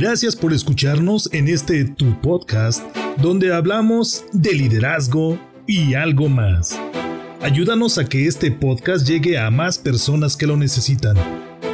Gracias 0.02 0.34
por 0.34 0.52
escucharnos 0.52 1.32
en 1.32 1.46
este 1.46 1.84
Tu 1.84 2.20
Podcast, 2.20 2.82
donde 3.18 3.52
hablamos 3.52 4.24
de 4.32 4.54
liderazgo 4.54 5.38
y 5.66 5.94
algo 5.94 6.28
más. 6.28 6.78
Ayúdanos 7.40 7.98
a 7.98 8.04
que 8.04 8.26
este 8.26 8.50
podcast 8.52 9.06
llegue 9.06 9.38
a 9.38 9.50
más 9.50 9.78
personas 9.78 10.36
que 10.36 10.46
lo 10.46 10.56
necesitan. 10.56 11.16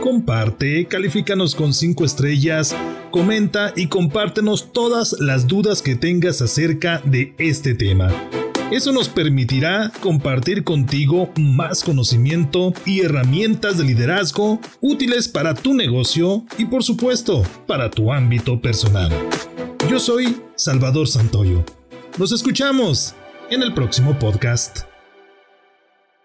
Comparte, 0.02 0.86
califícanos 0.86 1.54
con 1.54 1.74
5 1.74 2.04
estrellas, 2.04 2.74
comenta 3.10 3.72
y 3.76 3.88
compártenos 3.88 4.72
todas 4.72 5.16
las 5.20 5.46
dudas 5.46 5.82
que 5.82 5.96
tengas 5.96 6.40
acerca 6.40 7.02
de 7.04 7.34
este 7.38 7.74
tema. 7.74 8.10
Eso 8.70 8.92
nos 8.92 9.08
permitirá 9.08 9.90
compartir 10.00 10.62
contigo 10.62 11.30
más 11.38 11.82
conocimiento 11.82 12.74
y 12.84 13.00
herramientas 13.00 13.78
de 13.78 13.84
liderazgo 13.84 14.60
útiles 14.80 15.26
para 15.26 15.54
tu 15.54 15.72
negocio 15.72 16.44
y 16.58 16.66
por 16.66 16.84
supuesto 16.84 17.44
para 17.66 17.90
tu 17.90 18.12
ámbito 18.12 18.60
personal. 18.60 19.10
Yo 19.88 19.98
soy 19.98 20.42
Salvador 20.54 21.08
Santoyo. 21.08 21.64
Nos 22.18 22.32
escuchamos 22.32 23.14
en 23.50 23.62
el 23.62 23.72
próximo 23.72 24.18
podcast. 24.18 24.87